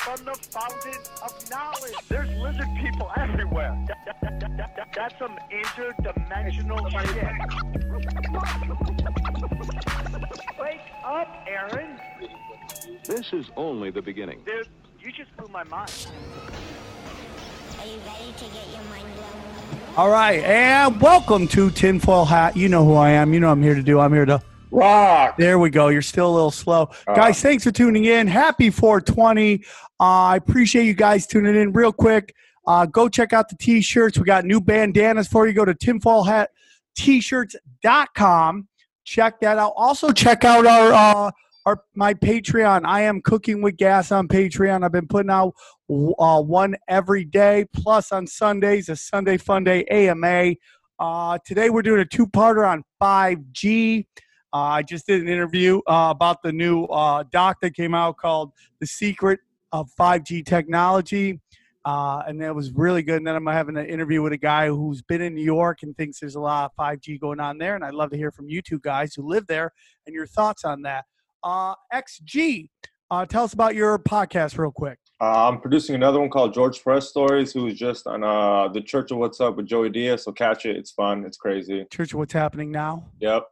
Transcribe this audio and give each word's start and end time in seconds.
from 0.00 0.24
the 0.24 0.32
fountain 0.50 0.98
of 1.22 1.50
knowledge. 1.50 1.94
There's 2.08 2.28
lizard 2.38 2.68
people 2.82 3.10
everywhere. 3.16 3.76
That- 3.86 3.98
that- 4.06 4.20
that- 4.22 4.40
that- 4.56 4.76
that- 4.76 4.92
that's 4.94 5.18
some 5.18 5.38
interdimensional 5.50 6.90
shit. 6.90 7.34
Wake 10.58 10.80
up, 11.04 11.28
Aaron. 11.46 12.00
This 13.04 13.32
is 13.32 13.46
only 13.56 13.90
the 13.90 14.00
beginning. 14.02 14.40
Dude, 14.46 14.68
you 15.00 15.12
just 15.12 15.36
blew 15.36 15.48
my 15.48 15.64
mind. 15.64 15.90
Are 17.78 17.86
you 17.86 17.98
ready 18.06 18.32
to 18.38 18.44
get 18.44 18.68
your 18.72 18.82
mind 18.90 19.04
blown? 19.14 19.96
All 19.96 20.08
right, 20.10 20.42
and 20.44 21.00
welcome 21.00 21.46
to 21.48 21.70
Tinfoil 21.70 22.24
Hat. 22.24 22.56
You 22.56 22.68
know 22.68 22.84
who 22.84 22.94
I 22.94 23.10
am. 23.10 23.34
You 23.34 23.40
know 23.40 23.48
what 23.48 23.54
I'm 23.54 23.62
here 23.62 23.74
to 23.74 23.82
do. 23.82 24.00
I'm 24.00 24.12
here 24.12 24.24
to 24.24 24.40
Rock. 24.70 25.36
There 25.36 25.58
we 25.58 25.68
go. 25.70 25.88
You're 25.88 26.02
still 26.02 26.30
a 26.30 26.34
little 26.34 26.50
slow. 26.50 26.90
Uh. 27.06 27.14
guys, 27.14 27.40
thanks 27.42 27.64
for 27.64 27.72
tuning 27.72 28.04
in. 28.04 28.26
Happy 28.26 28.68
420. 28.70 29.64
Uh, 29.98 30.02
I 30.02 30.36
appreciate 30.36 30.84
you 30.84 30.92
guys 30.94 31.26
tuning 31.26 31.56
in 31.56 31.72
real 31.72 31.92
quick. 31.92 32.34
Uh, 32.66 32.86
go 32.86 33.08
check 33.08 33.32
out 33.32 33.48
the 33.48 33.56
t-shirts. 33.56 34.18
We 34.18 34.24
got 34.24 34.44
new 34.44 34.60
bandanas 34.60 35.28
for 35.28 35.46
you. 35.46 35.52
Go 35.52 35.64
to 35.64 35.74
tinfoilhat-t-shirts.com. 35.74 38.68
Check 39.04 39.40
that 39.40 39.58
out. 39.58 39.72
Also 39.76 40.12
check 40.12 40.44
out 40.44 40.66
our 40.66 40.92
uh, 40.92 41.30
our 41.66 41.82
my 41.94 42.14
Patreon. 42.14 42.82
I 42.84 43.02
am 43.02 43.20
cooking 43.22 43.62
with 43.62 43.76
gas 43.76 44.12
on 44.12 44.28
Patreon. 44.28 44.84
I've 44.84 44.92
been 44.92 45.08
putting 45.08 45.30
out 45.30 45.54
uh, 45.90 46.42
one 46.42 46.76
every 46.86 47.24
day, 47.24 47.66
plus 47.74 48.12
on 48.12 48.26
Sundays, 48.26 48.88
a 48.88 48.96
Sunday 48.96 49.36
Fun 49.36 49.64
Day 49.64 49.84
AMA. 49.86 50.54
Uh, 50.98 51.38
today 51.44 51.70
we're 51.70 51.82
doing 51.82 52.00
a 52.00 52.04
two-parter 52.04 52.68
on 52.68 52.84
5G. 53.02 54.06
Uh, 54.52 54.56
I 54.56 54.82
just 54.82 55.06
did 55.06 55.20
an 55.20 55.28
interview 55.28 55.80
uh, 55.86 56.08
about 56.10 56.42
the 56.42 56.52
new 56.52 56.84
uh, 56.84 57.24
doc 57.30 57.58
that 57.62 57.74
came 57.74 57.94
out 57.94 58.16
called 58.16 58.52
"The 58.80 58.86
Secret 58.86 59.40
of 59.72 59.88
5G 59.98 60.44
Technology," 60.44 61.40
uh, 61.84 62.22
and 62.26 62.40
that 62.42 62.54
was 62.54 62.72
really 62.72 63.02
good. 63.02 63.16
And 63.16 63.26
then 63.26 63.36
I'm 63.36 63.46
having 63.46 63.76
an 63.76 63.86
interview 63.86 64.22
with 64.22 64.32
a 64.32 64.38
guy 64.38 64.68
who's 64.68 65.02
been 65.02 65.20
in 65.20 65.34
New 65.34 65.44
York 65.44 65.82
and 65.82 65.96
thinks 65.96 66.20
there's 66.20 66.34
a 66.34 66.40
lot 66.40 66.70
of 66.70 66.76
5G 66.76 67.20
going 67.20 67.40
on 67.40 67.58
there. 67.58 67.74
And 67.74 67.84
I'd 67.84 67.94
love 67.94 68.10
to 68.10 68.16
hear 68.16 68.30
from 68.30 68.48
you 68.48 68.60
two 68.60 68.80
guys 68.80 69.14
who 69.14 69.26
live 69.26 69.46
there 69.46 69.72
and 70.06 70.14
your 70.14 70.26
thoughts 70.26 70.64
on 70.64 70.82
that. 70.82 71.04
Uh, 71.42 71.74
XG, 71.92 72.68
uh, 73.10 73.24
tell 73.26 73.44
us 73.44 73.52
about 73.52 73.74
your 73.74 73.98
podcast 73.98 74.58
real 74.58 74.70
quick. 74.70 74.98
Uh, 75.20 75.48
I'm 75.48 75.60
producing 75.60 75.94
another 75.94 76.18
one 76.18 76.30
called 76.30 76.54
George 76.54 76.82
Press 76.82 77.08
Stories, 77.08 77.52
who 77.52 77.66
is 77.66 77.78
just 77.78 78.06
on 78.06 78.24
uh, 78.24 78.68
the 78.68 78.80
Church 78.80 79.10
of 79.10 79.18
What's 79.18 79.40
Up 79.40 79.56
with 79.56 79.66
Joey 79.66 79.90
Diaz. 79.90 80.24
So 80.24 80.32
catch 80.32 80.64
it. 80.64 80.76
It's 80.76 80.90
fun. 80.90 81.24
It's 81.24 81.36
crazy. 81.36 81.86
Church, 81.90 82.12
of 82.12 82.18
what's 82.18 82.32
happening 82.32 82.70
now? 82.70 83.06
Yep. 83.20 83.46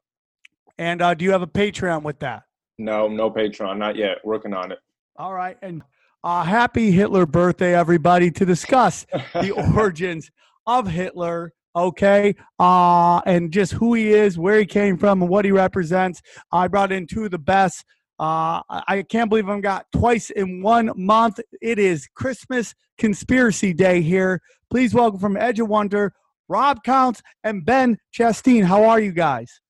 And 0.79 1.03
uh, 1.03 1.15
do 1.15 1.25
you 1.25 1.33
have 1.33 1.43
a 1.43 1.47
Patreon 1.47 2.03
with 2.03 2.21
that? 2.21 2.45
No, 2.79 3.09
no 3.09 3.31
Patreon. 3.31 3.79
Not 3.79 3.97
yet. 3.97 4.19
Working 4.25 4.55
on 4.55 4.73
it. 4.73 4.79
All 5.17 5.35
right. 5.35 5.59
And 5.63 5.83
uh, 6.23 6.45
happy 6.45 6.91
Hitler 6.91 7.27
birthday, 7.27 7.75
everybody, 7.75 8.31
to 8.31 8.45
discuss 8.45 9.07
the 9.35 9.51
origins 9.75 10.31
of 10.67 10.87
Hitler. 10.87 11.53
Okay. 11.75 12.35
Uh, 12.59 13.21
and 13.27 13.53
just 13.53 13.73
who 13.73 13.95
he 13.95 14.13
is, 14.13 14.39
where 14.39 14.59
he 14.59 14.67
came 14.67 14.97
from, 14.97 15.23
and 15.23 15.31
what 15.31 15.45
he 15.45 15.51
represents. 15.51 16.23
I 16.53 16.69
brought 16.69 16.93
in 16.93 17.07
two 17.07 17.25
of 17.25 17.31
the 17.31 17.39
best. 17.39 17.85
Uh, 18.21 18.63
I 18.69 19.05
can't 19.09 19.29
believe 19.29 19.49
I've 19.49 19.63
got 19.63 19.87
twice 19.93 20.31
in 20.31 20.61
one 20.61 20.91
month. 20.97 21.39
It 21.63 21.79
is 21.79 22.09
Christmas 22.17 22.75
Conspiracy 22.99 23.73
Day 23.73 24.01
here. 24.01 24.41
Please 24.71 24.93
welcome 24.93 25.21
from 25.21 25.37
Edge 25.37 25.61
of 25.61 25.69
Wonder, 25.69 26.13
Rob 26.49 26.83
Counts 26.83 27.23
and 27.45 27.65
Ben 27.65 27.97
Chasteen. 28.13 28.65
How 28.65 28.85
are 28.85 28.99
you 28.99 29.13
guys? 29.13 29.61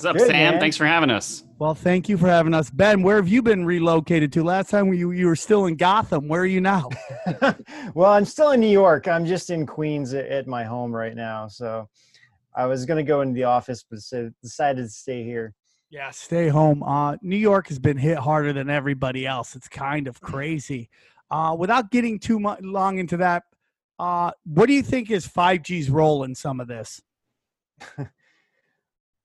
What's 0.00 0.06
up, 0.06 0.16
Good, 0.16 0.28
Sam? 0.28 0.52
man. 0.52 0.60
Thanks 0.60 0.78
for 0.78 0.86
having 0.86 1.10
us. 1.10 1.44
Well, 1.58 1.74
thank 1.74 2.08
you 2.08 2.16
for 2.16 2.26
having 2.26 2.54
us. 2.54 2.70
Ben, 2.70 3.02
where 3.02 3.16
have 3.16 3.28
you 3.28 3.42
been 3.42 3.66
relocated 3.66 4.32
to? 4.32 4.42
Last 4.42 4.70
time 4.70 4.94
you, 4.94 5.10
you 5.10 5.26
were 5.26 5.36
still 5.36 5.66
in 5.66 5.76
Gotham. 5.76 6.26
Where 6.26 6.40
are 6.40 6.46
you 6.46 6.62
now? 6.62 6.88
well, 7.94 8.10
I'm 8.10 8.24
still 8.24 8.52
in 8.52 8.60
New 8.60 8.70
York. 8.70 9.08
I'm 9.08 9.26
just 9.26 9.50
in 9.50 9.66
Queens 9.66 10.14
at, 10.14 10.24
at 10.24 10.46
my 10.46 10.64
home 10.64 10.90
right 10.90 11.14
now. 11.14 11.48
So 11.48 11.86
I 12.56 12.64
was 12.64 12.86
going 12.86 12.96
to 12.96 13.06
go 13.06 13.20
into 13.20 13.34
the 13.34 13.44
office, 13.44 13.84
but 13.90 14.00
so 14.00 14.30
decided 14.42 14.84
to 14.84 14.88
stay 14.88 15.22
here. 15.22 15.52
Yeah, 15.90 16.10
stay 16.12 16.48
home. 16.48 16.82
Uh, 16.82 17.16
New 17.20 17.36
York 17.36 17.68
has 17.68 17.78
been 17.78 17.98
hit 17.98 18.16
harder 18.16 18.54
than 18.54 18.70
everybody 18.70 19.26
else. 19.26 19.54
It's 19.54 19.68
kind 19.68 20.08
of 20.08 20.18
crazy. 20.22 20.88
Uh, 21.30 21.54
without 21.58 21.90
getting 21.90 22.18
too 22.18 22.40
much 22.40 22.62
long 22.62 22.96
into 22.96 23.18
that, 23.18 23.42
uh, 23.98 24.30
what 24.44 24.64
do 24.64 24.72
you 24.72 24.82
think 24.82 25.10
is 25.10 25.28
5G's 25.28 25.90
role 25.90 26.24
in 26.24 26.34
some 26.34 26.58
of 26.58 26.68
this? 26.68 27.02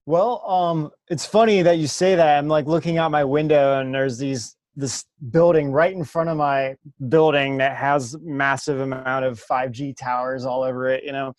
Well, 0.08 0.48
um, 0.48 0.92
it's 1.08 1.26
funny 1.26 1.62
that 1.62 1.78
you 1.78 1.88
say 1.88 2.14
that. 2.14 2.38
I'm 2.38 2.46
like 2.46 2.66
looking 2.66 2.96
out 2.96 3.10
my 3.10 3.24
window, 3.24 3.80
and 3.80 3.92
there's 3.92 4.18
these 4.18 4.56
this 4.76 5.04
building 5.30 5.72
right 5.72 5.92
in 5.92 6.04
front 6.04 6.28
of 6.30 6.36
my 6.36 6.76
building 7.08 7.56
that 7.56 7.76
has 7.76 8.14
massive 8.22 8.78
amount 8.80 9.24
of 9.24 9.42
5G 9.50 9.96
towers 9.96 10.44
all 10.44 10.62
over 10.62 10.86
it. 10.88 11.02
You 11.02 11.10
know, 11.10 11.34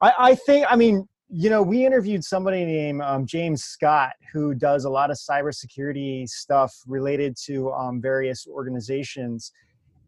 I, 0.00 0.12
I 0.18 0.34
think. 0.34 0.66
I 0.70 0.76
mean, 0.76 1.06
you 1.28 1.50
know, 1.50 1.62
we 1.62 1.84
interviewed 1.84 2.24
somebody 2.24 2.64
named 2.64 3.02
um, 3.02 3.26
James 3.26 3.64
Scott 3.64 4.12
who 4.32 4.54
does 4.54 4.86
a 4.86 4.90
lot 4.90 5.10
of 5.10 5.18
cybersecurity 5.18 6.26
stuff 6.26 6.74
related 6.86 7.36
to 7.44 7.70
um, 7.72 8.00
various 8.00 8.46
organizations, 8.46 9.52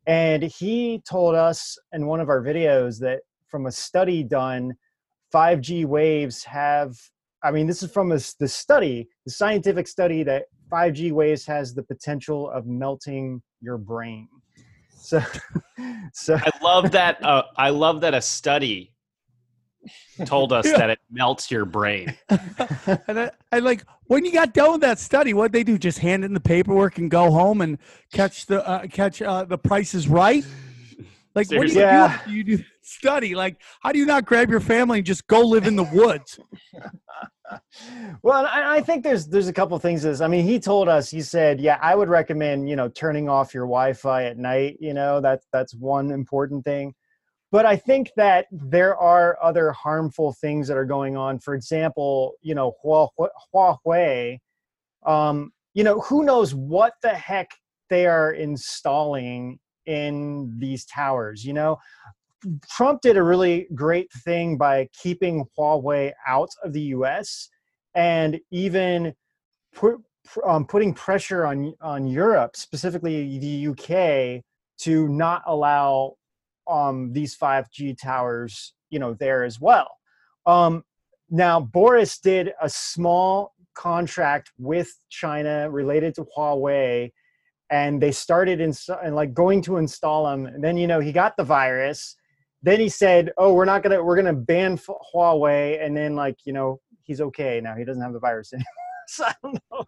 and 0.07 0.43
he 0.43 1.03
told 1.07 1.35
us 1.35 1.77
in 1.93 2.07
one 2.07 2.21
of 2.21 2.31
our 2.31 2.43
videos 2.43 2.99
that 3.01 3.21
from 3.49 3.67
a 3.67 3.73
study 3.73 4.25
done, 4.25 4.73
5G 5.35 5.85
waves 5.85 6.43
have 6.45 6.97
I 7.45 7.51
mean, 7.51 7.67
this 7.67 7.83
is 7.83 7.91
from 7.91 8.13
a, 8.13 8.17
s- 8.17 8.35
the 8.35 8.49
study, 8.49 9.09
the 9.25 9.33
scientific 9.33 9.89
study 9.89 10.23
that 10.25 10.45
5G 10.73 11.13
waves 11.13 11.45
has 11.47 11.75
the 11.75 11.83
potential 11.83 12.51
of 12.51 12.67
melting 12.67 13.43
your 13.61 13.79
brain. 13.79 14.29
So, 14.91 15.21
so 16.15 16.37
I 16.37 16.51
love 16.63 16.91
that. 16.93 17.23
Uh, 17.25 17.43
I 17.57 17.71
love 17.71 18.01
that 18.03 18.15
a 18.15 18.23
study 18.23 18.95
told 20.25 20.53
us 20.53 20.67
Yeah. 20.67 20.79
that 20.79 20.91
it 20.91 20.99
melts 21.11 21.51
your 21.51 21.65
brain. 21.65 22.15
and 22.29 23.19
I, 23.19 23.31
I 23.51 23.59
like 23.59 23.85
when 24.05 24.25
you 24.25 24.33
got 24.33 24.55
done 24.55 24.73
with 24.73 24.81
that 24.83 24.99
study, 24.99 25.35
what 25.35 25.53
they 25.53 25.65
do? 25.65 25.79
Just 25.79 25.99
hand 25.99 26.25
in 26.25 26.33
the 26.35 26.41
paperwork 26.41 26.99
and 26.99 27.11
go 27.11 27.31
home 27.31 27.61
and 27.61 27.79
catch 28.13 28.47
the 28.47 28.67
uh, 28.67 28.87
catch 28.87 29.21
uh, 29.21 29.45
the 29.45 29.59
prices 29.59 30.09
right. 30.09 30.45
Like 31.35 31.51
what 31.51 31.67
do 31.67 31.73
you 31.73 31.81
Yeah. 31.81 32.19
do? 32.25 32.31
You 32.31 32.45
do 32.45 32.65
study. 32.83 33.35
Like 33.35 33.57
how 33.81 33.93
do 33.93 33.99
you 33.99 34.07
not 34.07 34.25
grab 34.25 34.51
your 34.51 34.61
family 34.61 34.99
and 34.99 35.07
just 35.07 35.27
go 35.27 35.41
live 35.41 35.67
in 35.67 35.77
the 35.77 35.85
woods? 35.85 36.39
well, 38.23 38.47
I, 38.47 38.77
I 38.77 38.81
think 38.83 39.05
there's 39.05 39.27
there's 39.27 39.49
a 39.49 39.53
couple 39.53 39.79
things. 39.79 40.03
to 40.03 40.09
This, 40.09 40.21
I 40.21 40.29
mean, 40.29 40.45
he 40.45 40.59
told 40.59 40.89
us. 40.89 41.11
He 41.11 41.21
said, 41.21 41.61
"Yeah, 41.61 41.79
I 41.81 41.95
would 41.95 42.09
recommend 42.09 42.69
you 42.69 42.77
know 42.77 42.89
turning 42.89 43.29
off 43.29 43.55
your 43.55 43.65
Wi-Fi 43.65 44.25
at 44.25 44.39
night. 44.39 44.77
You 44.81 44.95
know, 44.95 45.21
that's 45.21 45.47
that's 45.53 45.75
one 45.75 46.11
important 46.11 46.65
thing." 46.65 46.95
But 47.51 47.67
I 47.67 47.77
think 47.77 48.11
that 48.17 48.47
there 48.51 48.97
are 48.97 49.37
other 49.43 49.73
harmful 49.73 50.33
things 50.41 50.69
that 50.69 50.77
are 50.77 50.87
going 50.87 51.17
on. 51.19 51.39
For 51.39 51.55
example, 51.55 52.35
you 52.41 52.55
know, 52.55 52.73
Huawei. 52.85 54.39
Um, 55.05 55.53
you 55.75 55.85
know, 55.85 56.01
who 56.01 56.25
knows 56.25 56.55
what 56.55 56.95
the 57.03 57.11
heck 57.11 57.51
they 57.91 58.07
are 58.07 58.33
installing 58.33 59.59
in 59.87 60.55
these 60.59 60.85
towers? 60.85 61.45
You 61.45 61.53
know, 61.53 61.79
Trump 62.71 63.01
did 63.01 63.17
a 63.17 63.23
really 63.23 63.69
great 63.75 64.11
thing 64.25 64.57
by 64.57 64.89
keeping 64.93 65.47
Huawei 65.59 66.13
out 66.27 66.51
of 66.65 66.73
the 66.73 66.83
U.S. 66.97 67.49
and 67.95 68.41
even 68.51 69.15
put, 69.75 69.97
um, 70.45 70.67
putting 70.67 70.95
pressure 70.95 71.47
on 71.47 71.75
on 71.81 72.07
Europe, 72.07 72.57
specifically 72.57 73.39
the 73.39 73.69
UK, 73.69 74.43
to 74.79 75.09
not 75.09 75.43
allow 75.47 76.15
um, 76.69 77.13
these 77.13 77.37
5G 77.37 77.97
towers, 78.01 78.75
you 78.91 78.99
know, 78.99 79.15
there 79.15 79.45
as 79.45 79.61
well. 79.61 79.99
Um, 80.47 80.85
now, 81.31 81.61
Boris 81.61 82.19
did 82.19 82.53
a 82.61 82.69
small 82.69 83.55
contract 83.75 84.53
with 84.59 84.93
China 85.09 85.71
related 85.71 86.15
to 86.17 86.27
Huawei, 86.37 87.11
and 87.73 88.01
they 88.01 88.13
started 88.13 88.61
in 88.61 88.73
and 89.03 89.17
like 89.17 89.33
going 89.35 89.63
to 89.63 89.79
install 89.79 90.27
them. 90.31 90.47
And 90.47 90.63
then 90.63 90.77
you 90.77 90.87
know 90.87 91.01
he 91.01 91.11
got 91.11 91.37
the 91.37 91.43
virus. 91.45 92.15
Then 92.63 92.79
he 92.79 92.89
said, 92.89 93.33
"Oh, 93.39 93.55
we're 93.55 93.65
not 93.65 93.83
gonna 93.83 94.05
we're 94.05 94.15
gonna 94.15 94.35
ban 94.35 94.75
F- 94.75 94.95
Huawei," 95.13 95.85
and 95.85 95.97
then 95.97 96.15
like 96.15 96.37
you 96.45 96.53
know 96.53 96.81
he's 97.03 97.21
okay 97.21 97.61
now. 97.61 97.75
He 97.75 97.85
doesn't 97.85 98.03
have 98.03 98.13
the 98.13 98.21
virus 98.21 98.53
anymore. 98.55 98.67
so 99.09 99.25
I 99.25 99.35
don't 99.43 99.59
know. 99.73 99.87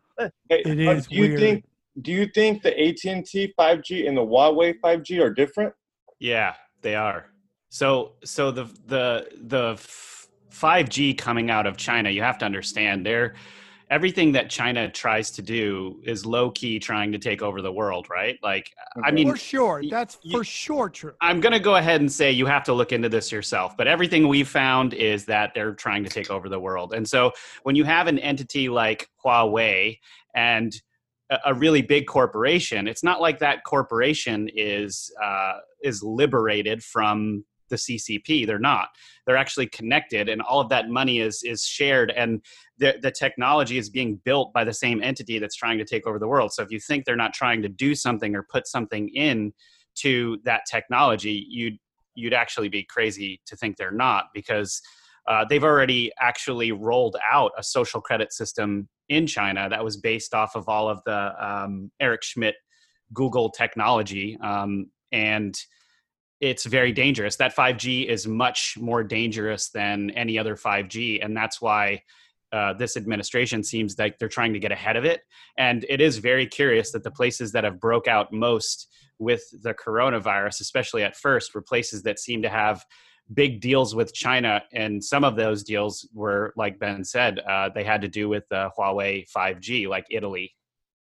Hey, 0.48 0.62
It 0.64 0.88
uh, 0.88 0.92
is 0.92 1.06
do 1.06 1.14
you 1.14 1.20
weird. 1.28 1.38
think 1.38 1.64
do 2.00 2.10
you 2.10 2.26
think 2.26 2.62
the 2.62 2.72
AT&T 2.76 3.54
5G 3.56 4.08
and 4.08 4.16
the 4.16 4.22
Huawei 4.22 4.74
5G 4.82 5.20
are 5.22 5.30
different? 5.32 5.72
Yeah, 6.18 6.54
they 6.82 6.96
are. 6.96 7.26
So 7.68 8.14
so 8.24 8.50
the 8.50 8.64
the 8.86 9.28
the 9.42 9.74
5G 10.50 11.16
coming 11.18 11.50
out 11.50 11.66
of 11.66 11.76
China, 11.76 12.08
you 12.10 12.22
have 12.22 12.38
to 12.38 12.44
understand 12.46 13.04
they're 13.04 13.34
everything 13.90 14.32
that 14.32 14.50
China 14.50 14.90
tries 14.90 15.30
to 15.32 15.42
do 15.42 16.00
is 16.04 16.24
low 16.26 16.50
key 16.50 16.78
trying 16.78 17.12
to 17.12 17.18
take 17.18 17.42
over 17.42 17.62
the 17.62 17.72
world, 17.72 18.08
right? 18.10 18.38
Like, 18.42 18.70
I 19.04 19.10
mean, 19.10 19.28
for 19.28 19.36
sure, 19.36 19.82
that's 19.88 20.18
y- 20.24 20.32
for 20.32 20.44
sure 20.44 20.88
true. 20.88 21.12
I'm 21.20 21.40
going 21.40 21.52
to 21.52 21.60
go 21.60 21.76
ahead 21.76 22.00
and 22.00 22.10
say 22.10 22.30
you 22.30 22.46
have 22.46 22.64
to 22.64 22.72
look 22.72 22.92
into 22.92 23.08
this 23.08 23.30
yourself. 23.30 23.76
But 23.76 23.86
everything 23.86 24.28
we've 24.28 24.48
found 24.48 24.94
is 24.94 25.24
that 25.26 25.52
they're 25.54 25.74
trying 25.74 26.04
to 26.04 26.10
take 26.10 26.30
over 26.30 26.48
the 26.48 26.60
world. 26.60 26.94
And 26.94 27.08
so 27.08 27.32
when 27.62 27.76
you 27.76 27.84
have 27.84 28.06
an 28.06 28.18
entity 28.18 28.68
like 28.68 29.08
Huawei 29.24 29.98
and 30.34 30.74
a, 31.30 31.38
a 31.46 31.54
really 31.54 31.82
big 31.82 32.06
corporation, 32.06 32.88
it's 32.88 33.02
not 33.02 33.20
like 33.20 33.38
that 33.38 33.64
corporation 33.64 34.48
is 34.54 35.10
uh, 35.22 35.58
is 35.82 36.02
liberated 36.02 36.82
from 36.82 37.44
the 37.70 37.76
CCP. 37.76 38.46
They're 38.46 38.58
not. 38.58 38.88
They're 39.26 39.36
actually 39.36 39.66
connected, 39.68 40.28
and 40.28 40.42
all 40.42 40.60
of 40.60 40.68
that 40.70 40.88
money 40.88 41.20
is 41.20 41.42
is 41.42 41.64
shared, 41.64 42.10
and 42.10 42.42
the 42.78 42.94
the 43.02 43.10
technology 43.10 43.78
is 43.78 43.90
being 43.90 44.20
built 44.24 44.52
by 44.52 44.64
the 44.64 44.72
same 44.72 45.02
entity 45.02 45.38
that's 45.38 45.56
trying 45.56 45.78
to 45.78 45.84
take 45.84 46.06
over 46.06 46.18
the 46.18 46.28
world. 46.28 46.52
So 46.52 46.62
if 46.62 46.70
you 46.70 46.80
think 46.80 47.04
they're 47.04 47.16
not 47.16 47.34
trying 47.34 47.62
to 47.62 47.68
do 47.68 47.94
something 47.94 48.34
or 48.34 48.46
put 48.50 48.66
something 48.66 49.08
in 49.10 49.52
to 49.96 50.38
that 50.44 50.62
technology, 50.70 51.46
you'd 51.48 51.78
you'd 52.14 52.34
actually 52.34 52.68
be 52.68 52.84
crazy 52.84 53.40
to 53.46 53.56
think 53.56 53.76
they're 53.76 53.90
not 53.90 54.26
because 54.34 54.80
uh, 55.26 55.44
they've 55.48 55.64
already 55.64 56.12
actually 56.20 56.72
rolled 56.72 57.16
out 57.30 57.52
a 57.56 57.62
social 57.62 58.00
credit 58.00 58.32
system 58.32 58.88
in 59.08 59.26
China 59.26 59.68
that 59.68 59.82
was 59.82 59.96
based 59.96 60.34
off 60.34 60.54
of 60.54 60.68
all 60.68 60.88
of 60.88 61.00
the 61.04 61.32
um, 61.44 61.90
Eric 62.00 62.22
Schmidt 62.22 62.54
Google 63.12 63.50
technology, 63.50 64.36
um, 64.42 64.86
and 65.12 65.54
it's 66.40 66.64
very 66.64 66.92
dangerous. 66.92 67.36
That 67.36 67.54
5G 67.56 68.06
is 68.06 68.26
much 68.26 68.76
more 68.78 69.02
dangerous 69.02 69.70
than 69.70 70.10
any 70.10 70.38
other 70.38 70.56
5G, 70.56 71.24
and 71.24 71.36
that's 71.36 71.60
why. 71.60 72.02
Uh, 72.52 72.72
this 72.72 72.96
administration 72.96 73.64
seems 73.64 73.98
like 73.98 74.16
they're 74.16 74.28
trying 74.28 74.52
to 74.52 74.60
get 74.60 74.70
ahead 74.70 74.94
of 74.94 75.04
it, 75.04 75.22
and 75.58 75.84
it 75.88 76.00
is 76.00 76.18
very 76.18 76.46
curious 76.46 76.92
that 76.92 77.02
the 77.02 77.10
places 77.10 77.50
that 77.50 77.64
have 77.64 77.80
broke 77.80 78.06
out 78.06 78.32
most 78.32 78.86
with 79.18 79.42
the 79.62 79.74
coronavirus, 79.74 80.60
especially 80.60 81.02
at 81.02 81.16
first, 81.16 81.52
were 81.52 81.62
places 81.62 82.04
that 82.04 82.20
seem 82.20 82.42
to 82.42 82.48
have 82.48 82.84
big 83.32 83.60
deals 83.60 83.94
with 83.94 84.12
China, 84.12 84.62
and 84.72 85.02
some 85.02 85.24
of 85.24 85.36
those 85.36 85.62
deals 85.62 86.08
were, 86.12 86.52
like 86.56 86.78
Ben 86.78 87.04
said, 87.04 87.38
uh, 87.40 87.70
they 87.74 87.84
had 87.84 88.02
to 88.02 88.08
do 88.08 88.28
with 88.28 88.44
uh, 88.52 88.70
Huawei 88.78 89.24
5G, 89.30 89.88
like 89.88 90.06
Italy, 90.10 90.54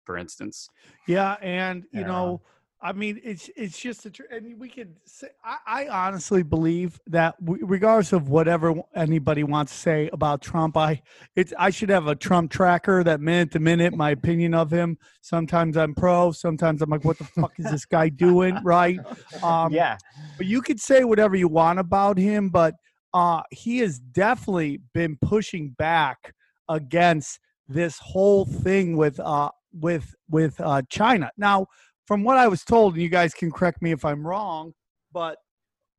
for 0.06 0.18
instance. 0.18 0.70
Yeah, 1.08 1.38
and 1.42 1.86
you 1.94 2.04
know, 2.04 2.42
I 2.82 2.94
mean, 2.94 3.20
it's 3.26 3.50
it's 3.58 3.78
just 3.78 4.06
a, 4.06 4.10
tr- 4.10 4.24
and 4.32 4.58
we 4.58 4.70
could 4.70 4.96
say, 5.04 5.28
I, 5.44 5.58
I 5.66 6.08
honestly 6.08 6.44
believe 6.44 6.98
that 7.08 7.38
w- 7.44 7.66
regardless 7.66 8.14
of 8.14 8.30
whatever 8.30 8.74
anybody 8.96 9.44
wants 9.44 9.74
to 9.74 9.78
say 9.78 10.10
about 10.14 10.42
Trump, 10.42 10.78
I 10.78 11.02
it's 11.36 11.54
I 11.60 11.72
should 11.72 11.90
have 11.90 12.08
a 12.08 12.16
Trump 12.16 12.52
tracker 12.52 13.04
that 13.04 13.20
minute 13.20 13.52
to 13.52 13.60
minute 13.60 13.94
my 13.94 14.12
opinion 14.12 14.54
of 14.54 14.72
him. 14.72 14.98
Sometimes 15.22 15.76
I'm 15.76 15.94
pro, 15.94 16.32
sometimes 16.32 16.82
I'm 16.82 16.90
like, 16.90 17.04
what 17.04 17.18
the 17.18 17.26
fuck 17.26 17.52
is 17.60 17.70
this 17.70 17.86
guy 17.86 18.10
doing? 18.10 18.58
Right? 18.70 19.00
Um, 19.42 19.74
yeah. 19.74 19.98
but 20.38 20.46
you 20.46 20.62
could 20.62 20.80
say 20.80 21.04
whatever 21.04 21.36
you 21.36 21.48
want 21.48 21.80
about 21.80 22.18
him, 22.18 22.50
but 22.50 22.76
uh, 23.14 23.42
he 23.52 23.80
has 23.80 24.00
definitely 24.00 24.80
been 24.94 25.18
pushing 25.22 25.72
back 25.72 26.34
against 26.70 27.40
this 27.68 27.98
whole 28.00 28.46
thing 28.46 28.96
with 28.96 29.20
uh, 29.20 29.50
with 29.74 30.16
with 30.30 30.60
uh, 30.60 30.82
China. 30.90 31.32
Now, 31.38 31.68
from 32.10 32.24
what 32.24 32.38
I 32.38 32.48
was 32.48 32.64
told, 32.64 32.96
and 32.96 33.04
you 33.04 33.08
guys 33.08 33.36
can 33.36 33.52
correct 33.52 33.84
me 33.84 33.92
if 33.92 34.04
I'm 34.04 34.26
wrong, 34.26 34.74
but 35.14 35.38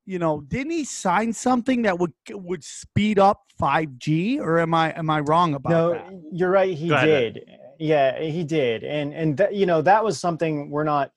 you 0.06 0.18
know, 0.18 0.40
didn't 0.40 0.72
he 0.72 0.84
sign 0.84 1.32
something 1.32 1.82
that 1.82 2.00
would 2.00 2.10
would 2.30 2.64
speed 2.64 3.20
up 3.20 3.42
5G, 3.62 4.40
or 4.40 4.58
am 4.58 4.74
I 4.74 4.90
am 4.90 5.08
I 5.08 5.20
wrong 5.20 5.54
about 5.54 5.70
no, 5.70 5.92
that? 5.92 6.10
you're 6.32 6.50
right. 6.50 6.76
He 6.76 6.88
did. 6.88 7.48
Yeah, 7.78 8.20
he 8.20 8.42
did. 8.42 8.82
And 8.82 9.14
and 9.14 9.36
that 9.36 9.54
you 9.54 9.66
know 9.66 9.82
that 9.82 10.02
was 10.02 10.18
something 10.18 10.68
we're 10.68 10.82
not. 10.82 11.12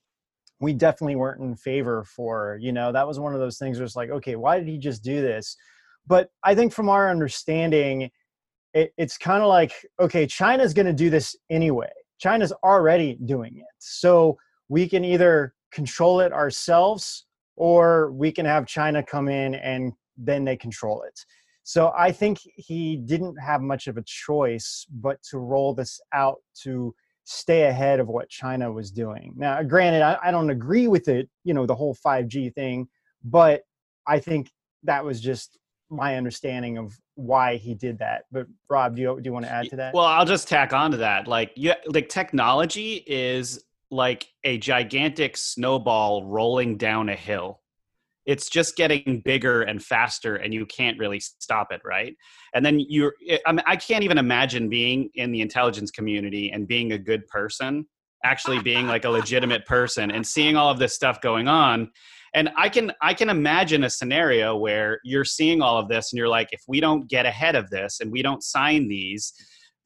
We 0.60 0.74
definitely 0.74 1.16
weren't 1.16 1.42
in 1.42 1.56
favor 1.56 2.04
for. 2.04 2.60
You 2.62 2.72
know, 2.72 2.92
that 2.92 3.08
was 3.08 3.20
one 3.20 3.34
of 3.34 3.40
those 3.40 3.58
things 3.58 3.80
where 3.80 3.86
it's 3.86 3.96
like, 3.96 4.12
okay, 4.12 4.36
why 4.36 4.60
did 4.60 4.68
he 4.68 4.78
just 4.78 5.04
do 5.04 5.22
this? 5.22 5.58
But 6.06 6.30
I 6.44 6.54
think 6.54 6.72
from 6.72 6.88
our 6.88 7.10
understanding, 7.10 8.12
it, 8.76 8.94
it's 9.00 9.18
kind 9.18 9.42
of 9.42 9.50
like, 9.50 9.74
okay, 10.00 10.28
China's 10.28 10.72
going 10.72 10.86
to 10.86 10.94
do 10.94 11.10
this 11.10 11.36
anyway. 11.50 11.90
China's 12.20 12.52
already 12.64 13.18
doing 13.26 13.58
it, 13.58 13.74
so 13.80 14.38
we 14.70 14.88
can 14.88 15.04
either 15.04 15.54
control 15.72 16.20
it 16.20 16.32
ourselves 16.32 17.26
or 17.56 18.12
we 18.12 18.32
can 18.32 18.46
have 18.46 18.66
China 18.66 19.04
come 19.04 19.28
in 19.28 19.56
and 19.56 19.94
then 20.18 20.44
they 20.46 20.56
control 20.56 21.04
it. 21.04 21.20
So 21.64 21.94
I 21.98 22.12
think 22.12 22.40
he 22.44 22.98
didn't 22.98 23.38
have 23.38 23.62
much 23.62 23.88
of 23.88 23.98
a 23.98 24.04
choice 24.04 24.86
but 24.92 25.22
to 25.30 25.38
roll 25.38 25.74
this 25.74 26.02
out 26.14 26.38
to 26.62 26.94
stay 27.24 27.64
ahead 27.64 28.00
of 28.00 28.08
what 28.08 28.28
China 28.28 28.72
was 28.72 28.92
doing. 28.92 29.34
Now, 29.38 29.64
granted, 29.64 30.02
I, 30.02 30.18
I 30.22 30.32
don't 30.32 30.50
agree 30.50 30.88
with 30.88 31.08
it, 31.08 31.30
you 31.46 31.54
know, 31.54 31.66
the 31.66 31.76
whole 31.76 31.96
5G 32.06 32.54
thing, 32.54 32.88
but 33.24 33.62
I 34.06 34.20
think 34.20 34.52
that 34.84 35.06
was 35.06 35.22
just 35.22 35.58
my 35.90 36.18
understanding 36.18 36.78
of 36.78 36.98
why 37.16 37.56
he 37.56 37.76
did 37.76 38.00
that. 38.00 38.24
But 38.32 38.48
Rob, 38.70 38.96
do 38.96 39.02
you 39.02 39.22
do 39.22 39.30
you 39.30 39.34
want 39.34 39.46
to 39.46 39.52
add 39.52 39.70
to 39.70 39.76
that? 39.78 39.94
Well, 39.94 40.06
I'll 40.06 40.26
just 40.26 40.48
tack 40.48 40.74
on 40.74 40.92
to 40.92 40.98
that. 40.98 41.28
Like, 41.28 41.52
yeah, 41.56 41.76
like 41.86 42.10
technology 42.10 43.04
is 43.08 43.64
like 43.94 44.28
a 44.44 44.58
gigantic 44.58 45.38
snowball 45.38 46.26
rolling 46.26 46.78
down 46.78 47.10
a 47.10 47.16
hill. 47.16 47.62
It's 48.26 48.50
just 48.50 48.76
getting 48.76 49.22
bigger 49.24 49.62
and 49.62 49.84
faster, 49.84 50.38
and 50.38 50.54
you 50.54 50.66
can't 50.66 50.98
really 50.98 51.20
stop 51.20 51.72
it, 51.72 51.82
right? 51.84 52.16
And 52.54 52.66
then 52.66 52.80
you're, 52.80 53.14
eh, 53.28 53.38
I 53.46 53.52
mean, 53.52 53.64
I 53.68 53.76
can't 53.76 54.04
even 54.04 54.18
imagine 54.18 54.70
being 54.70 55.10
in 55.16 55.32
the 55.32 55.42
intelligence 55.42 55.92
community 55.92 56.52
and 56.52 56.68
being 56.68 56.94
a 56.94 56.98
good 56.98 57.28
person, 57.28 57.86
actually 58.24 58.60
being 58.60 58.88
like 58.88 59.06
a 59.06 59.10
legitimate 59.10 59.66
person, 59.66 60.10
and 60.10 60.26
seeing 60.26 60.56
all 60.56 60.72
of 60.72 60.80
this 60.80 60.96
stuff 60.96 61.22
going 61.22 61.48
on. 61.48 61.92
And 62.34 62.50
I 62.58 62.70
can, 62.70 62.94
I 63.02 63.14
can 63.14 63.30
imagine 63.30 63.84
a 63.84 63.90
scenario 63.90 64.56
where 64.56 65.00
you're 65.04 65.26
seeing 65.26 65.62
all 65.62 65.78
of 65.78 65.90
this, 65.90 66.12
and 66.12 66.18
you're 66.18 66.30
like, 66.30 66.48
if 66.52 66.64
we 66.68 66.80
don't 66.80 67.08
get 67.08 67.26
ahead 67.26 67.56
of 67.56 67.70
this 67.70 68.00
and 68.00 68.12
we 68.12 68.22
don't 68.22 68.42
sign 68.42 68.88
these, 68.88 69.34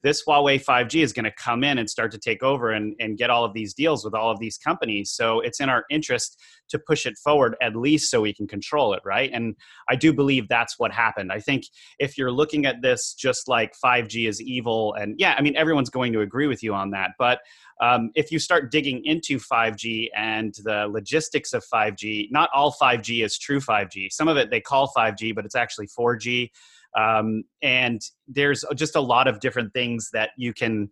this 0.02 0.24
Huawei 0.24 0.62
5G 0.62 1.02
is 1.02 1.12
going 1.12 1.24
to 1.24 1.32
come 1.32 1.64
in 1.64 1.78
and 1.78 1.90
start 1.90 2.12
to 2.12 2.18
take 2.18 2.42
over 2.42 2.70
and, 2.70 2.94
and 3.00 3.18
get 3.18 3.30
all 3.30 3.44
of 3.44 3.52
these 3.52 3.74
deals 3.74 4.04
with 4.04 4.14
all 4.14 4.30
of 4.30 4.38
these 4.38 4.56
companies. 4.56 5.10
So 5.10 5.40
it's 5.40 5.60
in 5.60 5.68
our 5.68 5.84
interest 5.90 6.40
to 6.68 6.78
push 6.78 7.06
it 7.06 7.16
forward 7.18 7.56
at 7.60 7.74
least 7.74 8.10
so 8.10 8.20
we 8.20 8.32
can 8.32 8.46
control 8.46 8.92
it, 8.92 9.00
right? 9.04 9.30
And 9.32 9.56
I 9.88 9.96
do 9.96 10.12
believe 10.12 10.48
that's 10.48 10.78
what 10.78 10.92
happened. 10.92 11.32
I 11.32 11.40
think 11.40 11.64
if 11.98 12.16
you're 12.16 12.30
looking 12.30 12.66
at 12.66 12.82
this 12.82 13.14
just 13.14 13.48
like 13.48 13.74
5G 13.84 14.28
is 14.28 14.40
evil, 14.40 14.94
and 14.94 15.14
yeah, 15.18 15.34
I 15.36 15.42
mean, 15.42 15.56
everyone's 15.56 15.90
going 15.90 16.12
to 16.12 16.20
agree 16.20 16.46
with 16.46 16.62
you 16.62 16.74
on 16.74 16.90
that. 16.90 17.12
But 17.18 17.40
um, 17.80 18.10
if 18.14 18.32
you 18.32 18.38
start 18.38 18.70
digging 18.70 19.04
into 19.04 19.38
5G 19.38 20.08
and 20.16 20.54
the 20.64 20.88
logistics 20.88 21.52
of 21.52 21.64
5G, 21.72 22.28
not 22.30 22.50
all 22.54 22.74
5G 22.80 23.24
is 23.24 23.38
true 23.38 23.60
5G. 23.60 24.12
Some 24.12 24.28
of 24.28 24.36
it 24.36 24.50
they 24.50 24.60
call 24.60 24.92
5G, 24.96 25.34
but 25.34 25.44
it's 25.44 25.54
actually 25.54 25.88
4G 25.88 26.50
um, 26.96 27.44
and 27.62 28.00
there's 28.26 28.64
just 28.74 28.96
a 28.96 29.00
lot 29.00 29.28
of 29.28 29.40
different 29.40 29.72
things 29.72 30.10
that 30.12 30.30
you 30.36 30.52
can 30.52 30.90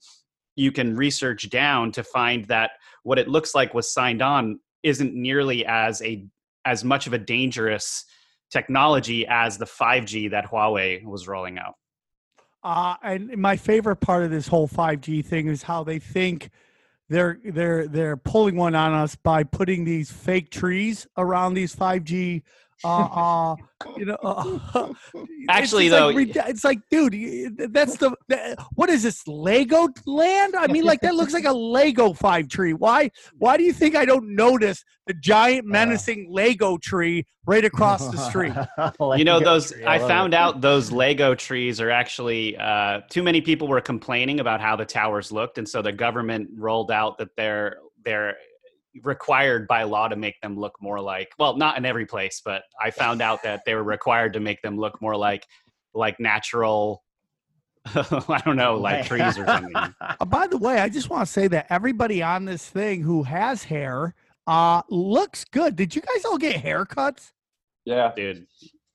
you 0.56 0.72
can 0.72 0.96
research 0.96 1.50
down 1.50 1.92
to 1.92 2.02
find 2.02 2.46
that 2.46 2.72
what 3.02 3.18
it 3.18 3.28
looks 3.28 3.54
like 3.54 3.74
was 3.74 3.92
signed 3.92 4.22
on 4.22 4.58
isn't 4.82 5.14
nearly 5.14 5.64
as 5.66 6.02
a 6.02 6.26
as 6.64 6.82
much 6.82 7.06
of 7.06 7.12
a 7.12 7.18
dangerous 7.18 8.04
technology 8.50 9.26
as 9.26 9.58
the 9.58 9.64
5G 9.64 10.30
that 10.30 10.50
Huawei 10.50 11.04
was 11.04 11.28
rolling 11.28 11.58
out. 11.58 11.74
Uh, 12.62 12.96
and 13.02 13.36
my 13.36 13.56
favorite 13.56 13.96
part 13.96 14.24
of 14.24 14.30
this 14.30 14.48
whole 14.48 14.66
5G 14.66 15.24
thing 15.24 15.46
is 15.46 15.62
how 15.62 15.84
they 15.84 15.98
think 15.98 16.50
they're 17.08 17.38
they're 17.44 17.86
they're 17.86 18.16
pulling 18.16 18.56
one 18.56 18.74
on 18.74 18.92
us 18.92 19.14
by 19.14 19.44
putting 19.44 19.84
these 19.84 20.10
fake 20.10 20.50
trees 20.50 21.06
around 21.16 21.54
these 21.54 21.76
5G. 21.76 22.42
Uh, 22.84 22.88
uh, 22.88 23.56
you 23.96 24.06
know, 24.06 24.16
uh, 24.22 24.92
Actually, 25.48 25.88
just 25.88 25.98
though- 25.98 26.08
like, 26.08 26.36
it's 26.48 26.64
like, 26.64 26.78
dude, 26.90 27.72
that's 27.72 27.96
the, 27.96 28.14
the 28.28 28.56
what 28.74 28.88
is 28.90 29.02
this 29.02 29.26
Lego 29.26 29.88
land? 30.06 30.54
I 30.56 30.66
mean, 30.66 30.84
like 30.84 31.00
that 31.00 31.14
looks 31.14 31.32
like 31.32 31.44
a 31.44 31.52
Lego 31.76 32.12
five 32.12 32.48
tree. 32.48 32.72
Why? 32.72 33.10
Why 33.38 33.56
do 33.56 33.64
you 33.64 33.72
think 33.72 33.96
I 33.96 34.04
don't 34.04 34.34
notice 34.34 34.84
the 35.06 35.14
giant 35.14 35.66
menacing 35.66 36.28
Lego 36.30 36.78
tree 36.78 37.26
right 37.46 37.64
across 37.64 38.08
the 38.08 38.16
street? 38.16 38.52
you 39.16 39.24
know 39.24 39.38
those 39.38 39.70
tree, 39.72 39.84
i 39.84 39.98
love 39.98 40.08
found 40.08 40.34
it. 40.34 40.36
out 40.36 40.60
those 40.60 40.90
lego 40.90 41.34
trees 41.34 41.80
are 41.80 41.90
actually 41.90 42.56
uh, 42.56 43.00
too 43.08 43.22
many 43.22 43.40
people 43.40 43.68
were 43.68 43.80
complaining 43.80 44.40
about 44.40 44.60
how 44.60 44.74
the 44.74 44.84
towers 44.84 45.30
looked 45.30 45.58
and 45.58 45.68
so 45.68 45.80
the 45.80 45.92
government 45.92 46.48
rolled 46.56 46.90
out 46.90 47.18
that 47.18 47.28
they're 47.36 47.78
they're 48.04 48.36
required 49.04 49.66
by 49.66 49.82
law 49.82 50.08
to 50.08 50.16
make 50.16 50.40
them 50.40 50.58
look 50.58 50.74
more 50.80 51.00
like 51.00 51.30
well 51.38 51.56
not 51.56 51.76
in 51.76 51.84
every 51.84 52.06
place 52.06 52.40
but 52.44 52.62
i 52.82 52.90
found 52.90 53.20
out 53.20 53.42
that 53.42 53.62
they 53.64 53.74
were 53.74 53.84
required 53.84 54.32
to 54.32 54.40
make 54.40 54.60
them 54.62 54.78
look 54.78 55.00
more 55.00 55.16
like 55.16 55.46
like 55.94 56.18
natural 56.20 57.02
i 57.94 58.40
don't 58.44 58.56
know 58.56 58.76
like 58.76 59.06
trees 59.06 59.38
or 59.38 59.46
something 59.46 59.72
Uh, 60.20 60.24
by 60.24 60.46
the 60.46 60.56
way, 60.56 60.78
I 60.78 60.88
just 60.88 61.10
want 61.10 61.26
to 61.26 61.32
say 61.32 61.46
that 61.48 61.66
everybody 61.68 62.22
on 62.22 62.46
this 62.46 62.68
thing 62.68 63.02
who 63.02 63.22
has 63.24 63.62
hair 63.64 64.14
uh 64.46 64.82
looks 64.88 65.44
good. 65.44 65.76
Did 65.76 65.94
you 65.94 66.02
guys 66.02 66.24
all 66.24 66.38
get 66.38 66.62
haircuts? 66.62 67.32
Yeah. 67.84 68.12
dude 68.16 68.46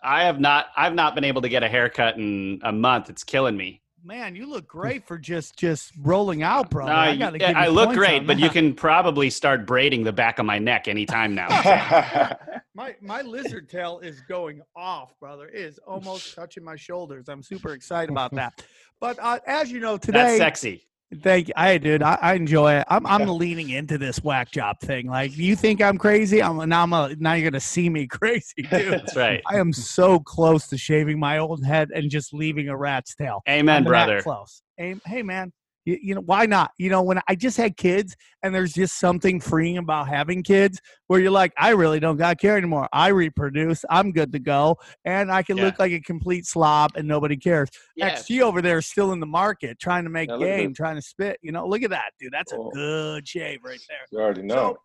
I 0.03 0.23
have 0.23 0.39
not. 0.39 0.67
I've 0.75 0.95
not 0.95 1.15
been 1.15 1.23
able 1.23 1.41
to 1.43 1.49
get 1.49 1.63
a 1.63 1.69
haircut 1.69 2.17
in 2.17 2.59
a 2.63 2.71
month. 2.71 3.09
It's 3.09 3.23
killing 3.23 3.55
me. 3.55 3.81
Man, 4.03 4.35
you 4.35 4.49
look 4.49 4.67
great 4.67 5.05
for 5.05 5.17
just 5.17 5.57
just 5.57 5.93
rolling 6.01 6.41
out, 6.41 6.71
brother. 6.71 6.91
No, 6.91 6.97
I, 6.97 7.15
gotta 7.15 7.39
yeah, 7.39 7.49
give 7.49 7.57
you 7.57 7.63
I 7.63 7.67
look 7.67 7.93
great, 7.93 8.21
on 8.21 8.27
but 8.27 8.39
you 8.39 8.49
can 8.49 8.73
probably 8.73 9.29
start 9.29 9.67
braiding 9.67 10.03
the 10.03 10.11
back 10.11 10.39
of 10.39 10.45
my 10.45 10.57
neck 10.57 10.87
anytime 10.87 11.35
now. 11.35 11.47
My 12.73 12.95
my 13.01 13.21
lizard 13.21 13.69
tail 13.69 13.99
is 13.99 14.21
going 14.21 14.61
off, 14.77 15.19
brother. 15.19 15.49
It 15.49 15.55
is 15.55 15.79
almost 15.85 16.33
touching 16.35 16.63
my 16.63 16.77
shoulders. 16.77 17.27
I'm 17.27 17.43
super 17.43 17.73
excited 17.73 18.09
about 18.09 18.33
that. 18.35 18.63
But 19.01 19.19
uh, 19.21 19.39
as 19.45 19.69
you 19.69 19.81
know, 19.81 19.97
today 19.97 20.19
That's 20.19 20.37
sexy. 20.37 20.87
Thank 21.21 21.47
you. 21.47 21.53
I 21.57 21.77
did. 21.77 22.01
I, 22.01 22.17
I 22.21 22.33
enjoy 22.33 22.75
it. 22.75 22.85
I'm 22.89 23.05
I'm 23.05 23.27
leaning 23.27 23.69
into 23.69 23.97
this 23.97 24.23
whack 24.23 24.51
job 24.51 24.79
thing. 24.79 25.07
Like, 25.07 25.35
you 25.37 25.55
think 25.55 25.81
I'm 25.81 25.97
crazy? 25.97 26.41
I'm 26.41 26.69
now. 26.69 26.83
I'm 26.83 26.93
a, 26.93 27.15
now 27.19 27.33
you're 27.33 27.49
gonna 27.49 27.59
see 27.59 27.89
me 27.89 28.07
crazy, 28.21 28.63
dude. 28.69 28.93
That's 28.93 29.15
right. 29.15 29.41
I 29.49 29.57
am 29.57 29.73
so 29.73 30.19
close 30.19 30.67
to 30.67 30.77
shaving 30.77 31.19
my 31.19 31.37
old 31.37 31.65
head 31.65 31.89
and 31.93 32.09
just 32.09 32.33
leaving 32.33 32.69
a 32.69 32.77
rat's 32.77 33.15
tail. 33.15 33.41
Amen, 33.47 33.77
I'm 33.77 33.83
brother. 33.83 34.21
Close. 34.21 34.61
Hey, 34.77 34.95
hey, 35.05 35.23
man. 35.23 35.51
You, 35.85 35.97
you 36.01 36.15
know 36.15 36.21
why 36.21 36.45
not? 36.45 36.71
You 36.77 36.89
know 36.89 37.01
when 37.01 37.19
I 37.27 37.35
just 37.35 37.57
had 37.57 37.75
kids, 37.77 38.15
and 38.43 38.53
there's 38.53 38.73
just 38.73 38.99
something 38.99 39.39
freeing 39.39 39.77
about 39.77 40.07
having 40.07 40.43
kids, 40.43 40.79
where 41.07 41.19
you're 41.19 41.31
like, 41.31 41.53
I 41.57 41.69
really 41.71 41.99
don't 41.99 42.17
got 42.17 42.39
care 42.39 42.57
anymore. 42.57 42.87
I 42.93 43.07
reproduce. 43.09 43.83
I'm 43.89 44.11
good 44.11 44.31
to 44.33 44.39
go, 44.39 44.77
and 45.05 45.31
I 45.31 45.43
can 45.43 45.57
Yeah. 45.57 45.65
look 45.65 45.79
like 45.79 45.91
a 45.91 45.99
complete 45.99 46.45
slob, 46.45 46.91
and 46.95 47.07
nobody 47.07 47.35
cares. 47.37 47.69
Yeah. 47.95 48.09
XG 48.15 48.41
over 48.41 48.61
there 48.61 48.77
is 48.77 48.85
still 48.85 49.11
in 49.11 49.19
the 49.19 49.25
market, 49.25 49.79
trying 49.79 50.03
to 50.03 50.09
make 50.09 50.29
Yeah, 50.29 50.37
game, 50.37 50.73
trying 50.73 50.95
to 50.95 51.01
spit. 51.01 51.37
You 51.41 51.51
know, 51.51 51.67
look 51.67 51.83
at 51.83 51.89
that, 51.89 52.11
dude. 52.19 52.31
That's 52.31 52.53
Oh. 52.53 52.69
a 52.69 52.71
good 52.73 53.27
shave 53.27 53.59
right 53.63 53.79
there. 53.89 53.97
you 54.11 54.19
already 54.19 54.43
know. 54.43 54.55
So 54.55 54.77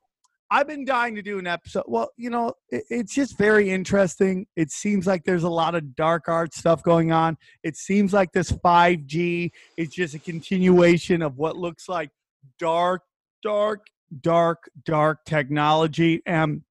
I've 0.50 0.68
been 0.68 0.84
dying 0.84 1.16
to 1.16 1.22
do 1.22 1.38
an 1.38 1.46
episode. 1.46 1.84
Well, 1.88 2.10
you 2.16 2.30
know, 2.30 2.54
it, 2.70 2.84
it's 2.88 3.14
just 3.14 3.36
very 3.36 3.70
interesting. 3.70 4.46
It 4.54 4.70
seems 4.70 5.06
like 5.06 5.24
there's 5.24 5.42
a 5.42 5.50
lot 5.50 5.74
of 5.74 5.96
dark 5.96 6.28
art 6.28 6.54
stuff 6.54 6.82
going 6.82 7.10
on. 7.10 7.36
It 7.62 7.76
seems 7.76 8.12
like 8.12 8.32
this 8.32 8.52
5G 8.52 9.50
is 9.76 9.88
just 9.88 10.14
a 10.14 10.18
continuation 10.18 11.22
of 11.22 11.36
what 11.36 11.56
looks 11.56 11.88
like 11.88 12.10
dark, 12.58 13.02
dark, 13.42 13.86
dark, 14.20 14.70
dark 14.84 15.24
technology. 15.24 16.22
And 16.26 16.62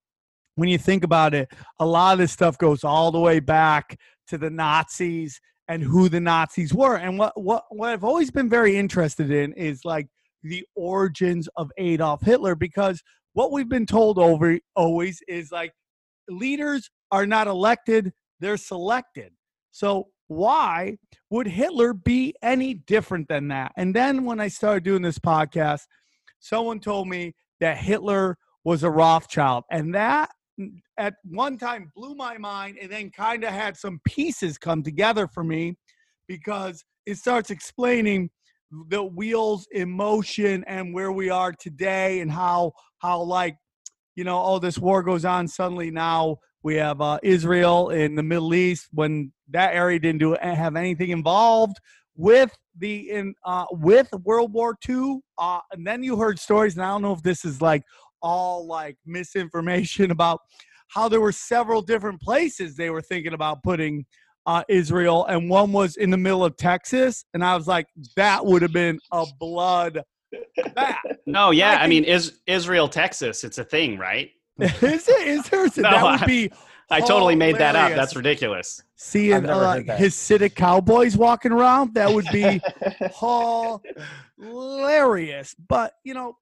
when 0.55 0.69
you 0.69 0.77
think 0.77 1.03
about 1.03 1.33
it, 1.33 1.49
a 1.79 1.85
lot 1.85 2.13
of 2.13 2.19
this 2.19 2.31
stuff 2.31 2.57
goes 2.57 2.83
all 2.83 3.11
the 3.11 3.19
way 3.19 3.39
back 3.41 3.99
to 4.27 4.37
the 4.37 4.49
Nazis 4.49 5.39
and 5.67 5.83
who 5.83 6.09
the 6.09 6.21
Nazis 6.21 6.73
were. 6.73 6.95
And 6.95 7.17
what 7.17 7.39
what 7.39 7.65
what 7.69 7.89
I've 7.89 8.03
always 8.03 8.31
been 8.31 8.49
very 8.49 8.77
interested 8.77 9.31
in 9.31 9.51
is 9.53 9.83
like 9.83 10.07
the 10.43 10.65
origins 10.75 11.49
of 11.57 11.71
Adolf 11.77 12.21
Hitler 12.21 12.55
because 12.55 13.01
what 13.35 13.51
we've 13.51 13.69
been 13.69 13.85
told 13.85 14.17
over 14.17 14.57
always 14.77 15.21
is 15.27 15.51
like 15.51 15.73
leaders 16.29 16.89
are 17.11 17.27
not 17.27 17.47
elected, 17.47 18.13
they're 18.39 18.55
selected. 18.55 19.33
So 19.71 20.07
why 20.27 20.97
would 21.29 21.45
Hitler 21.45 21.93
be 21.93 22.33
any 22.41 22.75
different 22.75 23.27
than 23.27 23.49
that? 23.49 23.73
And 23.75 23.93
then 23.93 24.23
when 24.23 24.39
I 24.39 24.47
started 24.47 24.85
doing 24.85 25.01
this 25.01 25.19
podcast, 25.19 25.81
someone 26.39 26.79
told 26.79 27.09
me 27.09 27.33
that 27.59 27.77
Hitler 27.77 28.37
was 28.63 28.83
a 28.83 28.89
Rothschild. 28.89 29.65
And 29.69 29.93
that 29.93 30.29
mm, 30.57 30.69
at 30.97 31.15
one 31.25 31.57
time 31.57 31.91
blew 31.93 32.15
my 32.15 32.37
mind 32.37 32.77
and 32.81 32.89
then 32.89 33.11
kind 33.11 33.43
of 33.43 33.51
had 33.51 33.75
some 33.75 33.99
pieces 34.05 34.57
come 34.57 34.81
together 34.81 35.27
for 35.27 35.43
me 35.43 35.75
because 36.29 36.85
it 37.05 37.17
starts 37.17 37.49
explaining 37.49 38.29
the 38.89 39.03
wheels 39.03 39.67
in 39.71 39.89
motion 39.89 40.63
and 40.67 40.93
where 40.93 41.11
we 41.11 41.29
are 41.29 41.51
today 41.53 42.19
and 42.19 42.31
how 42.31 42.71
how 42.99 43.21
like 43.21 43.57
you 44.15 44.23
know 44.23 44.41
oh 44.43 44.59
this 44.59 44.77
war 44.77 45.03
goes 45.03 45.25
on 45.25 45.47
suddenly 45.47 45.91
now 45.91 46.37
we 46.63 46.75
have 46.75 47.01
uh, 47.01 47.19
israel 47.23 47.89
in 47.89 48.15
the 48.15 48.23
middle 48.23 48.53
east 48.53 48.87
when 48.91 49.31
that 49.49 49.73
area 49.73 49.99
didn't 49.99 50.19
do 50.19 50.35
have 50.41 50.75
anything 50.75 51.09
involved 51.09 51.77
with 52.15 52.55
the 52.77 53.09
in 53.11 53.33
uh, 53.45 53.65
with 53.71 54.09
world 54.23 54.51
war 54.53 54.75
ii 54.89 55.19
uh, 55.37 55.59
and 55.71 55.85
then 55.85 56.03
you 56.03 56.17
heard 56.17 56.39
stories 56.39 56.75
and 56.75 56.83
i 56.83 56.89
don't 56.89 57.01
know 57.01 57.13
if 57.13 57.23
this 57.23 57.45
is 57.45 57.61
like 57.61 57.83
all 58.21 58.65
like 58.65 58.97
misinformation 59.05 60.11
about 60.17 60.41
how 60.87 61.09
there 61.09 61.21
were 61.21 61.31
several 61.31 61.81
different 61.81 62.21
places 62.21 62.75
they 62.75 62.89
were 62.89 63.01
thinking 63.01 63.33
about 63.33 63.63
putting 63.63 64.05
uh, 64.45 64.63
Israel, 64.69 65.25
and 65.25 65.49
one 65.49 65.71
was 65.71 65.97
in 65.97 66.09
the 66.09 66.17
middle 66.17 66.43
of 66.43 66.55
Texas, 66.57 67.25
and 67.33 67.43
I 67.43 67.55
was 67.55 67.67
like, 67.67 67.87
that 68.15 68.45
would 68.45 68.61
have 68.61 68.73
been 68.73 68.99
a 69.11 69.25
blood 69.39 70.03
bath. 70.73 70.97
No, 71.25 71.51
yeah. 71.51 71.71
I 71.79 71.83
I, 71.83 71.87
mean, 71.87 72.03
is 72.03 72.39
Israel, 72.47 72.87
Texas? 72.87 73.43
It's 73.43 73.57
a 73.57 73.63
thing, 73.63 73.97
right? 73.97 74.31
is 74.59 74.73
it? 74.81 75.27
Is 75.27 75.49
there? 75.49 75.65
No, 75.77 75.81
that 75.81 76.03
would 76.03 76.23
I- 76.23 76.25
be. 76.25 76.51
I 76.91 76.99
totally 76.99 77.35
made 77.35 77.57
that 77.57 77.75
up. 77.75 77.93
That's 77.93 78.15
ridiculous. 78.15 78.79
Seeing 78.95 79.33
I've 79.33 79.43
never 79.43 79.63
uh. 79.65 79.77
Hasidic 79.97 80.53
cowboys 80.53 81.17
walking 81.17 81.51
around, 81.51 81.95
that 81.95 82.13
would 82.13 82.27
be 82.31 82.61
hilarious. 84.39 85.55
But 85.67 85.95
you 86.03 86.13
know, 86.13 86.37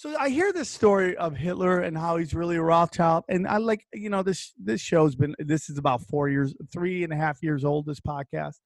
so 0.00 0.16
I 0.16 0.28
hear 0.28 0.52
this 0.52 0.68
story 0.68 1.16
of 1.16 1.34
Hitler 1.34 1.80
and 1.80 1.98
how 1.98 2.18
he's 2.18 2.32
really 2.32 2.54
a 2.54 2.62
Rothschild, 2.62 3.24
and 3.28 3.48
I 3.48 3.56
like 3.56 3.84
you 3.92 4.10
know 4.10 4.22
this 4.22 4.52
this 4.56 4.80
show's 4.80 5.16
been 5.16 5.34
this 5.40 5.68
is 5.68 5.76
about 5.76 6.02
four 6.02 6.28
years, 6.28 6.54
three 6.72 7.02
and 7.02 7.12
a 7.12 7.16
half 7.16 7.42
years 7.42 7.64
old. 7.64 7.84
This 7.86 7.98
podcast, 7.98 8.58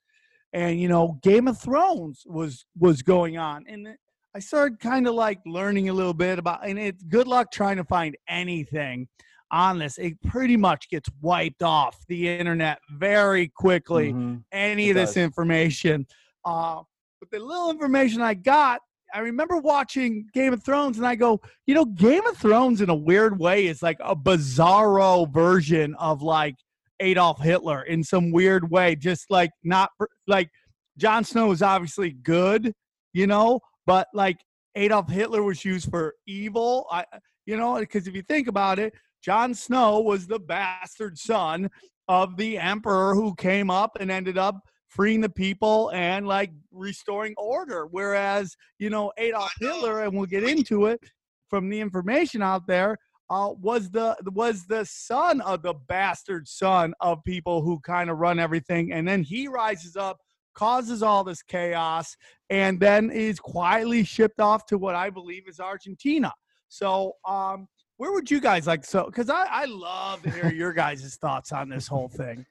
and 0.53 0.79
you 0.79 0.89
know, 0.89 1.19
Game 1.23 1.49
of 1.49 1.59
Thrones 1.59 2.25
was 2.27 2.67
was 2.79 3.01
going 3.01 3.39
on, 3.39 3.65
and 3.67 3.89
I 4.35 4.41
started 4.41 4.79
kind 4.79 5.07
of 5.09 5.15
like 5.15 5.39
learning 5.47 5.89
a 5.89 5.95
little 5.95 6.13
bit 6.13 6.39
about, 6.39 6.67
and 6.69 6.79
it's 6.79 7.03
good 7.05 7.27
luck 7.27 7.51
trying 7.51 7.79
to 7.79 7.85
find 7.85 8.15
anything 8.29 9.09
on 9.51 9.79
this. 9.79 9.97
It 9.99 10.21
pretty 10.23 10.59
much 10.59 10.89
gets 10.91 11.09
wiped 11.23 11.63
off 11.63 11.97
the 12.09 12.29
internet 12.29 12.79
very 12.91 13.49
quickly 13.49 14.13
Mhm. 14.13 14.45
any 14.53 14.89
It 14.89 14.91
of 14.91 14.97
this 14.97 15.11
does. 15.11 15.17
information. 15.19 16.07
Uh, 16.45 16.83
but 17.21 17.31
the 17.31 17.39
little 17.39 17.71
information 17.71 18.21
I 18.21 18.35
got, 18.35 18.81
I 19.13 19.21
remember 19.21 19.59
watching 19.59 20.27
Game 20.33 20.53
of 20.53 20.63
Thrones, 20.63 20.99
and 20.99 21.07
I 21.07 21.15
go, 21.15 21.41
you 21.67 21.75
know, 21.75 21.85
Game 21.85 22.27
of 22.27 22.37
Thrones 22.39 22.81
in 22.81 22.89
a 22.89 22.95
weird 22.95 23.39
way 23.39 23.67
is 23.67 23.83
like 23.83 23.99
a 24.01 24.17
bizarro 24.17 25.33
version 25.33 25.95
of 25.97 26.23
like 26.23 26.55
Adolf 27.01 27.41
Hitler 27.41 27.83
in 27.83 28.03
some 28.03 28.31
weird 28.31 28.71
way. 28.71 28.97
Just 28.97 29.31
like 29.31 29.51
not 29.63 29.91
like 30.27 30.49
Jon 30.97 31.25
Snow 31.25 31.53
is 31.53 31.63
obviously 31.63 32.11
good, 32.11 32.73
you 33.13 33.27
know, 33.27 33.61
but 33.87 34.09
like 34.15 34.39
Adolf 34.75 35.11
Hitler 35.11 35.43
was 35.43 35.65
used 35.65 35.91
for 35.91 36.15
evil. 36.27 36.87
I, 36.91 37.05
you 37.47 37.57
know, 37.57 37.79
because 37.79 38.07
if 38.07 38.15
you 38.15 38.23
think 38.23 38.49
about 38.49 38.79
it, 38.79 38.95
Jon 39.23 39.55
Snow 39.55 40.01
was 40.01 40.27
the 40.27 40.39
bastard 40.39 41.19
son 41.19 41.71
of 42.09 42.37
the 42.37 42.59
emperor 42.59 43.15
who 43.15 43.35
came 43.35 43.71
up 43.71 43.97
and 44.01 44.11
ended 44.11 44.39
up 44.39 44.61
freeing 44.93 45.23
the 45.23 45.29
people 45.29 45.91
and 45.95 46.27
like 46.27 46.51
restoring 46.71 47.35
order. 47.39 47.87
Whereas, 47.87 48.57
you 48.79 48.91
know, 48.91 49.13
Adolf 49.17 49.53
Hitler, 49.59 50.03
and 50.03 50.15
we'll 50.15 50.27
get 50.27 50.45
into 50.45 50.87
it 50.87 51.01
from 51.49 51.71
the 51.71 51.81
information 51.81 52.43
out 52.43 52.67
there, 52.67 52.99
uh, 53.31 53.51
was 53.61 53.91
the 53.91 54.15
was 54.35 54.67
the 54.67 54.85
son 54.85 55.41
of 55.41 55.63
the 55.63 55.73
bastard 55.89 56.47
son 56.47 56.93
of 57.01 57.25
people 57.25 57.63
who 57.63 57.81
kind 57.81 58.11
of 58.11 58.19
run 58.19 58.39
everything, 58.39 58.93
and 58.93 59.09
then 59.09 59.23
he 59.23 59.49
rises 59.49 59.97
up, 59.97 60.19
causes 60.55 61.03
all 61.03 61.25
this 61.25 61.43
chaos, 61.43 62.15
and 62.51 62.79
then 62.79 63.11
is 63.11 63.41
quietly 63.41 64.05
shipped 64.05 64.41
off 64.41 64.67
to 64.67 64.77
what 64.77 64.95
I 64.95 65.09
believe 65.09 65.49
is 65.49 65.61
Argentina. 65.61 66.33
So, 66.69 67.15
um, 67.27 67.69
where 67.97 68.13
would 68.13 68.31
you 68.31 68.41
guys 68.41 68.67
like 68.67 68.85
so? 68.85 69.07
Because 69.07 69.31
I 69.31 69.47
I 69.51 69.65
love 69.65 70.23
to 70.25 70.31
hear 70.31 70.53
your 70.53 70.75
guys' 70.75 71.17
thoughts 71.17 71.53
on 71.53 71.71
this 71.71 71.87
whole 71.87 72.09
thing. 72.09 72.45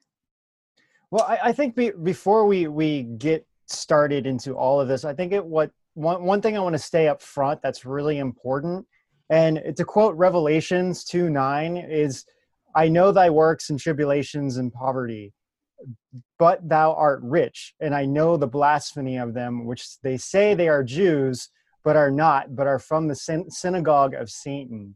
Well, 1.11 1.25
I, 1.25 1.39
I 1.49 1.51
think 1.51 1.75
be, 1.75 1.91
before 1.91 2.45
we 2.47 2.67
we 2.67 3.03
get 3.03 3.45
started 3.67 4.25
into 4.25 4.53
all 4.53 4.79
of 4.79 4.87
this, 4.87 5.05
I 5.05 5.13
think 5.13 5.33
it 5.33 5.45
what 5.45 5.71
one 5.93 6.23
one 6.23 6.41
thing 6.41 6.57
I 6.57 6.61
want 6.61 6.73
to 6.73 6.79
stay 6.79 7.09
up 7.09 7.21
front 7.21 7.61
that's 7.61 7.85
really 7.85 8.17
important, 8.17 8.87
and 9.29 9.61
to 9.75 9.83
quote 9.85 10.15
Revelations 10.15 11.03
two 11.03 11.29
nine 11.29 11.75
is, 11.75 12.25
"I 12.75 12.87
know 12.87 13.11
thy 13.11 13.29
works 13.29 13.69
and 13.69 13.77
tribulations 13.77 14.55
and 14.55 14.71
poverty, 14.71 15.33
but 16.39 16.67
thou 16.67 16.93
art 16.93 17.19
rich, 17.23 17.75
and 17.81 17.93
I 17.93 18.05
know 18.05 18.37
the 18.37 18.47
blasphemy 18.47 19.17
of 19.17 19.33
them, 19.33 19.65
which 19.65 19.99
they 20.01 20.15
say 20.15 20.53
they 20.53 20.69
are 20.69 20.83
Jews, 20.83 21.49
but 21.83 21.97
are 21.97 22.11
not, 22.11 22.55
but 22.55 22.67
are 22.67 22.79
from 22.79 23.09
the 23.09 23.15
syn- 23.15 23.51
synagogue 23.51 24.13
of 24.13 24.29
Satan." 24.29 24.95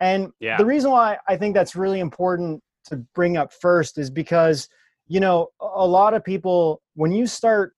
And 0.00 0.32
Yeah. 0.40 0.56
the 0.56 0.64
reason 0.64 0.90
why 0.90 1.18
I 1.28 1.36
think 1.36 1.54
that's 1.54 1.76
really 1.76 2.00
important 2.00 2.62
to 2.86 2.96
bring 3.14 3.36
up 3.36 3.52
first 3.52 3.98
is 3.98 4.10
because 4.10 4.68
you 5.08 5.20
know 5.20 5.48
a 5.60 5.66
a 5.74 5.86
lot 5.86 6.14
of 6.14 6.24
people 6.24 6.80
when 6.94 7.12
you 7.12 7.26
start 7.26 7.74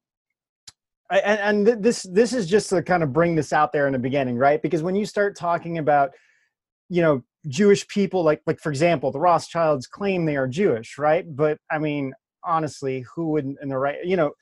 and, 1.10 1.66
and 1.66 1.82
this 1.82 2.02
this 2.02 2.32
is 2.32 2.46
just 2.46 2.68
to 2.70 2.82
kind 2.82 3.02
of 3.02 3.12
bring 3.12 3.34
this 3.34 3.52
out 3.52 3.72
there 3.72 3.86
in 3.86 3.92
the 3.92 3.98
beginning 3.98 4.36
right 4.36 4.62
because 4.62 4.82
when 4.82 4.94
you 4.94 5.04
start 5.04 5.36
talking 5.36 5.78
about 5.78 6.10
you 6.88 7.02
know 7.02 7.22
jewish 7.48 7.86
people 7.88 8.22
like 8.22 8.40
like 8.46 8.58
for 8.60 8.70
example 8.70 9.10
the 9.10 9.20
rothschilds 9.20 9.86
claim 9.86 10.24
they 10.24 10.36
are 10.36 10.48
jewish 10.48 10.98
right 10.98 11.24
but 11.36 11.58
i 11.70 11.78
mean 11.78 12.12
honestly 12.44 13.04
who 13.14 13.30
would 13.30 13.54
in 13.60 13.68
the 13.68 13.76
right 13.76 14.04
you 14.04 14.16
know 14.16 14.32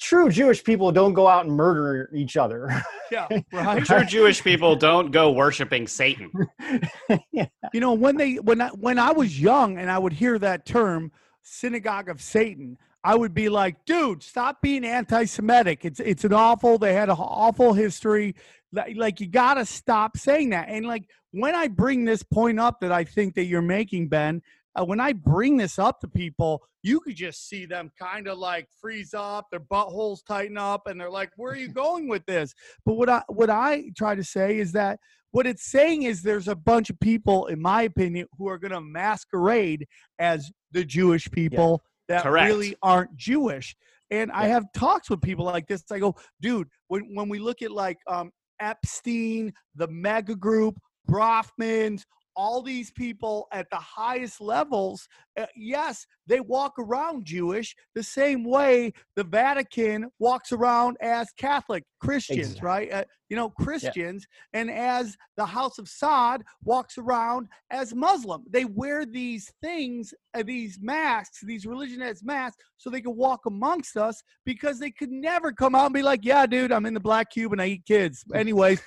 true 0.00 0.28
jewish 0.28 0.62
people 0.62 0.92
don't 0.92 1.14
go 1.14 1.26
out 1.26 1.44
and 1.44 1.54
murder 1.54 2.10
each 2.14 2.36
other 2.36 2.70
Yeah, 3.10 3.28
right. 3.52 3.84
True 3.84 4.04
Jewish 4.04 4.42
people 4.42 4.76
don't 4.76 5.10
go 5.10 5.30
worshiping 5.30 5.86
Satan. 5.86 6.30
yeah 7.32 7.46
You 7.72 7.80
know, 7.80 7.94
when 7.94 8.16
they 8.16 8.34
when 8.36 8.60
I 8.60 8.68
when 8.68 8.98
I 8.98 9.12
was 9.12 9.40
young 9.40 9.78
and 9.78 9.90
I 9.90 9.98
would 9.98 10.12
hear 10.12 10.38
that 10.38 10.66
term, 10.66 11.12
synagogue 11.46 12.08
of 12.08 12.20
Satan, 12.20 12.76
I 13.04 13.14
would 13.14 13.34
be 13.34 13.48
like, 13.48 13.84
dude, 13.84 14.22
stop 14.22 14.60
being 14.60 14.84
anti-Semitic. 14.84 15.84
It's 15.84 16.00
it's 16.00 16.24
an 16.24 16.32
awful. 16.32 16.78
They 16.78 16.94
had 16.94 17.08
an 17.08 17.16
awful 17.18 17.72
history. 17.72 18.34
Like, 18.72 19.20
you 19.20 19.28
got 19.28 19.54
to 19.54 19.64
stop 19.64 20.16
saying 20.16 20.50
that. 20.50 20.68
And 20.68 20.86
like 20.86 21.08
when 21.30 21.54
I 21.54 21.68
bring 21.68 22.04
this 22.04 22.22
point 22.22 22.58
up 22.58 22.80
that 22.80 22.92
I 22.92 23.04
think 23.04 23.34
that 23.36 23.44
you're 23.44 23.62
making, 23.62 24.08
Ben, 24.08 24.42
uh, 24.74 24.84
when 24.84 25.00
I 25.00 25.12
bring 25.12 25.56
this 25.56 25.78
up 25.78 26.00
to 26.00 26.08
people, 26.08 26.62
you 26.82 27.00
could 27.00 27.16
just 27.16 27.48
see 27.48 27.64
them 27.64 27.90
kind 27.98 28.28
of 28.28 28.38
like 28.38 28.68
freeze 28.80 29.14
up, 29.14 29.46
their 29.50 29.60
buttholes 29.60 30.24
tighten 30.24 30.58
up, 30.58 30.86
and 30.86 31.00
they're 31.00 31.10
like, 31.10 31.30
"Where 31.36 31.52
are 31.52 31.56
you 31.56 31.68
going 31.84 32.08
with 32.08 32.26
this?" 32.26 32.54
But 32.84 32.94
what 32.94 33.08
I 33.08 33.22
what 33.28 33.50
I 33.50 33.90
try 33.96 34.14
to 34.14 34.24
say 34.24 34.58
is 34.58 34.72
that 34.72 35.00
what 35.36 35.46
it's 35.46 35.66
saying 35.66 36.04
is 36.04 36.22
there's 36.22 36.48
a 36.48 36.56
bunch 36.56 36.88
of 36.88 36.98
people, 36.98 37.44
in 37.48 37.60
my 37.60 37.82
opinion, 37.82 38.26
who 38.38 38.48
are 38.48 38.56
going 38.56 38.72
to 38.72 38.80
masquerade 38.80 39.86
as 40.18 40.50
the 40.72 40.82
Jewish 40.82 41.30
people 41.30 41.82
that 42.08 42.22
Correct. 42.22 42.48
really 42.48 42.74
aren't 42.82 43.14
Jewish. 43.18 43.76
And 44.10 44.32
I 44.32 44.46
have 44.46 44.64
talks 44.72 45.10
with 45.10 45.20
people 45.20 45.44
like 45.44 45.66
this. 45.66 45.84
I 45.92 45.98
go, 45.98 46.16
dude, 46.40 46.68
when 46.88 47.14
when 47.14 47.28
we 47.28 47.38
look 47.38 47.60
at 47.60 47.70
like 47.70 47.98
um, 48.06 48.30
Epstein, 48.60 49.52
the 49.74 49.88
mega 49.88 50.34
group, 50.34 50.78
Bronfmans, 51.06 52.04
all 52.36 52.62
these 52.62 52.90
people 52.90 53.48
at 53.52 53.66
the 53.70 53.76
highest 53.76 54.40
levels, 54.40 55.08
uh, 55.38 55.46
yes, 55.56 56.06
they 56.26 56.40
walk 56.40 56.74
around 56.78 57.24
Jewish 57.24 57.74
the 57.94 58.02
same 58.02 58.44
way 58.44 58.92
the 59.16 59.24
Vatican 59.24 60.10
walks 60.18 60.52
around 60.52 60.96
as 61.00 61.28
Catholic 61.38 61.84
Christians, 62.00 62.38
Exactly. 62.38 62.66
right? 62.66 62.92
Uh, 62.92 63.04
you 63.28 63.36
know, 63.36 63.50
Christians, 63.50 64.26
and 64.52 64.70
as 64.70 65.16
the 65.36 65.46
House 65.46 65.78
of 65.78 65.86
Saud 65.86 66.42
walks 66.62 66.98
around 66.98 67.48
as 67.70 67.94
Muslim. 67.94 68.44
They 68.48 68.64
wear 68.64 69.04
these 69.04 69.52
things, 69.62 70.14
uh, 70.34 70.42
these 70.44 70.78
masks, 70.80 71.40
these 71.42 71.66
religion 71.66 72.02
as 72.02 72.22
masks, 72.22 72.62
so 72.76 72.90
they 72.90 73.00
can 73.00 73.16
walk 73.16 73.46
amongst 73.46 73.96
us 73.96 74.22
because 74.44 74.78
they 74.78 74.90
could 74.90 75.10
never 75.10 75.52
come 75.52 75.74
out 75.74 75.86
and 75.86 75.94
be 75.94 76.02
like, 76.02 76.24
yeah, 76.24 76.46
dude, 76.46 76.70
I'm 76.70 76.86
in 76.86 76.94
the 76.94 77.00
black 77.00 77.30
cube 77.30 77.52
and 77.52 77.60
I 77.62 77.66
eat 77.66 77.84
kids. 77.86 78.24
Anyways, 78.34 78.80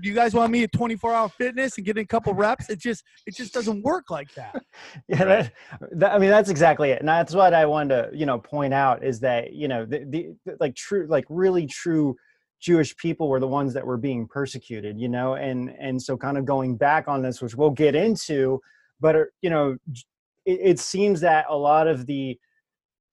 do 0.00 0.08
you 0.08 0.14
guys 0.14 0.34
want 0.34 0.52
me 0.52 0.62
at 0.62 0.72
24 0.72 1.12
hour 1.12 1.28
fitness 1.28 1.76
and 1.76 1.86
get 1.86 1.96
in 1.96 2.02
a 2.04 2.06
couple 2.06 2.34
reps? 2.34 2.70
It 2.70 2.78
just, 2.78 3.04
it 3.26 3.34
just 3.34 3.52
doesn't 3.52 3.82
work 3.82 4.10
like 4.10 4.32
that. 4.34 4.62
yeah 5.08 5.24
that, 5.24 5.52
that, 5.92 6.12
i 6.12 6.18
mean 6.18 6.30
that's 6.30 6.50
exactly 6.50 6.90
it 6.90 7.00
and 7.00 7.08
that's 7.08 7.34
what 7.34 7.54
i 7.54 7.64
wanted 7.66 8.10
to 8.10 8.16
you 8.16 8.26
know 8.26 8.38
point 8.38 8.74
out 8.74 9.04
is 9.04 9.20
that 9.20 9.52
you 9.52 9.68
know 9.68 9.84
the, 9.84 10.04
the, 10.44 10.56
like 10.60 10.74
true 10.74 11.06
like 11.08 11.24
really 11.28 11.66
true 11.66 12.16
jewish 12.60 12.96
people 12.96 13.28
were 13.28 13.40
the 13.40 13.46
ones 13.46 13.72
that 13.74 13.86
were 13.86 13.96
being 13.96 14.26
persecuted 14.26 14.98
you 14.98 15.08
know 15.08 15.34
and 15.34 15.70
and 15.78 16.00
so 16.00 16.16
kind 16.16 16.38
of 16.38 16.44
going 16.44 16.76
back 16.76 17.08
on 17.08 17.22
this 17.22 17.40
which 17.42 17.54
we'll 17.54 17.70
get 17.70 17.94
into 17.94 18.60
but 19.00 19.16
you 19.42 19.50
know 19.50 19.76
it, 20.44 20.60
it 20.62 20.78
seems 20.78 21.20
that 21.20 21.46
a 21.48 21.56
lot 21.56 21.86
of 21.86 22.06
the 22.06 22.38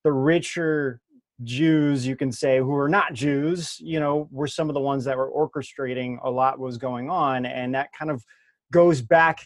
the 0.04 0.12
richer 0.12 1.00
jews 1.44 2.06
you 2.06 2.16
can 2.16 2.32
say 2.32 2.60
who 2.60 2.76
are 2.76 2.88
not 2.88 3.12
jews 3.14 3.78
you 3.80 4.00
know 4.00 4.28
were 4.32 4.48
some 4.48 4.70
of 4.70 4.74
the 4.76 4.80
ones 4.80 5.04
that 5.04 5.18
were 5.18 5.32
orchestrating 5.32 6.18
a 6.24 6.30
lot 6.30 6.60
was 6.60 6.78
going 6.78 7.10
on 7.10 7.46
and 7.46 7.74
that 7.74 7.90
kind 7.98 8.12
of 8.12 8.24
goes 8.72 9.02
back 9.02 9.40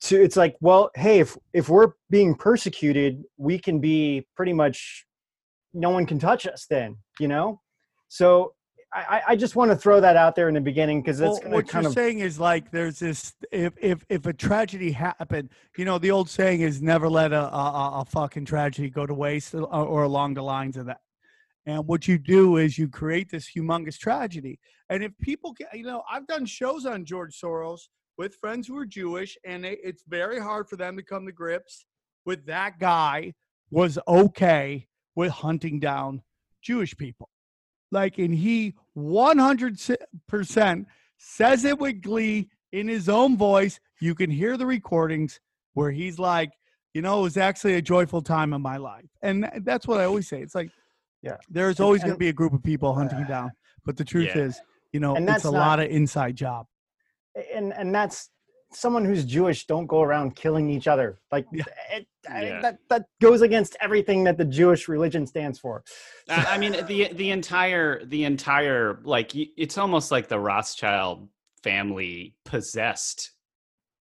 to 0.00 0.22
it's 0.22 0.36
like 0.36 0.54
well 0.60 0.90
hey 0.94 1.18
if 1.18 1.36
if 1.52 1.68
we're 1.68 1.92
being 2.10 2.34
persecuted 2.34 3.24
we 3.38 3.58
can 3.58 3.80
be 3.80 4.24
pretty 4.36 4.52
much 4.52 5.04
no 5.74 5.90
one 5.90 6.06
can 6.06 6.18
touch 6.18 6.46
us 6.46 6.66
then 6.70 6.96
you 7.18 7.26
know 7.26 7.60
so 8.08 8.52
i 8.94 9.20
I- 9.28 9.36
just 9.36 9.56
want 9.56 9.70
to 9.72 9.76
throw 9.76 10.00
that 10.00 10.16
out 10.16 10.36
there 10.36 10.48
in 10.48 10.54
the 10.54 10.60
beginning 10.60 11.02
because 11.02 11.18
that's 11.18 11.40
Well, 11.42 11.52
what 11.52 11.68
kind 11.68 11.82
you're 11.82 11.90
of 11.90 11.94
saying 11.94 12.20
is 12.20 12.38
like 12.38 12.70
there's 12.70 13.00
this 13.00 13.34
if 13.50 13.72
if 13.80 14.04
if 14.08 14.24
a 14.26 14.32
tragedy 14.32 14.92
happened, 14.92 15.50
you 15.76 15.84
know, 15.84 15.98
the 15.98 16.10
old 16.12 16.30
saying 16.30 16.60
is 16.62 16.80
never 16.80 17.08
let 17.08 17.32
a 17.32 17.42
a, 17.52 17.58
a- 17.58 18.00
a 18.00 18.04
fucking 18.06 18.44
tragedy 18.46 18.88
go 18.88 19.04
to 19.04 19.12
waste 19.12 19.54
or, 19.54 19.64
or 19.64 20.04
along 20.04 20.34
the 20.34 20.42
lines 20.42 20.76
of 20.76 20.86
that. 20.86 21.00
And 21.66 21.86
what 21.86 22.06
you 22.06 22.16
do 22.16 22.58
is 22.58 22.78
you 22.78 22.88
create 22.88 23.28
this 23.28 23.50
humongous 23.50 23.98
tragedy. 23.98 24.60
And 24.88 25.02
if 25.02 25.12
people 25.20 25.52
get, 25.52 25.76
you 25.76 25.84
know, 25.84 26.02
I've 26.10 26.26
done 26.28 26.46
shows 26.46 26.86
on 26.86 27.04
George 27.04 27.38
Soros 27.38 27.80
with 28.16 28.36
friends 28.36 28.68
who 28.68 28.78
are 28.78 28.86
Jewish, 28.86 29.36
and 29.44 29.64
they, 29.64 29.78
it's 29.82 30.04
very 30.08 30.40
hard 30.40 30.68
for 30.68 30.76
them 30.76 30.96
to 30.96 31.02
come 31.02 31.26
to 31.26 31.32
grips 31.32 31.84
with 32.24 32.46
that 32.46 32.78
guy 32.78 33.34
was 33.70 33.98
okay 34.06 34.86
with 35.16 35.30
hunting 35.30 35.80
down 35.80 36.22
Jewish 36.62 36.96
people. 36.96 37.28
Like, 37.90 38.18
and 38.18 38.34
he 38.34 38.74
100% 38.96 40.86
says 41.18 41.64
it 41.64 41.78
with 41.78 42.00
glee 42.02 42.48
in 42.72 42.88
his 42.88 43.08
own 43.08 43.36
voice. 43.36 43.80
You 44.00 44.14
can 44.14 44.30
hear 44.30 44.56
the 44.56 44.66
recordings 44.66 45.40
where 45.74 45.90
he's 45.90 46.18
like, 46.18 46.52
you 46.94 47.02
know, 47.02 47.20
it 47.20 47.22
was 47.22 47.36
actually 47.36 47.74
a 47.74 47.82
joyful 47.82 48.22
time 48.22 48.52
in 48.52 48.62
my 48.62 48.76
life. 48.76 49.06
And 49.22 49.50
that's 49.62 49.86
what 49.86 50.00
I 50.00 50.04
always 50.04 50.28
say. 50.28 50.40
It's 50.40 50.54
like, 50.54 50.70
Yeah. 51.22 51.36
there's 51.50 51.80
always 51.80 52.02
going 52.02 52.14
to 52.14 52.18
be 52.18 52.28
a 52.28 52.32
group 52.32 52.52
of 52.52 52.62
people 52.62 52.94
hunting 52.94 53.18
you 53.18 53.26
down. 53.36 53.50
But 53.84 53.96
the 53.96 54.04
truth 54.04 54.30
Yeah. 54.34 54.42
is, 54.42 54.60
you 54.92 55.00
know, 55.00 55.14
And 55.16 55.24
it's 55.24 55.32
that's 55.42 55.44
a 55.46 55.50
not- 55.52 55.58
lot 55.66 55.80
of 55.80 55.90
inside 55.90 56.36
job. 56.36 56.66
and 57.54 57.72
and 57.74 57.94
that's 57.94 58.30
someone 58.72 59.04
who's 59.04 59.24
jewish 59.24 59.64
don't 59.66 59.86
go 59.86 60.02
around 60.02 60.34
killing 60.34 60.68
each 60.68 60.88
other 60.88 61.20
like 61.30 61.46
Yeah. 61.52 61.62
it, 61.92 62.06
Yeah. 62.28 62.60
that 62.62 62.78
that 62.88 63.04
goes 63.22 63.40
against 63.42 63.76
everything 63.80 64.24
that 64.24 64.36
the 64.38 64.44
jewish 64.44 64.88
religion 64.88 65.24
stands 65.26 65.58
for 65.60 65.84
I 66.28 66.54
I 66.54 66.58
mean, 66.58 66.72
the 66.86 67.12
the 67.12 67.30
entire 67.30 68.04
the 68.04 68.24
entire 68.24 69.00
like 69.04 69.30
it's 69.34 69.78
almost 69.78 70.10
like 70.10 70.26
the 70.28 70.40
Rothschild 70.40 71.28
family 71.62 72.34
possessed 72.44 73.30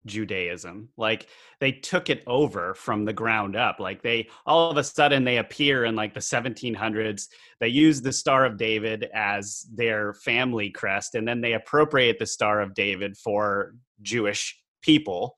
Judaism. 0.09 0.89
Like 0.97 1.27
they 1.59 1.71
took 1.71 2.09
it 2.09 2.23
over 2.27 2.73
from 2.73 3.05
the 3.05 3.13
ground 3.13 3.55
up. 3.55 3.79
Like 3.79 4.01
they 4.01 4.27
all 4.45 4.69
of 4.69 4.77
a 4.77 4.83
sudden 4.83 5.23
they 5.23 5.37
appear 5.37 5.85
in 5.85 5.95
like 5.95 6.13
the 6.13 6.19
1700s. 6.19 7.27
They 7.59 7.69
use 7.69 8.01
the 8.01 8.11
Star 8.11 8.45
of 8.45 8.57
David 8.57 9.07
as 9.13 9.65
their 9.73 10.13
family 10.13 10.69
crest, 10.69 11.15
and 11.15 11.27
then 11.27 11.39
they 11.39 11.53
appropriate 11.53 12.19
the 12.19 12.25
Star 12.25 12.61
of 12.61 12.73
David 12.73 13.15
for 13.15 13.75
Jewish 14.01 14.59
people, 14.81 15.35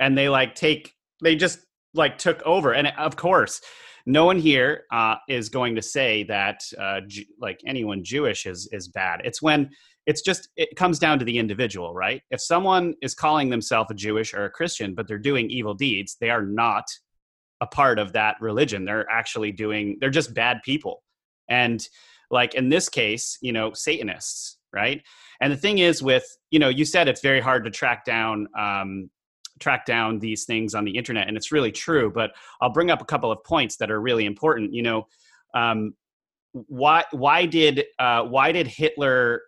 and 0.00 0.16
they 0.16 0.28
like 0.28 0.54
take 0.54 0.94
they 1.22 1.36
just 1.36 1.60
like 1.94 2.16
took 2.16 2.42
over. 2.42 2.72
And 2.72 2.88
of 2.98 3.16
course, 3.16 3.60
no 4.06 4.24
one 4.24 4.38
here 4.38 4.84
uh, 4.92 5.16
is 5.28 5.48
going 5.48 5.74
to 5.76 5.82
say 5.82 6.24
that 6.24 6.60
uh, 6.78 7.00
like 7.40 7.60
anyone 7.66 8.04
Jewish 8.04 8.46
is 8.46 8.68
is 8.72 8.88
bad. 8.88 9.20
It's 9.24 9.42
when 9.42 9.70
it's 10.06 10.22
just 10.22 10.48
it 10.56 10.76
comes 10.76 10.98
down 10.98 11.18
to 11.18 11.24
the 11.24 11.38
individual, 11.38 11.94
right? 11.94 12.22
If 12.30 12.40
someone 12.40 12.94
is 13.02 13.14
calling 13.14 13.50
themselves 13.50 13.90
a 13.90 13.94
Jewish 13.94 14.34
or 14.34 14.44
a 14.44 14.50
Christian, 14.50 14.94
but 14.94 15.06
they're 15.06 15.18
doing 15.18 15.50
evil 15.50 15.74
deeds, 15.74 16.16
they 16.20 16.30
are 16.30 16.44
not 16.44 16.84
a 17.60 17.66
part 17.66 17.98
of 17.98 18.12
that 18.12 18.36
religion. 18.40 18.84
They're 18.84 19.08
actually 19.08 19.52
doing 19.52 19.98
they're 20.00 20.10
just 20.10 20.34
bad 20.34 20.60
people. 20.64 21.02
And 21.48 21.86
like 22.30 22.54
in 22.54 22.68
this 22.68 22.88
case, 22.88 23.38
you 23.40 23.52
know, 23.52 23.72
Satanists, 23.72 24.58
right? 24.72 25.02
And 25.40 25.52
the 25.52 25.56
thing 25.56 25.78
is 25.78 26.02
with, 26.02 26.24
you 26.50 26.58
know, 26.58 26.68
you 26.68 26.84
said 26.84 27.06
it's 27.06 27.20
very 27.20 27.40
hard 27.40 27.64
to 27.64 27.70
track 27.70 28.04
down 28.04 28.48
um 28.58 29.10
track 29.60 29.86
down 29.86 30.18
these 30.18 30.44
things 30.44 30.74
on 30.74 30.84
the 30.84 30.96
internet 30.96 31.28
and 31.28 31.36
it's 31.36 31.52
really 31.52 31.70
true, 31.70 32.10
but 32.12 32.32
I'll 32.60 32.72
bring 32.72 32.90
up 32.90 33.00
a 33.00 33.04
couple 33.04 33.30
of 33.30 33.44
points 33.44 33.76
that 33.76 33.92
are 33.92 34.00
really 34.00 34.24
important. 34.24 34.74
You 34.74 34.82
know, 34.82 35.06
um, 35.54 35.94
why 36.52 37.04
why 37.12 37.46
did 37.46 37.84
uh, 37.98 38.24
why 38.24 38.52
did 38.52 38.66
Hitler 38.66 39.42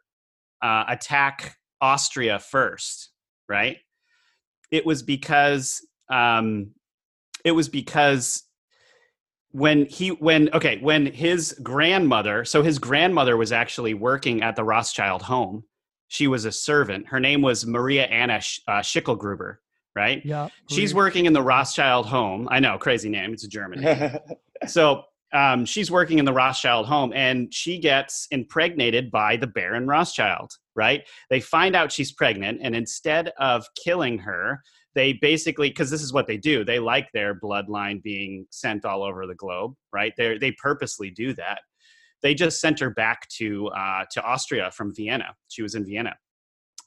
uh, 0.64 0.84
attack 0.88 1.56
Austria 1.80 2.38
first? 2.38 3.10
Right. 3.48 3.76
It 4.70 4.86
was 4.86 5.02
because 5.02 5.86
um, 6.08 6.70
it 7.44 7.52
was 7.52 7.68
because 7.68 8.42
when 9.52 9.86
he 9.86 10.08
when 10.08 10.48
okay 10.52 10.78
when 10.78 11.06
his 11.06 11.52
grandmother 11.62 12.44
so 12.44 12.62
his 12.62 12.80
grandmother 12.80 13.36
was 13.36 13.52
actually 13.52 13.94
working 13.94 14.42
at 14.42 14.56
the 14.56 14.64
Rothschild 14.64 15.22
home. 15.22 15.64
She 16.08 16.26
was 16.26 16.44
a 16.44 16.52
servant. 16.52 17.08
Her 17.08 17.20
name 17.20 17.42
was 17.42 17.66
Maria 17.66 18.04
Anna 18.04 18.40
Sch- 18.40 18.60
uh, 18.68 18.80
Schicklgruber. 18.80 19.56
Right. 19.94 20.24
Yeah. 20.24 20.48
She's 20.68 20.92
working 20.92 21.26
in 21.26 21.34
the 21.34 21.42
Rothschild 21.42 22.06
home. 22.06 22.48
I 22.50 22.58
know, 22.58 22.78
crazy 22.78 23.08
name. 23.08 23.32
It's 23.32 23.44
a 23.44 23.48
German 23.48 24.18
so 24.66 25.04
um, 25.34 25.64
she's 25.64 25.90
working 25.90 26.20
in 26.20 26.24
the 26.24 26.32
Rothschild 26.32 26.86
home 26.86 27.12
and 27.12 27.52
she 27.52 27.78
gets 27.78 28.28
impregnated 28.30 29.10
by 29.10 29.36
the 29.36 29.48
Baron 29.48 29.86
Rothschild, 29.86 30.52
right? 30.76 31.02
They 31.28 31.40
find 31.40 31.74
out 31.74 31.90
she's 31.90 32.12
pregnant, 32.12 32.60
and 32.62 32.74
instead 32.74 33.32
of 33.38 33.66
killing 33.82 34.18
her, 34.18 34.62
they 34.94 35.14
basically, 35.14 35.70
because 35.70 35.90
this 35.90 36.02
is 36.02 36.12
what 36.12 36.28
they 36.28 36.36
do, 36.36 36.64
they 36.64 36.78
like 36.78 37.08
their 37.12 37.34
bloodline 37.34 38.00
being 38.00 38.46
sent 38.50 38.84
all 38.84 39.02
over 39.02 39.26
the 39.26 39.34
globe, 39.34 39.74
right? 39.92 40.12
They 40.16 40.38
they 40.38 40.52
purposely 40.52 41.10
do 41.10 41.34
that. 41.34 41.58
They 42.22 42.34
just 42.34 42.60
sent 42.60 42.78
her 42.78 42.90
back 42.90 43.28
to 43.30 43.66
uh, 43.68 44.04
to 44.12 44.22
Austria 44.22 44.70
from 44.70 44.94
Vienna. 44.94 45.34
She 45.48 45.62
was 45.62 45.74
in 45.74 45.84
Vienna, 45.84 46.14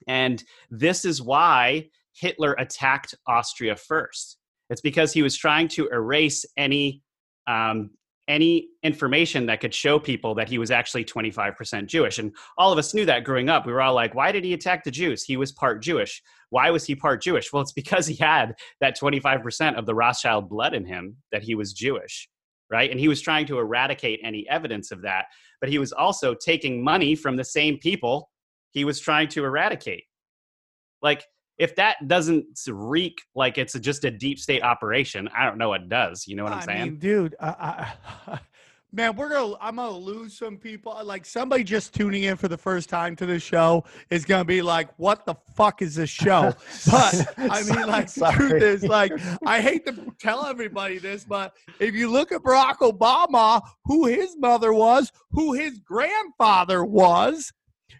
and 0.07 0.41
this 0.71 1.03
is 1.03 1.21
why 1.21 1.89
Hitler 2.13 2.53
attacked 2.53 3.13
Austria 3.27 3.75
first. 3.75 4.37
It's 4.69 4.81
because 4.81 5.11
he 5.11 5.21
was 5.21 5.35
trying 5.35 5.67
to 5.69 5.87
erase 5.89 6.45
any 6.55 7.01
um, 7.45 7.91
any 8.27 8.67
information 8.83 9.45
that 9.45 9.61
could 9.61 9.73
show 9.73 9.97
people 9.99 10.35
that 10.35 10.49
he 10.49 10.57
was 10.57 10.69
actually 10.71 11.05
25% 11.05 11.87
Jewish. 11.87 12.19
And 12.19 12.35
all 12.57 12.71
of 12.71 12.77
us 12.77 12.93
knew 12.93 13.05
that 13.05 13.23
growing 13.23 13.49
up. 13.49 13.65
We 13.65 13.71
were 13.71 13.81
all 13.81 13.93
like, 13.93 14.15
why 14.15 14.31
did 14.31 14.43
he 14.43 14.53
attack 14.53 14.83
the 14.83 14.91
Jews? 14.91 15.23
He 15.23 15.37
was 15.37 15.51
part 15.51 15.81
Jewish. 15.81 16.21
Why 16.49 16.69
was 16.69 16.85
he 16.85 16.95
part 16.95 17.21
Jewish? 17.21 17.53
Well, 17.53 17.61
it's 17.61 17.71
because 17.71 18.05
he 18.07 18.15
had 18.15 18.55
that 18.81 18.99
25% 18.99 19.77
of 19.77 19.85
the 19.85 19.95
Rothschild 19.95 20.49
blood 20.49 20.73
in 20.73 20.85
him 20.85 21.17
that 21.31 21.43
he 21.43 21.55
was 21.55 21.73
Jewish. 21.73 22.27
right? 22.69 22.89
And 22.91 22.99
he 22.99 23.07
was 23.07 23.21
trying 23.21 23.45
to 23.47 23.59
eradicate 23.59 24.19
any 24.23 24.47
evidence 24.49 24.91
of 24.91 25.01
that, 25.03 25.25
but 25.61 25.69
he 25.69 25.79
was 25.79 25.91
also 25.91 26.33
taking 26.33 26.83
money 26.83 27.15
from 27.15 27.35
the 27.35 27.43
same 27.43 27.77
people 27.77 28.29
he 28.71 28.83
was 28.85 28.99
trying 28.99 29.27
to 29.29 29.45
eradicate. 29.45 30.03
Like, 31.01 31.23
if 31.57 31.75
that 31.75 32.07
doesn't 32.07 32.45
reek 32.67 33.19
like 33.35 33.57
it's 33.57 33.73
just 33.79 34.05
a 34.05 34.11
deep 34.11 34.39
state 34.39 34.61
operation, 34.63 35.29
I 35.35 35.45
don't 35.45 35.57
know 35.57 35.69
what 35.69 35.89
does. 35.89 36.27
You 36.27 36.35
know 36.35 36.43
what 36.43 36.53
I'm 36.53 36.59
I 36.59 36.65
saying? 36.65 36.83
mean, 36.83 36.99
dude, 36.99 37.35
I, 37.39 37.93
I, 38.27 38.39
man, 38.93 39.15
we're 39.15 39.29
gonna. 39.29 39.55
I'm 39.59 39.77
gonna 39.77 39.91
lose 39.91 40.37
some 40.37 40.57
people. 40.57 40.91
Uh, 40.91 41.03
like 41.03 41.25
somebody 41.25 41.63
just 41.63 41.93
tuning 41.93 42.23
in 42.23 42.35
for 42.35 42.47
the 42.47 42.57
first 42.57 42.89
time 42.89 43.15
to 43.17 43.25
the 43.25 43.39
show 43.39 43.83
is 44.09 44.25
gonna 44.25 44.45
be 44.45 44.61
like, 44.61 44.89
"What 44.97 45.25
the 45.25 45.35
fuck 45.55 45.81
is 45.81 45.95
this 45.95 46.09
show?" 46.09 46.53
But 46.91 47.33
I 47.37 47.63
mean, 47.63 47.87
like, 47.87 48.11
the 48.13 48.31
truth 48.31 48.61
is, 48.61 48.83
like, 48.83 49.11
I 49.45 49.61
hate 49.61 49.85
to 49.87 50.13
tell 50.19 50.45
everybody 50.45 50.99
this, 50.99 51.23
but 51.23 51.53
if 51.79 51.95
you 51.95 52.09
look 52.11 52.31
at 52.31 52.41
Barack 52.41 52.77
Obama, 52.77 53.61
who 53.85 54.05
his 54.05 54.37
mother 54.37 54.73
was, 54.73 55.11
who 55.31 55.53
his 55.53 55.79
grandfather 55.79 56.83
was. 56.85 57.51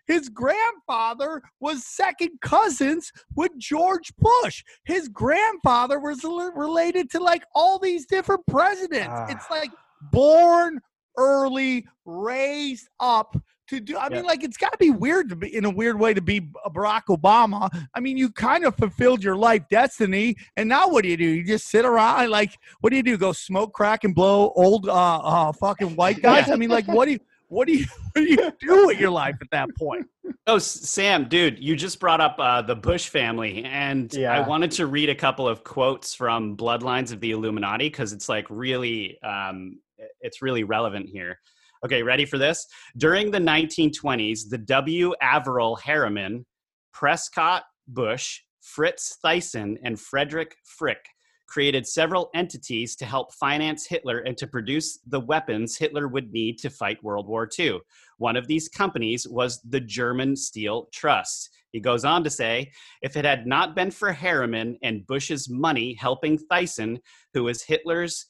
His 0.05 0.29
grandfather 0.29 1.41
was 1.59 1.85
second 1.85 2.39
cousins 2.41 3.11
with 3.35 3.51
George 3.57 4.13
Bush. 4.17 4.63
His 4.85 5.07
grandfather 5.07 5.99
was 5.99 6.23
related 6.23 7.09
to 7.11 7.19
like 7.19 7.43
all 7.53 7.79
these 7.79 8.05
different 8.05 8.45
presidents. 8.47 9.09
Ah. 9.09 9.27
It's 9.29 9.49
like 9.49 9.71
born 10.11 10.79
early, 11.17 11.85
raised 12.05 12.87
up 12.99 13.35
to 13.67 13.79
do. 13.79 13.97
I 13.97 14.09
mean, 14.09 14.23
like 14.23 14.43
it's 14.43 14.57
got 14.57 14.71
to 14.71 14.77
be 14.77 14.91
weird 14.91 15.29
to 15.29 15.35
be 15.35 15.53
in 15.53 15.65
a 15.65 15.69
weird 15.69 15.99
way 15.99 16.13
to 16.13 16.21
be 16.21 16.41
Barack 16.67 17.03
Obama. 17.09 17.69
I 17.93 17.99
mean, 17.99 18.17
you 18.17 18.31
kind 18.31 18.65
of 18.65 18.75
fulfilled 18.75 19.23
your 19.23 19.35
life 19.35 19.63
destiny, 19.69 20.35
and 20.55 20.69
now 20.69 20.87
what 20.87 21.03
do 21.03 21.09
you 21.09 21.17
do? 21.17 21.25
You 21.25 21.43
just 21.43 21.67
sit 21.67 21.85
around, 21.85 22.29
like, 22.29 22.57
what 22.79 22.91
do 22.91 22.95
you 22.95 23.03
do? 23.03 23.17
Go 23.17 23.33
smoke 23.33 23.73
crack 23.73 24.03
and 24.03 24.15
blow 24.15 24.51
old, 24.55 24.87
uh, 24.87 25.17
uh 25.17 25.51
fucking 25.53 25.95
white 25.95 26.21
guys? 26.21 26.49
I 26.49 26.55
mean, 26.55 26.69
like, 26.69 26.87
what 26.87 27.05
do 27.05 27.13
you? 27.13 27.19
What 27.49 27.67
do 27.67 27.73
you 27.73 27.85
what 28.13 28.21
do 28.21 28.29
you 28.29 28.51
do 28.59 28.87
with 28.87 28.99
your 28.99 29.09
life 29.09 29.35
at 29.41 29.49
that 29.51 29.69
point? 29.77 30.07
Oh, 30.45 30.59
Sam, 30.59 31.27
dude, 31.27 31.59
you 31.59 31.75
just 31.75 31.99
brought 31.99 32.21
up 32.21 32.37
uh, 32.39 32.61
the 32.61 32.75
Bush 32.75 33.09
family, 33.09 33.65
and 33.65 34.13
I 34.15 34.47
wanted 34.47 34.71
to 34.71 34.87
read 34.87 35.09
a 35.09 35.15
couple 35.15 35.45
of 35.45 35.65
quotes 35.65 36.15
from 36.15 36.55
Bloodlines 36.55 37.11
of 37.11 37.19
the 37.19 37.31
Illuminati 37.31 37.89
because 37.89 38.13
it's 38.13 38.29
like 38.29 38.45
really, 38.49 39.21
um, 39.23 39.81
it's 40.21 40.41
really 40.41 40.63
relevant 40.63 41.09
here. 41.09 41.37
Okay, 41.83 42.01
ready 42.01 42.25
for 42.25 42.37
this? 42.37 42.65
During 42.95 43.29
the 43.29 43.39
1920s, 43.39 44.49
the 44.49 44.57
W. 44.57 45.13
Averell 45.21 45.75
Harriman, 45.81 46.45
Prescott 46.93 47.63
Bush, 47.89 48.39
Fritz 48.61 49.17
Thyssen, 49.23 49.75
and 49.83 49.99
Frederick 49.99 50.55
Frick 50.63 51.05
created 51.47 51.87
several 51.87 52.29
entities 52.35 52.95
to 52.97 53.05
help 53.05 53.33
finance 53.33 53.87
Hitler 53.87 54.19
and 54.19 54.37
to 54.37 54.47
produce 54.47 54.99
the 55.07 55.19
weapons 55.19 55.77
Hitler 55.77 56.07
would 56.07 56.31
need 56.31 56.57
to 56.59 56.69
fight 56.69 57.03
World 57.03 57.27
War 57.27 57.49
II. 57.57 57.79
One 58.17 58.35
of 58.35 58.47
these 58.47 58.67
companies 58.67 59.27
was 59.27 59.61
the 59.61 59.79
German 59.79 60.35
Steel 60.35 60.89
Trust. 60.93 61.49
He 61.71 61.79
goes 61.79 62.05
on 62.05 62.23
to 62.23 62.29
say, 62.29 62.71
if 63.01 63.15
it 63.17 63.25
had 63.25 63.45
not 63.47 63.75
been 63.75 63.91
for 63.91 64.11
Harriman 64.11 64.77
and 64.83 65.05
Bush's 65.07 65.49
money 65.49 65.93
helping 65.93 66.37
Thyssen, 66.37 66.97
who 67.33 67.43
was 67.43 67.61
Hitler's 67.63 68.27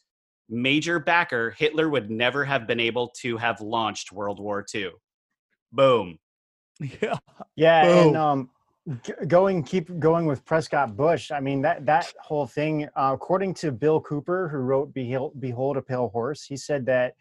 major 0.49 0.99
backer, 0.99 1.51
Hitler 1.51 1.89
would 1.89 2.09
never 2.09 2.45
have 2.45 2.67
been 2.67 2.79
able 2.79 3.09
to 3.21 3.37
have 3.37 3.61
launched 3.61 4.11
World 4.11 4.39
War 4.39 4.65
II. 4.73 4.91
Boom. 5.71 6.19
Yeah. 7.01 7.17
Yeah, 7.55 7.85
Boom. 7.85 8.07
and 8.09 8.17
um, 8.17 8.49
going 9.27 9.63
keep 9.63 9.99
going 9.99 10.25
with 10.25 10.45
Prescott 10.45 10.95
Bush. 10.95 11.31
I 11.31 11.39
mean 11.39 11.61
that 11.61 11.85
that 11.85 12.13
whole 12.21 12.47
thing. 12.47 12.87
Uh, 12.95 13.11
according 13.13 13.53
to 13.55 13.71
Bill 13.71 13.99
Cooper, 14.01 14.47
who 14.47 14.57
wrote 14.57 14.93
Behold, 14.93 15.33
Behold 15.39 15.77
a 15.77 15.81
Pale 15.81 16.09
Horse, 16.09 16.43
he 16.43 16.55
said 16.55 16.85
that 16.85 17.15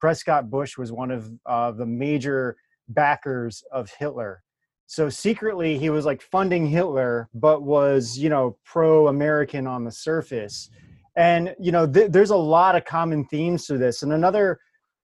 Prescott 0.00 0.50
Bush 0.50 0.76
was 0.76 0.90
one 0.90 1.10
of 1.10 1.30
uh, 1.46 1.70
the 1.70 1.86
major 1.86 2.56
backers 2.88 3.62
of 3.70 3.90
Hitler. 3.98 4.42
So 4.86 5.08
secretly, 5.08 5.78
he 5.78 5.90
was 5.90 6.04
like 6.04 6.20
funding 6.20 6.66
Hitler, 6.66 7.28
but 7.34 7.62
was 7.62 8.18
you 8.18 8.28
know 8.28 8.58
pro-American 8.64 9.66
on 9.66 9.84
the 9.84 9.92
surface. 9.92 10.70
And 11.16 11.54
you 11.60 11.72
know, 11.72 11.86
th- 11.86 12.10
there's 12.10 12.30
a 12.30 12.36
lot 12.36 12.74
of 12.74 12.84
common 12.84 13.24
themes 13.26 13.66
to 13.66 13.78
this. 13.78 14.02
And 14.02 14.12
another 14.12 14.58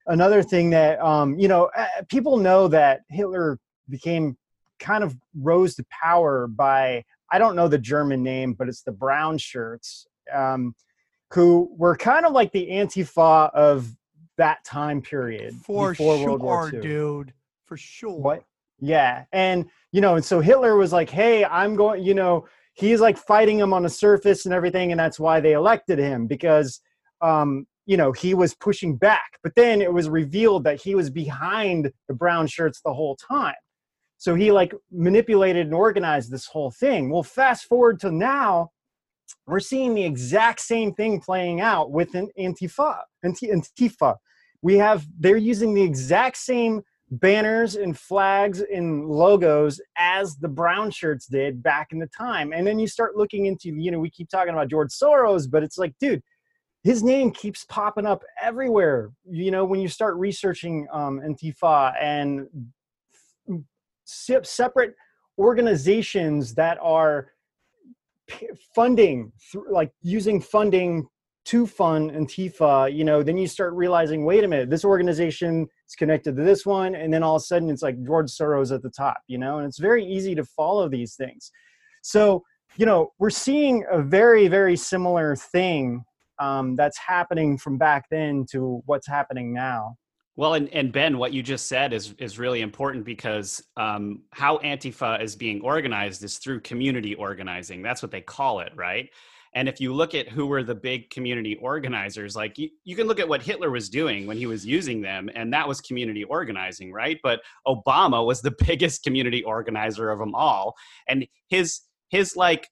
another 0.07 0.43
thing 0.43 0.69
that 0.71 0.99
um, 0.99 1.39
you 1.39 1.47
know, 1.47 1.69
uh, 1.77 1.87
people 2.09 2.37
know 2.37 2.67
that 2.67 3.01
Hitler 3.09 3.57
became 3.89 4.37
kind 4.79 5.03
of 5.03 5.15
rose 5.35 5.75
to 5.75 5.85
power 6.03 6.47
by 6.47 7.03
I 7.31 7.37
don't 7.37 7.55
know 7.55 7.67
the 7.67 7.77
German 7.77 8.23
name, 8.23 8.53
but 8.53 8.67
it's 8.67 8.81
the 8.81 8.91
brown 8.91 9.37
shirts, 9.37 10.07
um, 10.33 10.73
who 11.31 11.69
were 11.77 11.95
kind 11.95 12.25
of 12.25 12.33
like 12.33 12.51
the 12.51 12.67
Antifa 12.69 13.51
of 13.53 13.95
that 14.37 14.63
time 14.65 15.01
period 15.01 15.53
For 15.63 15.91
before 15.91 16.17
sure, 16.17 16.25
World 16.25 16.41
War 16.41 16.71
II. 16.73 16.79
dude. 16.81 17.33
For 17.65 17.77
sure. 17.77 18.19
What? 18.19 18.43
Yeah, 18.79 19.25
and 19.33 19.65
you 19.91 20.01
know, 20.01 20.15
and 20.15 20.25
so 20.25 20.39
Hitler 20.39 20.75
was 20.77 20.93
like, 20.93 21.09
"Hey, 21.09 21.43
I'm 21.45 21.75
going." 21.75 22.03
You 22.03 22.13
know, 22.13 22.47
he's 22.73 23.01
like 23.01 23.17
fighting 23.17 23.59
him 23.59 23.73
on 23.73 23.83
the 23.83 23.89
surface 23.89 24.45
and 24.45 24.53
everything, 24.53 24.91
and 24.91 24.99
that's 24.99 25.19
why 25.19 25.39
they 25.41 25.51
elected 25.53 25.99
him 25.99 26.27
because, 26.27 26.79
um, 27.21 27.67
you 27.85 27.97
know, 27.97 28.11
he 28.13 28.33
was 28.33 28.55
pushing 28.55 28.95
back. 28.95 29.37
But 29.43 29.53
then 29.55 29.81
it 29.81 29.91
was 29.91 30.07
revealed 30.09 30.63
that 30.63 30.81
he 30.81 30.95
was 30.95 31.09
behind 31.09 31.91
the 32.07 32.13
brown 32.13 32.47
shirts 32.47 32.79
the 32.83 32.93
whole 32.93 33.17
time. 33.17 33.55
So 34.19 34.35
he 34.35 34.51
like 34.51 34.75
manipulated 34.91 35.67
and 35.67 35.73
organized 35.73 36.29
this 36.29 36.45
whole 36.45 36.71
thing. 36.71 37.09
Well, 37.09 37.23
fast 37.23 37.65
forward 37.65 38.01
to 38.01 38.11
now, 38.11 38.71
we're 39.47 39.61
seeing 39.61 39.95
the 39.95 40.03
exact 40.03 40.59
same 40.59 40.93
thing 40.93 41.21
playing 41.21 41.61
out 41.61 41.91
with 41.91 42.13
an 42.15 42.29
Antifa. 42.37 42.99
Antifa. 43.25 44.17
We 44.61 44.77
have 44.77 45.07
they're 45.17 45.37
using 45.37 45.73
the 45.73 45.81
exact 45.81 46.35
same 46.35 46.81
banners 47.11 47.75
and 47.75 47.97
flags 47.97 48.61
and 48.61 49.07
logos 49.07 49.79
as 49.97 50.35
the 50.35 50.49
brown 50.49 50.91
shirts 50.91 51.25
did 51.25 51.63
back 51.63 51.87
in 51.93 51.99
the 51.99 52.07
time. 52.07 52.51
And 52.51 52.67
then 52.67 52.77
you 52.77 52.87
start 52.87 53.15
looking 53.15 53.45
into, 53.45 53.69
you 53.69 53.89
know, 53.89 53.99
we 53.99 54.09
keep 54.09 54.29
talking 54.29 54.53
about 54.53 54.67
George 54.67 54.91
Soros, 54.91 55.49
but 55.49 55.63
it's 55.63 55.77
like, 55.77 55.93
dude, 55.99 56.21
his 56.83 57.03
name 57.03 57.31
keeps 57.31 57.63
popping 57.65 58.05
up 58.05 58.23
everywhere. 58.41 59.11
You 59.29 59.51
know, 59.51 59.63
when 59.63 59.79
you 59.79 59.87
start 59.87 60.15
researching 60.17 60.87
um, 60.91 61.21
Antifa 61.21 61.93
and 61.99 62.47
separate 64.09 64.95
organizations 65.37 66.53
that 66.55 66.77
are 66.81 67.31
funding, 68.75 69.31
through, 69.51 69.71
like 69.71 69.91
using 70.01 70.41
funding 70.41 71.07
to 71.45 71.65
fund 71.65 72.11
Antifa, 72.11 72.93
you 72.93 73.03
know, 73.03 73.23
then 73.23 73.37
you 73.37 73.47
start 73.47 73.73
realizing, 73.73 74.23
wait 74.23 74.43
a 74.43 74.47
minute, 74.47 74.69
this 74.69 74.85
organization 74.85 75.67
is 75.87 75.95
connected 75.95 76.35
to 76.35 76.43
this 76.43 76.65
one, 76.65 76.93
and 76.93 77.11
then 77.11 77.23
all 77.23 77.37
of 77.37 77.41
a 77.41 77.45
sudden 77.45 77.69
it's 77.69 77.81
like 77.81 78.03
George 78.05 78.29
Soros 78.29 78.73
at 78.73 78.83
the 78.83 78.89
top, 78.89 79.17
you 79.27 79.37
know, 79.37 79.57
and 79.57 79.67
it's 79.67 79.79
very 79.79 80.05
easy 80.05 80.35
to 80.35 80.43
follow 80.43 80.87
these 80.87 81.15
things. 81.15 81.51
So, 82.03 82.43
you 82.77 82.85
know, 82.85 83.13
we're 83.17 83.31
seeing 83.31 83.83
a 83.91 84.01
very, 84.01 84.47
very 84.47 84.75
similar 84.75 85.35
thing 85.35 86.03
um, 86.37 86.75
that's 86.75 86.97
happening 86.97 87.57
from 87.57 87.77
back 87.77 88.05
then 88.11 88.45
to 88.51 88.83
what's 88.85 89.07
happening 89.07 89.51
now. 89.53 89.97
Well, 90.39 90.53
and, 90.53 90.69
and 90.69 90.93
Ben, 90.93 91.17
what 91.17 91.33
you 91.33 91.43
just 91.43 91.67
said 91.67 91.91
is 91.91 92.13
is 92.17 92.39
really 92.39 92.61
important 92.61 93.03
because 93.03 93.61
um, 93.75 94.21
how 94.31 94.57
Antifa 94.59 95.21
is 95.21 95.35
being 95.35 95.59
organized 95.59 96.23
is 96.23 96.37
through 96.37 96.61
community 96.61 97.13
organizing. 97.13 97.81
That's 97.81 98.01
what 98.01 98.09
they 98.09 98.21
call 98.21 98.61
it, 98.61 98.71
right? 98.73 99.09
And 99.53 99.67
if 99.67 99.81
you 99.81 99.93
look 99.93 100.15
at 100.15 100.29
who 100.29 100.45
were 100.45 100.63
the 100.63 100.75
big 100.75 101.09
community 101.09 101.57
organizers, 101.57 102.37
like 102.37 102.57
you, 102.57 102.69
you 102.85 102.95
can 102.95 103.05
look 103.05 103.19
at 103.19 103.27
what 103.27 103.41
Hitler 103.41 103.69
was 103.69 103.89
doing 103.89 104.27
when 104.27 104.37
he 104.37 104.45
was 104.45 104.65
using 104.65 105.01
them, 105.01 105.29
and 105.35 105.51
that 105.51 105.67
was 105.67 105.81
community 105.81 106.23
organizing, 106.23 106.93
right? 106.93 107.19
But 107.21 107.41
Obama 107.67 108.25
was 108.25 108.41
the 108.41 108.55
biggest 108.65 109.03
community 109.03 109.43
organizer 109.43 110.09
of 110.09 110.19
them 110.19 110.33
all, 110.35 110.73
and 111.09 111.27
his 111.49 111.81
his 112.11 112.37
like 112.37 112.65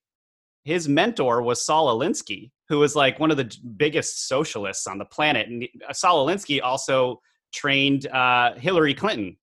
his 0.63 0.88
mentor 0.88 1.41
was 1.41 1.65
Saul 1.65 1.99
Alinsky, 1.99 2.49
who 2.69 2.80
was 2.80 2.95
like 2.95 3.19
one 3.19 3.30
of 3.30 3.36
the 3.36 3.53
biggest 3.75 4.30
socialists 4.30 4.88
on 4.88 4.99
the 4.99 5.06
planet. 5.06 5.49
And 5.49 5.67
Saul 5.91 6.25
Alinsky 6.25 6.62
also 6.63 7.19
trained 7.53 8.07
uh, 8.07 8.55
Hillary 8.55 8.93
Clinton. 8.93 9.38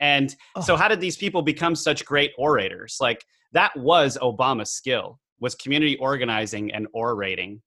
And 0.00 0.34
so, 0.62 0.76
how 0.76 0.88
did 0.88 1.00
these 1.00 1.16
people 1.16 1.40
become 1.40 1.74
such 1.74 2.04
great 2.04 2.32
orators? 2.36 2.98
Like 3.00 3.24
that 3.52 3.74
was 3.76 4.18
Obama's 4.20 4.72
skill 4.72 5.18
was 5.40 5.54
community 5.54 5.96
organizing 5.98 6.72
and 6.72 6.86
orating. 6.94 7.60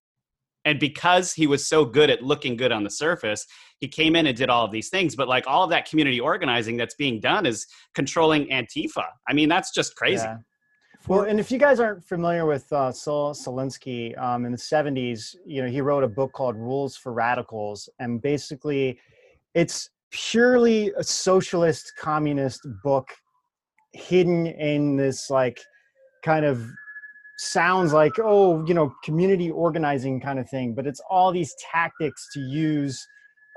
And 0.66 0.80
because 0.80 1.32
he 1.32 1.48
was 1.48 1.66
so 1.66 1.86
good 1.86 2.10
at 2.10 2.24
looking 2.24 2.58
good 2.58 2.74
on 2.74 2.84
the 2.84 2.90
surface, 2.90 3.46
he 3.80 3.88
came 3.88 4.18
in 4.18 4.28
and 4.28 4.36
did 4.36 4.50
all 4.50 4.66
of 4.66 4.72
these 4.72 4.90
things. 4.90 5.16
But 5.16 5.30
like 5.30 5.46
all 5.48 5.63
of 5.63 5.70
that 5.70 5.90
community 5.90 6.20
organizing 6.20 6.76
that's 6.76 6.96
being 6.96 7.22
done 7.22 7.46
is 7.46 7.66
controlling 7.96 8.48
Antifa. 8.48 9.06
I 9.30 9.34
mean, 9.34 9.48
that's 9.48 9.72
just 9.74 9.96
crazy. 9.96 10.26
Yeah. 10.26 10.38
Well, 11.08 11.22
and 11.22 11.40
if 11.40 11.52
you 11.52 11.58
guys 11.58 11.80
aren't 11.80 12.04
familiar 12.04 12.46
with 12.46 12.70
uh, 12.74 12.92
Saul 12.92 13.34
Alinsky, 13.34 14.18
um, 14.20 14.46
in 14.46 14.52
the 14.52 14.58
70s, 14.58 15.36
you 15.46 15.62
know, 15.62 15.70
he 15.70 15.80
wrote 15.80 16.04
a 16.04 16.08
book 16.08 16.34
called 16.34 16.58
Rules 16.58 16.98
for 16.98 17.13
Radicals. 17.13 17.88
And 18.00 18.22
basically, 18.22 19.00
it's 19.58 19.89
purely 20.12 20.91
a 20.98 21.04
socialist 21.04 21.93
communist 22.00 22.62
book 22.84 23.08
hidden 23.93 24.46
in 24.46 24.96
this, 24.96 25.30
like, 25.30 25.60
kind 26.24 26.46
of 26.46 26.63
sounds 27.39 27.93
like 27.93 28.13
oh 28.17 28.65
you 28.65 28.74
know 28.74 28.91
community 29.04 29.52
organizing 29.52 30.20
kind 30.20 30.39
of 30.39 30.50
thing 30.50 30.74
but 30.74 30.88
it's 30.88 31.00
all 31.08 31.32
these 31.32 31.54
tactics 31.72 32.28
to 32.34 32.39
use 32.39 33.06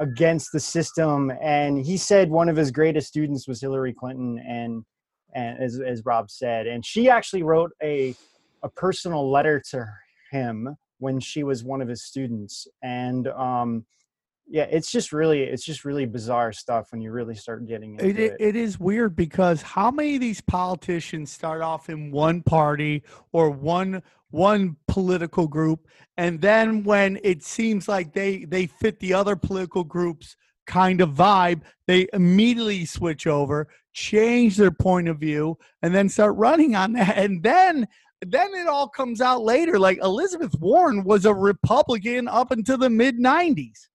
against 0.01 0.53
the 0.53 0.61
system. 0.61 1.33
And 1.43 1.85
he 1.85 1.97
said 1.97 2.29
one 2.31 2.51
of 2.51 2.57
his 2.57 2.71
greatest 2.71 3.09
students 3.09 3.49
was 3.49 3.61
hillary 3.61 3.95
clinton 3.95 4.39
and 4.47 4.85
and 5.35 5.59
as, 5.59 5.81
as 5.81 6.05
rob 6.05 6.31
said 6.31 6.67
and 6.67 6.85
she 6.85 7.09
actually 7.09 7.43
wrote 7.43 7.71
a 7.83 8.15
a 8.63 8.69
personal 8.69 9.31
letter 9.31 9.63
to 9.71 9.87
him 10.31 10.77
when 10.99 11.19
she 11.19 11.43
was 11.43 11.65
one 11.65 11.81
of 11.81 11.89
his 11.89 12.05
students. 12.05 12.69
And 12.83 13.29
um 13.29 13.87
yeah 14.51 14.65
it's 14.65 14.91
just 14.91 15.13
really 15.13 15.43
it's 15.43 15.65
just 15.65 15.85
really 15.85 16.05
bizarre 16.05 16.53
stuff 16.53 16.91
when 16.91 17.01
you 17.01 17.13
really 17.13 17.35
start 17.35 17.67
getting 17.67 17.93
into 17.93 18.07
It, 18.07 18.19
it, 18.19 18.37
it, 18.41 18.57
is 18.57 18.81
weird 18.81 19.15
because 19.15 19.63
how 19.63 19.91
many 19.91 20.17
of 20.17 20.21
these 20.21 20.41
politicians 20.41 21.31
start 21.31 21.63
off 21.63 21.89
in 21.89 22.11
one 22.11 22.43
party 22.43 23.03
or 23.33 23.51
one 23.51 24.03
one 24.31 24.77
political 24.89 25.47
group 25.47 25.87
and 26.17 26.41
then 26.41 26.83
when 26.83 27.19
it 27.23 27.45
seems 27.45 27.89
like 27.89 28.13
they 28.13 28.45
they 28.45 28.67
fit 28.67 28.99
the 28.99 29.15
other 29.15 29.37
political 29.37 29.85
groups 29.85 30.37
kind 30.67 31.01
of 31.01 31.11
vibe 31.11 31.63
they 31.87 32.09
immediately 32.13 32.85
switch 32.85 33.27
over 33.27 33.69
change 33.93 34.57
their 34.57 34.71
point 34.71 35.09
of 35.09 35.19
view 35.19 35.57
and 35.83 35.95
then 35.95 36.09
start 36.09 36.37
running 36.37 36.77
on 36.77 36.93
that. 36.93 37.17
And 37.17 37.43
then 37.43 37.87
then 38.25 38.55
it 38.55 38.67
all 38.67 38.89
comes 38.89 39.21
out 39.21 39.43
later 39.43 39.79
like 39.79 39.99
elizabeth 40.03 40.55
warren 40.61 41.03
was 41.05 41.25
a 41.25 41.33
republican 41.33 42.29
up 42.29 42.51
until 42.51 42.77
the 42.77 42.91
mid 42.91 43.19
90s 43.19 43.89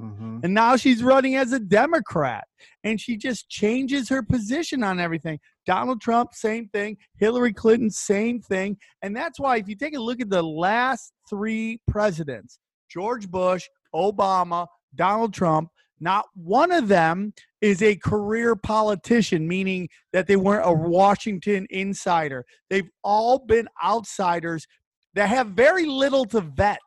Mhm. 0.00 0.44
and 0.44 0.54
now 0.54 0.76
she's 0.76 1.02
running 1.02 1.34
as 1.34 1.52
a 1.52 1.58
Democrat. 1.58 2.46
And 2.84 3.00
she 3.00 3.16
just 3.16 3.48
changes 3.48 4.08
her 4.08 4.22
position 4.22 4.82
on 4.84 5.00
everything. 5.00 5.40
Donald 5.66 6.00
Trump, 6.00 6.34
same 6.34 6.68
thing. 6.68 6.96
Hillary 7.18 7.52
Clinton, 7.52 7.90
same 7.90 8.40
thing. 8.40 8.78
And 9.02 9.14
that's 9.16 9.40
why, 9.40 9.56
if 9.56 9.68
you 9.68 9.74
take 9.76 9.96
a 9.96 10.00
look 10.00 10.20
at 10.20 10.30
the 10.30 10.42
last 10.42 11.12
three 11.28 11.80
presidents 11.86 12.58
George 12.88 13.28
Bush, 13.28 13.68
Obama, 13.94 14.66
Donald 14.94 15.34
Trump, 15.34 15.70
not 16.00 16.26
one 16.34 16.70
of 16.70 16.88
them 16.88 17.32
is 17.60 17.82
a 17.82 17.96
career 17.96 18.54
politician, 18.54 19.48
meaning 19.48 19.88
that 20.12 20.26
they 20.26 20.36
weren't 20.36 20.66
a 20.66 20.72
Washington 20.72 21.66
insider. 21.70 22.44
They've 22.70 22.88
all 23.02 23.40
been 23.40 23.68
outsiders 23.82 24.66
that 25.14 25.28
have 25.28 25.48
very 25.48 25.86
little 25.86 26.24
to 26.26 26.40
vet. 26.40 26.78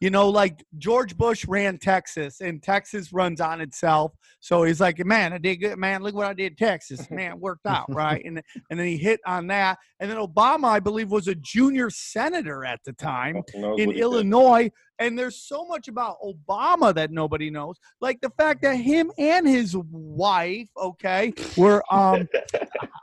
You 0.00 0.10
know, 0.10 0.28
like 0.28 0.64
George 0.78 1.16
Bush 1.16 1.44
ran 1.46 1.78
Texas, 1.78 2.40
and 2.40 2.62
Texas 2.62 3.12
runs 3.12 3.40
on 3.40 3.60
itself. 3.60 4.12
So 4.40 4.62
he's 4.62 4.80
like, 4.80 5.04
"Man, 5.04 5.32
I 5.32 5.38
did 5.38 5.56
good. 5.56 5.78
Man, 5.78 6.02
look 6.02 6.14
what 6.14 6.26
I 6.26 6.32
did, 6.32 6.52
in 6.52 6.56
Texas. 6.56 7.06
Man, 7.10 7.32
it 7.32 7.38
worked 7.38 7.66
out, 7.66 7.92
right?" 7.92 8.24
And 8.24 8.42
and 8.70 8.80
then 8.80 8.86
he 8.86 8.96
hit 8.96 9.20
on 9.26 9.46
that. 9.48 9.78
And 10.00 10.10
then 10.10 10.16
Obama, 10.16 10.68
I 10.68 10.80
believe, 10.80 11.10
was 11.10 11.28
a 11.28 11.34
junior 11.34 11.90
senator 11.90 12.64
at 12.64 12.80
the 12.84 12.94
time 12.94 13.42
in 13.54 13.90
Illinois. 13.90 14.62
did. 14.62 14.72
Illinois. 15.00 15.06
And 15.06 15.18
there's 15.18 15.36
so 15.36 15.64
much 15.64 15.88
about 15.88 16.16
Obama 16.22 16.94
that 16.94 17.10
nobody 17.10 17.50
knows, 17.50 17.76
like 18.00 18.20
the 18.20 18.30
fact 18.30 18.62
that 18.62 18.74
him 18.74 19.10
and 19.18 19.46
his 19.46 19.76
wife, 19.76 20.68
okay, 20.76 21.32
were 21.56 21.82
um, 21.90 22.28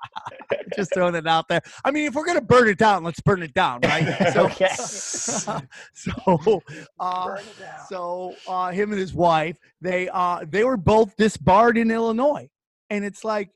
just 0.76 0.94
throwing 0.94 1.16
it 1.16 1.28
out 1.28 1.48
there. 1.48 1.62
I 1.84 1.92
mean, 1.92 2.06
if 2.06 2.16
we're 2.16 2.26
gonna 2.26 2.42
burn 2.42 2.68
it 2.68 2.78
down, 2.78 3.04
let's 3.04 3.20
burn 3.22 3.44
it 3.44 3.54
down, 3.54 3.82
right? 3.82 4.16
So, 4.34 4.46
Okay. 4.46 4.70
so, 5.94 6.62
uh, 7.00 7.38
so 7.88 8.36
uh, 8.48 8.72
him 8.72 8.92
and 8.92 9.00
his 9.00 9.14
wife, 9.14 9.58
they 9.82 10.10
uh, 10.10 10.46
they 10.48 10.64
were 10.64 10.78
both 10.78 11.16
disbarred 11.18 11.78
in 11.78 11.92
Illinois, 11.92 12.50
and 12.90 13.04
it's 13.04 13.24
like 13.24 13.50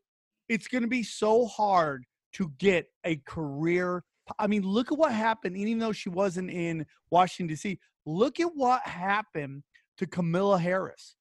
it's 0.49 0.67
gonna 0.67 0.88
be 0.88 1.04
so 1.04 1.45
hard 1.45 2.06
to 2.34 2.51
get 2.58 2.88
a 3.06 3.17
career. 3.17 4.04
I 4.39 4.47
mean, 4.47 4.63
look 4.63 4.91
at 4.91 4.97
what 4.97 5.12
happened. 5.12 5.58
Even 5.58 5.80
though 5.80 5.91
she 5.91 6.10
wasn't 6.10 6.51
in 6.51 6.86
Washington 7.10 7.47
D.C., 7.47 7.77
look 8.05 8.39
at 8.39 8.55
what 8.55 8.85
happened 8.85 9.63
to 9.97 10.07
Kamala 10.07 10.59
Harris. 10.59 11.15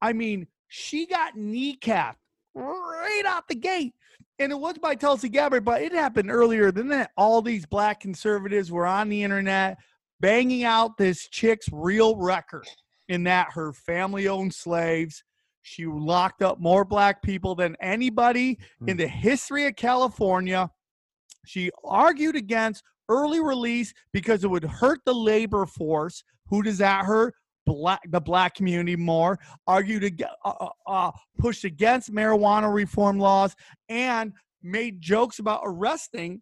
I 0.00 0.12
mean, 0.12 0.46
she 0.68 1.06
got 1.06 1.36
kneecapped 1.36 2.16
right 2.54 3.24
out 3.26 3.48
the 3.48 3.54
gate. 3.54 3.94
And 4.38 4.52
it 4.52 4.58
was 4.58 4.76
by 4.78 4.94
Tulsi 4.94 5.28
Gabbard, 5.30 5.64
but 5.64 5.80
it 5.80 5.92
happened 5.92 6.30
earlier 6.30 6.70
than 6.70 6.88
that. 6.88 7.10
All 7.16 7.40
these 7.40 7.64
black 7.64 8.00
conservatives 8.00 8.70
were 8.70 8.86
on 8.86 9.08
the 9.08 9.22
internet 9.22 9.78
banging 10.20 10.64
out 10.64 10.96
this 10.96 11.28
chick's 11.28 11.68
real 11.72 12.16
record 12.16 12.66
in 13.08 13.24
that 13.24 13.48
her 13.52 13.72
family 13.72 14.28
owned 14.28 14.54
slaves. 14.54 15.22
She 15.62 15.86
locked 15.86 16.42
up 16.42 16.60
more 16.60 16.84
black 16.84 17.22
people 17.22 17.54
than 17.54 17.76
anybody 17.80 18.58
in 18.86 18.96
mm. 18.96 19.00
the 19.00 19.08
history 19.08 19.66
of 19.66 19.76
California. 19.76 20.70
She 21.44 21.70
argued 21.84 22.36
against 22.36 22.82
early 23.08 23.40
release 23.40 23.92
because 24.12 24.44
it 24.44 24.48
would 24.48 24.64
hurt 24.64 25.00
the 25.04 25.14
labor 25.14 25.66
force. 25.66 26.22
Who 26.48 26.62
does 26.62 26.78
that 26.78 27.04
hurt? 27.04 27.34
Black, 27.66 28.00
the 28.10 28.20
black 28.20 28.54
community 28.54 28.96
more. 28.96 29.38
Argued, 29.66 30.18
to 30.18 30.28
uh, 30.44 30.52
uh, 30.60 30.68
uh, 30.86 31.10
pushed 31.38 31.64
against 31.64 32.12
marijuana 32.12 32.72
reform 32.72 33.18
laws, 33.18 33.56
and 33.88 34.32
made 34.62 35.00
jokes 35.00 35.38
about 35.38 35.62
arresting 35.64 36.40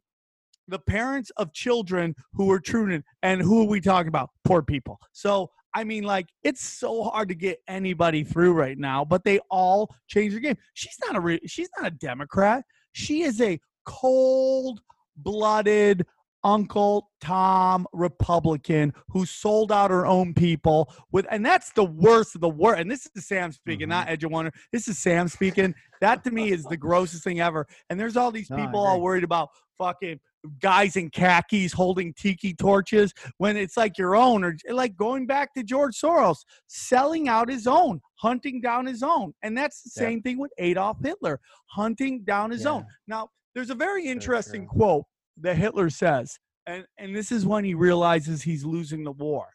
the 0.68 0.78
parents 0.78 1.30
of 1.36 1.52
children 1.52 2.14
who 2.34 2.46
were 2.46 2.60
truant. 2.60 3.04
And 3.22 3.40
who 3.40 3.62
are 3.62 3.68
we 3.68 3.80
talking 3.80 4.08
about? 4.08 4.30
Poor 4.44 4.62
people. 4.62 4.98
So 5.12 5.50
I 5.74 5.82
mean, 5.82 6.04
like, 6.04 6.28
it's 6.44 6.64
so 6.64 7.02
hard 7.02 7.28
to 7.28 7.34
get 7.34 7.58
anybody 7.66 8.22
through 8.22 8.52
right 8.52 8.78
now, 8.78 9.04
but 9.04 9.24
they 9.24 9.40
all 9.50 9.92
change 10.06 10.32
the 10.32 10.40
game. 10.40 10.56
She's 10.74 10.96
not 11.04 11.16
a 11.16 11.20
re- 11.20 11.40
she's 11.46 11.68
not 11.76 11.88
a 11.88 11.90
Democrat. 11.90 12.64
She 12.92 13.22
is 13.22 13.40
a 13.40 13.58
cold 13.84 14.80
blooded 15.16 16.06
Uncle 16.44 17.10
Tom 17.20 17.86
Republican 17.94 18.92
who 19.08 19.24
sold 19.24 19.72
out 19.72 19.90
her 19.90 20.06
own 20.06 20.34
people 20.34 20.92
with, 21.10 21.26
and 21.30 21.44
that's 21.44 21.72
the 21.72 21.84
worst 21.84 22.34
of 22.34 22.42
the 22.42 22.48
worst. 22.48 22.80
And 22.80 22.90
this 22.90 23.08
is 23.16 23.26
Sam 23.26 23.50
speaking, 23.50 23.88
not 23.88 24.08
Edge 24.08 24.24
of 24.24 24.30
Wonder. 24.30 24.52
This 24.70 24.86
is 24.86 24.98
Sam 24.98 25.26
speaking. 25.28 25.74
That 26.00 26.22
to 26.24 26.30
me 26.30 26.52
is 26.52 26.64
the 26.64 26.76
grossest 26.76 27.24
thing 27.24 27.40
ever. 27.40 27.66
And 27.88 27.98
there's 27.98 28.16
all 28.16 28.30
these 28.30 28.50
No, 28.50 28.56
people 28.56 28.80
all 28.80 29.00
worried 29.00 29.24
about 29.24 29.48
fucking 29.78 30.20
guys 30.60 30.96
in 30.96 31.08
khakis 31.08 31.72
holding 31.72 32.12
tiki 32.12 32.52
torches 32.52 33.14
when 33.38 33.56
it's 33.56 33.78
like 33.78 33.96
your 33.96 34.14
own, 34.14 34.44
or 34.44 34.54
like 34.68 34.94
going 34.96 35.26
back 35.26 35.54
to 35.54 35.62
George 35.62 35.98
Soros, 35.98 36.36
selling 36.66 37.28
out 37.28 37.48
his 37.48 37.66
own, 37.66 38.00
hunting 38.16 38.60
down 38.60 38.84
his 38.84 39.02
own. 39.02 39.32
And 39.42 39.56
that's 39.56 39.82
the 39.82 39.90
Yeah. 39.96 40.08
same 40.08 40.22
thing 40.22 40.38
with 40.38 40.52
Adolf 40.58 40.98
Hitler, 41.02 41.40
hunting 41.70 42.22
down 42.24 42.50
his 42.50 42.64
Yeah. 42.64 42.72
own. 42.72 42.86
Now, 43.06 43.30
there's 43.54 43.70
a 43.70 43.74
very 43.74 44.04
interesting 44.04 44.66
quote 44.66 45.06
that 45.40 45.56
Hitler 45.56 45.90
says, 45.90 46.38
and, 46.66 46.84
and 46.98 47.14
this 47.14 47.30
is 47.30 47.46
when 47.46 47.64
he 47.64 47.74
realizes 47.74 48.42
he's 48.42 48.64
losing 48.64 49.04
the 49.04 49.12
war. 49.12 49.48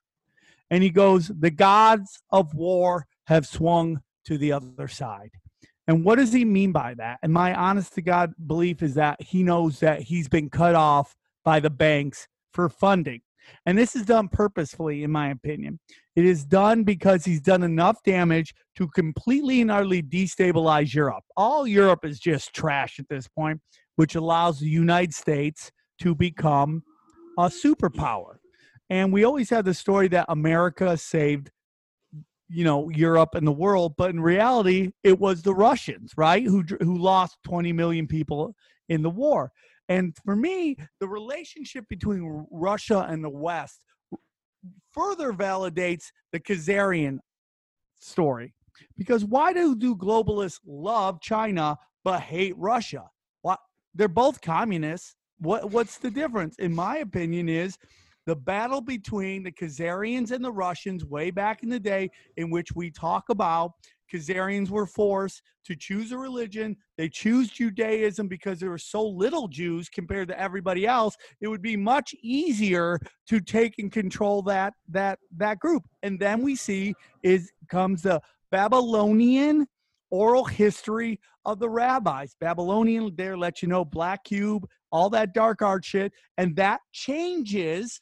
And 0.70 0.84
he 0.84 0.90
goes, 0.90 1.28
The 1.28 1.50
gods 1.50 2.22
of 2.32 2.54
war 2.54 3.08
have 3.26 3.48
swung 3.48 4.02
to 4.26 4.38
the 4.38 4.52
other 4.52 4.88
side. 4.88 5.32
And 5.88 6.06
what 6.06 6.20
does 6.20 6.32
he 6.32 6.46
mean 6.46 6.72
by 6.72 6.94
that? 6.96 7.18
And 7.24 7.34
my 7.34 7.54
honest 7.56 7.96
to 7.96 8.04
God 8.04 8.34
belief 8.46 8.84
is 8.84 8.94
that 8.94 9.20
he 9.22 9.42
knows 9.42 9.80
that 9.80 10.04
he's 10.04 10.28
been 10.28 10.50
cut 10.50 10.76
off 10.76 11.16
by 11.44 11.60
the 11.60 11.72
banks 11.72 12.28
for 12.54 12.70
funding. 12.70 13.22
And 13.66 13.76
this 13.76 13.96
is 13.96 14.06
done 14.06 14.28
purposefully, 14.28 15.04
in 15.04 15.10
my 15.10 15.30
opinion. 15.30 15.80
It 16.16 16.26
is 16.26 16.46
done 16.46 16.84
because 16.84 17.26
he's 17.26 17.42
done 17.42 17.64
enough 17.64 18.04
damage 18.04 18.54
to 18.76 18.88
completely 18.90 19.62
and 19.62 19.72
utterly 19.72 20.04
destabilize 20.04 20.94
Europe. 20.94 21.24
All 21.36 21.66
Europe 21.66 22.06
is 22.06 22.20
just 22.20 22.54
trash 22.54 23.00
at 23.00 23.10
this 23.10 23.28
point, 23.28 23.60
which 24.00 24.16
allows 24.16 24.62
the 24.62 24.66
United 24.66 25.14
States 25.14 25.74
to 26.00 26.16
become 26.16 26.82
a 27.38 27.50
superpower. 27.50 28.38
And 28.90 29.12
we 29.12 29.26
always 29.26 29.50
had 29.50 29.66
the 29.66 29.74
story 29.74 30.08
that 30.08 30.26
America 30.30 30.96
saved, 30.96 31.52
you 32.48 32.64
know, 32.64 32.88
Europe 32.92 33.36
and 33.36 33.46
the 33.46 33.52
world, 33.52 33.96
but 33.98 34.12
in 34.12 34.22
reality, 34.22 34.94
it 35.04 35.20
was 35.20 35.42
the 35.42 35.54
Russians, 35.54 36.14
right, 36.16 36.46
who 36.46 36.64
who 36.80 36.98
lost 36.98 37.40
20 37.44 37.74
million 37.74 38.08
people 38.08 38.56
in 38.88 39.02
the 39.02 39.10
war. 39.10 39.52
And 39.90 40.16
for 40.24 40.38
me, 40.38 40.78
the 41.02 41.08
relationship 41.10 41.84
between 41.90 42.46
Russia 42.52 43.06
and 43.10 43.22
the 43.22 43.30
West 43.30 43.82
further 44.94 45.34
validates 45.34 46.06
the 46.32 46.40
Khazarian 46.40 47.20
story. 48.00 48.54
Because 48.98 49.26
why 49.26 49.52
do, 49.52 49.76
do 49.76 49.94
globalists 49.94 50.62
love 50.66 51.20
China 51.20 51.76
but 52.06 52.22
hate 52.22 52.58
Russia? 52.58 53.04
They're 54.00 54.08
both 54.08 54.40
communists. 54.40 55.18
What 55.40 55.72
what's 55.72 55.98
the 55.98 56.10
difference? 56.10 56.56
In 56.58 56.74
my 56.74 57.00
opinion, 57.00 57.50
is 57.50 57.78
the 58.26 58.36
battle 58.36 58.80
between 58.80 59.44
the 59.44 59.52
Khazarians 59.52 60.32
and 60.32 60.44
the 60.44 60.54
Russians 60.54 61.04
way 61.04 61.32
back 61.32 61.64
in 61.64 61.70
the 61.70 61.82
day, 61.82 62.10
in 62.38 62.50
which 62.50 62.72
we 62.74 62.92
talk 62.92 63.26
about 63.28 63.74
Khazarians 64.10 64.70
were 64.70 64.86
forced 64.86 65.42
to 65.66 65.76
choose 65.76 66.14
a 66.14 66.18
religion. 66.18 66.78
They 66.98 67.10
choose 67.10 67.50
Judaism 67.50 68.30
because 68.30 68.62
there 68.62 68.70
were 68.70 68.78
so 68.78 69.06
little 69.06 69.50
Jews 69.50 69.90
compared 69.90 70.30
to 70.30 70.40
everybody 70.40 70.88
else. 70.88 71.18
It 71.42 71.50
would 71.50 71.62
be 71.62 71.76
much 71.76 72.16
easier 72.24 73.02
to 73.28 73.42
take 73.42 73.80
and 73.80 73.92
control 73.92 74.42
that 74.44 74.76
that 74.88 75.20
that 75.36 75.60
group. 75.60 75.84
And 76.04 76.18
then 76.18 76.42
we 76.42 76.56
see 76.56 76.96
is 77.22 77.52
comes 77.68 78.04
the 78.04 78.22
Babylonian 78.50 79.68
oral 80.12 80.46
history 80.46 81.20
of 81.46 81.60
the 81.60 81.70
rabbis. 81.70 82.36
Babylonian 82.40 83.16
there 83.16 83.38
let 83.38 83.62
you 83.62 83.68
know 83.68 83.86
black 83.86 84.24
cube, 84.24 84.68
all 84.92 85.10
that 85.12 85.34
dark 85.34 85.62
art 85.62 85.86
shit, 85.86 86.14
and 86.38 86.56
that 86.56 86.82
changes 86.92 88.02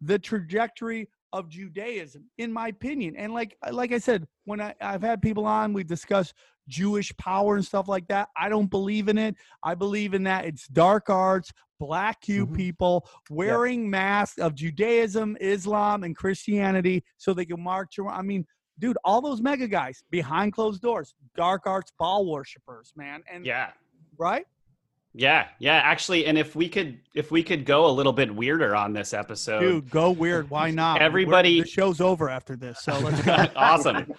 the 0.00 0.18
trajectory 0.18 1.08
of 1.32 1.48
Judaism, 1.48 2.24
in 2.38 2.52
my 2.52 2.68
opinion. 2.68 3.14
And 3.16 3.32
like 3.34 3.56
like 3.70 3.92
I 3.92 3.98
said, 3.98 4.26
when 4.44 4.60
I, 4.60 4.74
I've 4.80 5.02
had 5.02 5.20
people 5.20 5.44
on, 5.46 5.72
we've 5.72 5.86
discussed 5.86 6.34
Jewish 6.68 7.16
power 7.16 7.56
and 7.56 7.64
stuff 7.64 7.88
like 7.88 8.08
that. 8.08 8.28
I 8.36 8.48
don't 8.48 8.70
believe 8.70 9.08
in 9.08 9.18
it. 9.18 9.36
I 9.62 9.74
believe 9.74 10.14
in 10.14 10.24
that 10.24 10.44
it's 10.44 10.66
dark 10.68 11.10
arts, 11.10 11.52
black 11.78 12.20
cube 12.22 12.50
Mhm. 12.50 12.56
people 12.56 13.08
wearing 13.30 13.88
masks 13.90 14.38
of 14.38 14.54
Judaism, 14.54 15.36
Islam, 15.40 16.04
and 16.04 16.16
Christianity 16.16 17.04
so 17.18 17.34
they 17.34 17.44
can 17.44 17.62
march 17.62 17.98
around. 17.98 18.18
I 18.18 18.22
mean, 18.22 18.46
dude, 18.78 18.98
all 19.04 19.20
those 19.20 19.40
mega 19.40 19.66
guys 19.68 20.02
behind 20.10 20.52
closed 20.52 20.82
doors, 20.82 21.14
dark 21.36 21.66
arts, 21.66 21.92
ball 21.98 22.26
worshippers, 22.26 22.92
man. 22.96 23.22
And 23.30 23.44
Yeah. 23.46 23.70
right? 24.18 24.46
Yeah, 25.18 25.46
yeah, 25.60 25.76
actually, 25.76 26.26
and 26.26 26.36
if 26.36 26.54
we 26.54 26.68
could, 26.68 27.00
if 27.14 27.30
we 27.30 27.42
could 27.42 27.64
go 27.64 27.86
a 27.86 27.90
little 27.90 28.12
bit 28.12 28.34
weirder 28.34 28.76
on 28.76 28.92
this 28.92 29.14
episode, 29.14 29.60
Dude, 29.60 29.88
go 29.90 30.10
weird. 30.10 30.50
Why 30.50 30.70
not? 30.70 30.96
We're- 30.96 31.06
Everybody- 31.06 31.62
the 31.62 31.66
show's 31.66 32.02
over 32.02 32.28
after 32.28 32.54
this. 32.54 32.80
So 32.82 32.98
let's 32.98 33.22
go. 33.22 33.34
awesome. 33.56 34.12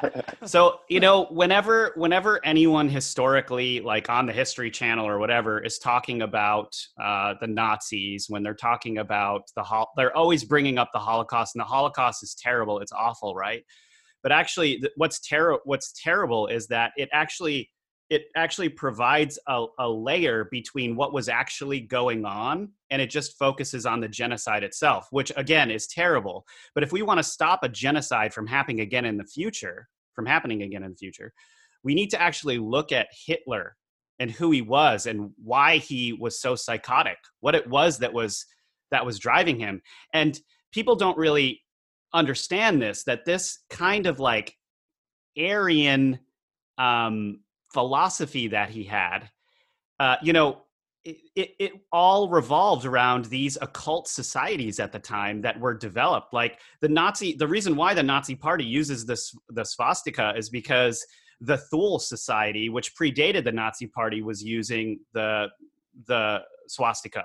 So 0.46 0.80
you 0.89 1.00
know, 1.00 1.26
whenever, 1.26 1.91
whenever 1.98 2.43
anyone 2.43 2.89
historically, 2.89 3.80
like 3.80 4.10
on 4.10 4.26
the 4.26 4.34
History 4.34 4.72
Channel 4.72 5.06
or 5.06 5.20
whatever, 5.20 5.60
is 5.63 5.78
talking 5.78 6.24
about 6.24 6.76
uh, 7.00 7.36
the 7.39 7.46
Nazis, 7.48 8.26
when 8.28 8.41
they're 8.41 8.56
talking 8.56 8.98
about 8.98 9.43
the 9.56 9.62
hol- 9.62 9.91
they're 9.98 10.17
always 10.17 10.43
bringing 10.43 10.80
up 10.80 10.89
the 10.93 11.00
Holocaust, 11.00 11.54
and 11.54 11.62
the 11.62 11.65
Holocaust 11.67 12.24
is 12.24 12.34
terrible. 12.34 12.80
It's 12.80 12.91
awful, 12.91 13.36
right? 13.36 13.63
But 14.28 14.34
actually, 14.34 14.84
what's 14.98 15.22
terrible? 15.22 15.62
What's 15.63 15.94
terrible 15.94 16.48
is 16.48 16.68
that 16.68 16.92
it 16.98 17.08
actually 17.13 17.72
it 18.10 18.26
actually 18.36 18.68
provides 18.68 19.40
a, 19.48 19.68
a 19.80 19.88
layer 19.88 20.50
between 20.52 20.98
what 20.98 21.13
was 21.13 21.30
actually 21.30 21.80
going 21.80 22.26
on 22.26 22.74
and 22.90 23.02
it 23.02 23.10
just 23.10 23.38
focuses 23.40 23.86
on 23.86 24.02
the 24.02 24.08
genocide 24.10 24.66
itself 24.66 25.08
which 25.12 25.32
again 25.38 25.72
is 25.72 25.88
terrible 25.88 26.46
but 26.76 26.84
if 26.84 26.92
we 26.92 27.04
want 27.04 27.20
to 27.20 27.24
stop 27.24 27.63
a 27.63 27.70
genocide 27.70 28.34
from 28.34 28.48
happening 28.48 28.82
again 28.82 29.06
in 29.06 29.16
the 29.16 29.24
future 29.24 29.88
from 30.13 30.26
happening 30.26 30.62
again 30.62 30.84
in 30.84 30.92
the 30.92 30.98
future 30.98 31.32
we 31.86 31.96
need 31.96 32.10
to 32.10 32.22
actually 32.22 32.58
look 32.58 32.92
at 32.92 33.08
hitler 33.26 33.78
and 34.20 34.32
who 34.32 34.52
he 34.52 34.62
was 34.62 35.06
and 35.06 35.32
why 35.42 35.78
he 35.78 36.12
was 36.12 36.42
so 36.42 36.54
psychotic 36.54 37.18
what 37.40 37.56
it 37.56 37.70
was 37.70 37.98
that 37.98 38.12
was 38.13 38.46
that 38.92 39.06
was 39.06 39.20
driving 39.20 39.58
him 39.58 39.82
and 40.13 40.40
people 40.74 40.98
don't 40.98 41.18
really 41.18 41.62
understand 42.13 42.82
this 42.82 43.04
that 43.04 43.26
this 43.26 43.60
kind 43.70 44.06
of 44.06 44.20
like 44.20 44.56
aryan 45.38 46.20
um 46.78 47.39
philosophy 47.74 48.48
that 48.48 48.70
he 48.70 48.84
had 48.84 49.30
uh 50.00 50.15
you 50.22 50.34
know 50.34 50.62
it, 51.08 51.17
it, 51.36 51.50
it 51.58 51.72
all 51.93 52.30
revolved 52.30 52.86
around 52.86 53.26
these 53.26 53.58
occult 53.62 54.10
societies 54.10 54.80
at 54.80 54.91
the 54.91 55.00
time 55.00 55.41
that 55.41 55.58
were 55.58 55.74
developed. 55.74 56.34
Like 56.34 56.60
the 56.82 56.89
nazi 56.89 57.34
the 57.34 57.48
reason 57.48 57.78
why 57.78 57.93
the 57.93 58.04
nazi 58.04 58.36
party 58.36 58.65
uses 58.65 59.06
this 59.06 59.34
the 59.50 59.63
swastika 59.63 60.34
is 60.36 60.50
because 60.50 61.06
the 61.39 61.58
thule 61.58 62.00
society 62.00 62.67
which 62.67 62.93
predated 62.96 63.46
the 63.46 63.52
nazi 63.52 63.88
party 63.88 64.22
was 64.22 64.43
using 64.43 65.00
the 65.13 65.48
the 66.08 66.41
swastika 66.67 67.24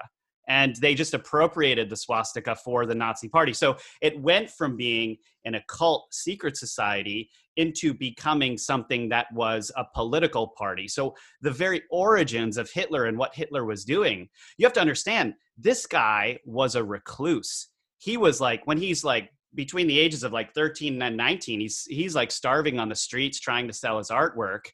and 0.52 0.76
they 0.76 0.94
just 0.94 1.14
appropriated 1.14 1.88
the 1.88 1.96
swastika 1.96 2.54
for 2.54 2.86
the 2.86 2.94
nazi 2.94 3.28
party 3.28 3.52
so 3.52 3.76
it 4.00 4.20
went 4.20 4.48
from 4.50 4.76
being 4.76 5.16
an 5.44 5.54
occult 5.56 6.12
secret 6.12 6.56
society 6.56 7.28
into 7.56 7.92
becoming 7.92 8.56
something 8.56 9.08
that 9.08 9.26
was 9.34 9.70
a 9.76 9.84
political 9.94 10.48
party 10.56 10.86
so 10.88 11.14
the 11.40 11.50
very 11.50 11.82
origins 11.90 12.56
of 12.56 12.70
Hitler 12.70 13.06
and 13.06 13.18
what 13.18 13.34
Hitler 13.34 13.64
was 13.64 13.84
doing. 13.84 14.28
You 14.58 14.66
have 14.66 14.72
to 14.74 14.80
understand 14.80 15.34
this 15.56 15.86
guy 15.86 16.38
was 16.44 16.74
a 16.74 16.84
recluse. 16.84 17.68
He 17.98 18.16
was 18.16 18.40
like 18.40 18.66
when 18.66 18.78
he's 18.78 19.04
like 19.04 19.30
between 19.54 19.86
the 19.86 19.98
ages 19.98 20.22
of 20.22 20.32
like 20.32 20.54
13 20.54 21.00
and 21.00 21.16
19, 21.16 21.60
he's 21.60 21.84
he's 21.88 22.14
like 22.14 22.30
starving 22.30 22.78
on 22.78 22.88
the 22.88 22.94
streets 22.94 23.38
trying 23.38 23.66
to 23.68 23.72
sell 23.72 23.98
his 23.98 24.08
artwork, 24.08 24.64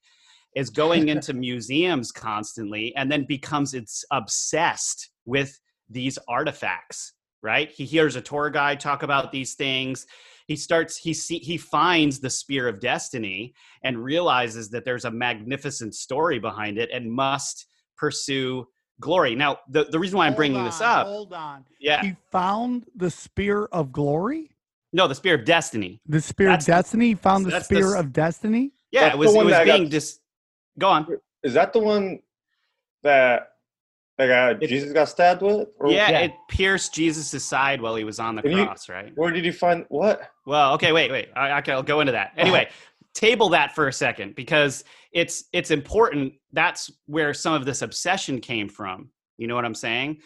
is 0.54 0.70
going 0.70 1.08
into 1.14 1.34
museums 1.34 2.12
constantly 2.12 2.94
and 2.96 3.10
then 3.10 3.24
becomes 3.24 3.74
it's 3.74 4.04
obsessed 4.12 5.10
with 5.26 5.58
these 5.90 6.18
artifacts, 6.28 7.12
right? 7.42 7.70
He 7.70 7.84
hears 7.84 8.16
a 8.16 8.20
tour 8.20 8.50
guide 8.50 8.80
talk 8.80 9.02
about 9.02 9.32
these 9.32 9.54
things 9.54 10.06
he 10.48 10.56
starts 10.56 10.96
he 10.96 11.14
see 11.14 11.38
he 11.38 11.56
finds 11.56 12.18
the 12.18 12.30
spear 12.30 12.66
of 12.66 12.80
destiny 12.80 13.54
and 13.84 14.02
realizes 14.02 14.70
that 14.70 14.84
there's 14.84 15.04
a 15.04 15.10
magnificent 15.10 15.94
story 15.94 16.38
behind 16.38 16.78
it 16.78 16.90
and 16.92 17.10
must 17.12 17.66
pursue 17.96 18.66
glory 19.00 19.34
now 19.34 19.58
the, 19.70 19.84
the 19.84 19.98
reason 19.98 20.16
why 20.18 20.24
i'm 20.26 20.32
Hold 20.32 20.36
bringing 20.36 20.64
this 20.64 20.80
up 20.80 21.06
Hold 21.06 21.32
on. 21.34 21.64
yeah 21.78 22.02
He 22.02 22.16
found 22.32 22.86
the 22.96 23.10
spear 23.10 23.66
of 23.66 23.92
glory? 23.92 24.50
no 24.92 25.06
the 25.06 25.14
spear 25.14 25.34
of 25.34 25.44
destiny 25.44 26.00
The 26.06 26.20
spear 26.20 26.48
That's 26.48 26.64
of 26.66 26.74
destiny? 26.74 27.08
He 27.08 27.14
found 27.14 27.44
the 27.44 27.50
that's 27.50 27.68
the 27.68 27.76
spear 27.76 27.94
of 27.94 28.12
destiny? 28.12 28.72
yeah 28.90 29.02
That's 29.02 29.14
it 29.14 29.18
was 29.18 29.30
the 29.30 29.34
it 29.34 29.36
one 29.36 29.46
was 29.46 29.60
being 29.60 29.90
just 29.90 30.20
go 30.78 30.88
on 30.88 31.06
Is 31.42 31.54
that 31.54 31.72
the 31.72 31.78
one 31.78 32.20
that 33.02 33.50
that 34.18 34.26
got, 34.26 34.62
It- 34.62 34.68
Jesus 34.68 34.92
got 34.92 35.08
stabbed 35.08 35.42
with? 35.42 35.68
Or 35.78 35.90
yeah, 35.90 36.10
Yeah. 36.10 36.18
it 36.20 36.32
pierced 36.48 36.92
jesus' 36.94 37.44
side 37.44 37.80
while 37.80 37.94
he 37.96 38.04
was 38.04 38.18
on 38.18 38.34
the 38.36 38.42
Can 38.42 38.50
you- 38.52 38.64
cross 38.64 38.88
right 38.88 39.12
Where 39.16 39.30
did 39.30 39.44
he 39.44 39.50
find 39.52 39.84
what? 39.88 40.20
Well, 40.46 40.74
okay, 40.74 40.92
wait, 40.92 41.10
wait. 41.10 41.28
I, 41.36 41.52
I 41.52 41.60
can, 41.60 41.74
I'll 41.74 41.82
go 41.82 42.00
into 42.00 42.12
that. 42.12 42.32
Anyway, 42.36 42.68
table 43.14 43.48
that 43.50 43.74
for 43.74 43.88
a 43.88 43.92
second 43.92 44.34
because 44.34 44.84
it's 45.12 45.44
it's 45.52 45.70
important. 45.70 46.34
That's 46.52 46.90
where 47.06 47.32
some 47.34 47.54
of 47.54 47.64
this 47.64 47.82
obsession 47.82 48.40
came 48.40 48.68
from. 48.68 49.10
You 49.38 49.46
know 49.46 49.54
what 49.54 49.64
I'm 49.64 49.74
saying? 49.74 50.18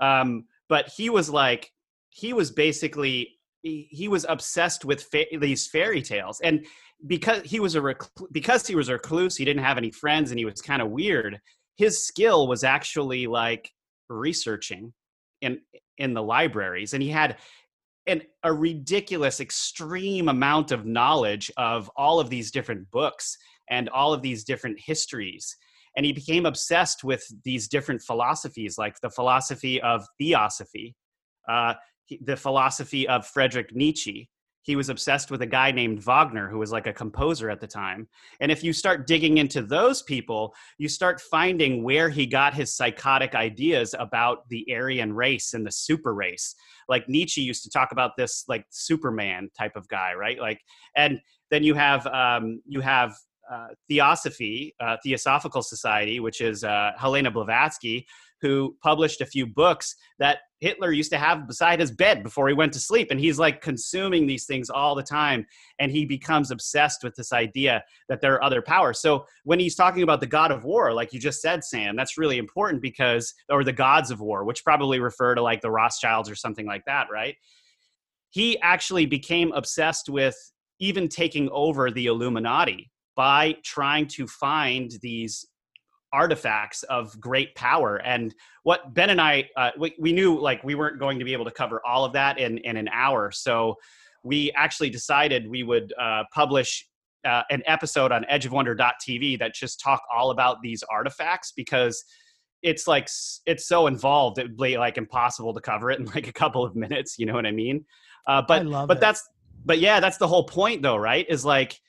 Um, 0.00 0.44
but 0.68 0.88
he 0.96 1.10
was 1.10 1.28
like, 1.28 1.70
he 2.10 2.32
was 2.32 2.50
basically 2.50 3.36
he, 3.62 3.88
he 3.90 4.08
was 4.08 4.24
obsessed 4.28 4.84
with 4.84 5.02
fa- 5.02 5.26
these 5.38 5.66
fairy 5.66 6.00
tales, 6.02 6.40
and 6.40 6.64
because 7.06 7.42
he 7.42 7.60
was 7.60 7.74
a 7.74 7.80
recl- 7.80 8.26
because 8.32 8.66
he 8.66 8.74
was 8.74 8.88
a 8.88 8.94
recluse, 8.94 9.36
he 9.36 9.44
didn't 9.44 9.62
have 9.62 9.76
any 9.78 9.90
friends, 9.90 10.30
and 10.30 10.38
he 10.38 10.44
was 10.46 10.60
kind 10.62 10.80
of 10.80 10.88
weird. 10.90 11.38
His 11.76 12.04
skill 12.04 12.46
was 12.46 12.64
actually 12.64 13.26
like 13.26 13.70
researching 14.08 14.92
in 15.40 15.60
in 15.98 16.14
the 16.14 16.22
libraries, 16.22 16.94
and 16.94 17.02
he 17.02 17.10
had 17.10 17.36
an, 18.06 18.22
a 18.42 18.52
ridiculous, 18.52 19.40
extreme 19.40 20.28
amount 20.28 20.72
of 20.72 20.86
knowledge 20.86 21.50
of 21.56 21.90
all 21.96 22.20
of 22.20 22.30
these 22.30 22.50
different 22.50 22.90
books 22.90 23.36
and 23.68 23.88
all 23.90 24.12
of 24.12 24.22
these 24.22 24.44
different 24.44 24.78
histories. 24.80 25.56
And 25.96 26.06
he 26.06 26.12
became 26.12 26.46
obsessed 26.46 27.04
with 27.04 27.24
these 27.44 27.68
different 27.68 28.02
philosophies, 28.02 28.78
like 28.78 29.00
the 29.00 29.10
philosophy 29.10 29.80
of 29.82 30.06
theosophy, 30.18 30.94
uh, 31.48 31.74
the 32.22 32.36
philosophy 32.36 33.08
of 33.08 33.26
frederick 33.26 33.74
Nietzsche. 33.74 34.28
He 34.62 34.76
was 34.76 34.88
obsessed 34.88 35.30
with 35.30 35.42
a 35.42 35.46
guy 35.46 35.70
named 35.70 36.02
Wagner, 36.02 36.48
who 36.48 36.58
was 36.58 36.72
like 36.72 36.86
a 36.86 36.92
composer 36.92 37.50
at 37.50 37.60
the 37.60 37.66
time. 37.66 38.08
And 38.40 38.52
if 38.52 38.62
you 38.62 38.72
start 38.72 39.06
digging 39.06 39.38
into 39.38 39.62
those 39.62 40.02
people, 40.02 40.54
you 40.78 40.88
start 40.88 41.20
finding 41.20 41.82
where 41.82 42.08
he 42.08 42.26
got 42.26 42.54
his 42.54 42.74
psychotic 42.74 43.34
ideas 43.34 43.94
about 43.98 44.48
the 44.48 44.66
Aryan 44.70 45.12
race 45.12 45.54
and 45.54 45.66
the 45.66 45.72
super 45.72 46.14
race 46.14 46.54
like 46.90 47.08
Nietzsche 47.08 47.40
used 47.40 47.62
to 47.62 47.70
talk 47.70 47.92
about 47.92 48.16
this 48.18 48.44
like 48.48 48.66
Superman 48.68 49.48
type 49.56 49.76
of 49.76 49.88
guy, 49.88 50.12
right? 50.12 50.38
Like, 50.38 50.60
and 50.96 51.20
then 51.50 51.62
you 51.62 51.74
have 51.74 52.06
um, 52.08 52.60
you 52.66 52.80
have 52.80 53.14
uh, 53.50 53.68
Theosophy, 53.88 54.74
uh, 54.80 54.96
Theosophical 55.02 55.62
Society, 55.62 56.20
which 56.20 56.40
is 56.40 56.64
uh, 56.64 56.90
Helena 56.98 57.30
Blavatsky, 57.30 58.06
who 58.40 58.76
published 58.82 59.20
a 59.20 59.26
few 59.26 59.46
books 59.46 59.94
that 60.18 60.38
Hitler 60.60 60.92
used 60.92 61.10
to 61.12 61.18
have 61.18 61.46
beside 61.46 61.80
his 61.80 61.90
bed 61.90 62.22
before 62.22 62.46
he 62.48 62.54
went 62.54 62.72
to 62.74 62.80
sleep, 62.80 63.10
and 63.10 63.18
he's 63.18 63.38
like 63.38 63.62
consuming 63.62 64.26
these 64.26 64.44
things 64.44 64.68
all 64.68 64.94
the 64.94 65.02
time, 65.02 65.46
and 65.78 65.90
he 65.90 66.04
becomes 66.04 66.50
obsessed 66.50 67.02
with 67.02 67.14
this 67.16 67.32
idea 67.32 67.82
that 68.08 68.20
there 68.20 68.34
are 68.34 68.44
other 68.44 68.60
powers. 68.60 69.00
So 69.00 69.24
when 69.44 69.58
he's 69.58 69.74
talking 69.74 70.02
about 70.02 70.20
the 70.20 70.26
God 70.26 70.50
of 70.50 70.64
War, 70.64 70.92
like 70.92 71.12
you 71.12 71.20
just 71.20 71.40
said, 71.40 71.64
Sam, 71.64 71.96
that's 71.96 72.18
really 72.18 72.38
important 72.38 72.82
because, 72.82 73.34
or 73.48 73.64
the 73.64 73.72
gods 73.72 74.10
of 74.10 74.20
war, 74.20 74.44
which 74.44 74.64
probably 74.64 75.00
refer 75.00 75.34
to 75.34 75.42
like 75.42 75.62
the 75.62 75.70
Rothschilds 75.70 76.30
or 76.30 76.34
something 76.34 76.66
like 76.66 76.84
that, 76.86 77.06
right? 77.10 77.36
He 78.30 78.58
actually 78.60 79.06
became 79.06 79.52
obsessed 79.52 80.08
with 80.08 80.36
even 80.78 81.08
taking 81.08 81.48
over 81.50 81.90
the 81.90 82.06
Illuminati 82.06 82.90
by 83.16 83.56
trying 83.64 84.06
to 84.06 84.26
find 84.26 84.92
these 85.02 85.44
artifacts 86.12 86.82
of 86.84 87.18
great 87.20 87.54
power. 87.54 87.96
And 88.04 88.34
what 88.62 88.94
ben 88.94 89.10
and 89.10 89.20
i 89.20 89.48
uh, 89.56 89.70
we, 89.78 89.94
we 89.98 90.12
knew 90.12 90.38
like 90.38 90.62
we 90.64 90.74
weren't 90.74 90.98
going 90.98 91.18
to 91.18 91.24
be 91.24 91.32
able 91.32 91.44
to 91.44 91.50
cover 91.50 91.80
all 91.86 92.04
of 92.04 92.12
that 92.14 92.38
in, 92.38 92.58
in 92.58 92.76
an 92.76 92.88
hour. 92.92 93.30
So 93.30 93.76
we 94.22 94.52
actually 94.52 94.90
decided 94.90 95.48
we 95.48 95.62
would 95.62 95.92
uh, 95.98 96.24
publish 96.32 96.86
uh, 97.24 97.42
an 97.50 97.62
episode 97.66 98.12
on 98.12 98.24
edgeofwonder.tv 98.30 99.38
that 99.38 99.54
just 99.54 99.80
talk 99.80 100.02
all 100.14 100.30
about 100.30 100.60
these 100.62 100.82
artifacts 100.84 101.52
because 101.52 102.02
it's 102.62 102.86
like 102.86 103.08
it's 103.46 103.66
so 103.66 103.86
involved 103.86 104.38
it 104.38 104.42
would 104.42 104.56
be 104.56 104.76
like 104.78 104.98
impossible 104.98 105.54
to 105.54 105.60
cover 105.60 105.90
it 105.90 105.98
in 105.98 106.06
like 106.06 106.28
a 106.28 106.32
couple 106.32 106.64
of 106.64 106.76
minutes 106.76 107.16
you 107.18 107.26
know 107.26 107.34
what 107.34 107.46
i 107.46 107.50
mean? 107.50 107.84
Uh, 108.26 108.42
but 108.46 108.66
I 108.66 108.86
but 108.86 108.98
it. 108.98 109.00
that's 109.00 109.26
but 109.64 109.78
yeah 109.78 110.00
that's 110.00 110.16
the 110.18 110.28
whole 110.28 110.44
point 110.44 110.82
though 110.82 110.96
right? 110.96 111.26
Is 111.28 111.44
like 111.44 111.80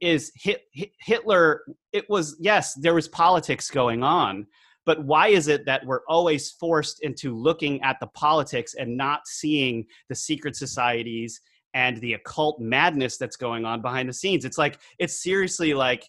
is 0.00 0.32
Hit, 0.34 0.62
Hit- 0.72 0.92
Hitler. 1.00 1.62
It 1.92 2.08
was 2.08 2.36
yes, 2.40 2.74
there 2.74 2.94
was 2.94 3.08
politics 3.08 3.70
going 3.70 4.02
on, 4.02 4.46
but 4.84 5.04
why 5.04 5.28
is 5.28 5.48
it 5.48 5.66
that 5.66 5.84
we're 5.84 6.04
always 6.08 6.52
forced 6.52 7.02
into 7.02 7.36
looking 7.36 7.82
at 7.82 7.98
the 8.00 8.06
politics 8.08 8.74
and 8.74 8.96
not 8.96 9.26
seeing 9.26 9.84
the 10.08 10.14
secret 10.14 10.56
societies 10.56 11.40
and 11.74 11.98
the 11.98 12.14
occult 12.14 12.60
madness 12.60 13.18
that's 13.18 13.36
going 13.36 13.64
on 13.64 13.82
behind 13.82 14.08
the 14.08 14.14
scenes? 14.14 14.44
It's 14.44 14.58
like 14.58 14.78
it's 14.98 15.22
seriously 15.22 15.74
like 15.74 16.08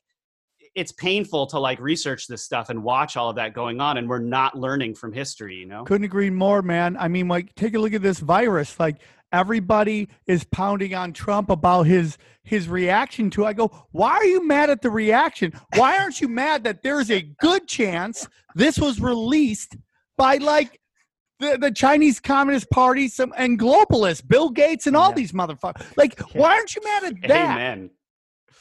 it's 0.76 0.92
painful 0.92 1.48
to 1.48 1.58
like 1.58 1.80
research 1.80 2.28
this 2.28 2.44
stuff 2.44 2.70
and 2.70 2.84
watch 2.84 3.18
all 3.18 3.32
of 3.32 3.36
that 3.36 3.52
going 3.54 3.82
on 3.82 3.98
and 3.98 4.08
we're 4.08 4.20
not 4.20 4.56
learning 4.56 4.94
from 4.94 5.12
history 5.12 5.56
you 5.56 5.66
know 5.66 5.84
Couldn't 5.86 6.06
agree 6.06 6.30
more, 6.30 6.62
man. 6.62 6.96
I 6.98 7.08
mean, 7.08 7.28
like, 7.28 7.56
take 7.56 7.74
a 7.74 7.80
look 7.80 7.94
at 7.94 8.04
this 8.04 8.20
virus. 8.20 8.80
Like, 8.80 8.98
everybody 9.32 10.08
is 10.26 10.44
pounding 10.46 10.94
on 10.94 11.14
Trump 11.14 11.50
about 11.50 11.84
his 11.84 12.18
his 12.44 12.68
reaction 12.70 13.30
to. 13.32 13.46
I 13.46 13.54
go, 13.54 13.68
why 13.92 14.12
are 14.12 14.26
you 14.26 14.46
mad 14.48 14.70
at 14.70 14.82
the 14.82 14.90
reaction? 14.90 15.52
Why 15.76 15.98
aren't 15.98 16.22
you 16.22 16.28
mad 16.30 16.64
that 16.64 16.82
there's 16.82 17.12
a 17.12 17.22
good 17.40 17.68
chance 17.68 18.28
this 18.56 18.78
was 18.80 19.02
released 19.02 19.76
by 20.18 20.38
like 20.38 20.80
the, 21.40 21.58
the 21.60 21.72
Chinese 21.72 22.20
Communist 22.20 22.70
Party 22.70 23.08
some 23.10 23.34
and 23.38 23.60
globalists, 23.60 24.26
Bill 24.28 24.50
Gates, 24.50 24.88
and 24.88 24.96
all 24.96 25.10
Yeah. 25.10 25.16
these 25.16 25.32
motherfuckers? 25.34 25.86
Like, 25.98 26.20
why 26.34 26.56
aren't 26.56 26.76
you 26.76 26.82
mad 26.84 27.04
at 27.04 27.22
that? 27.24 27.32
amen 27.54 27.90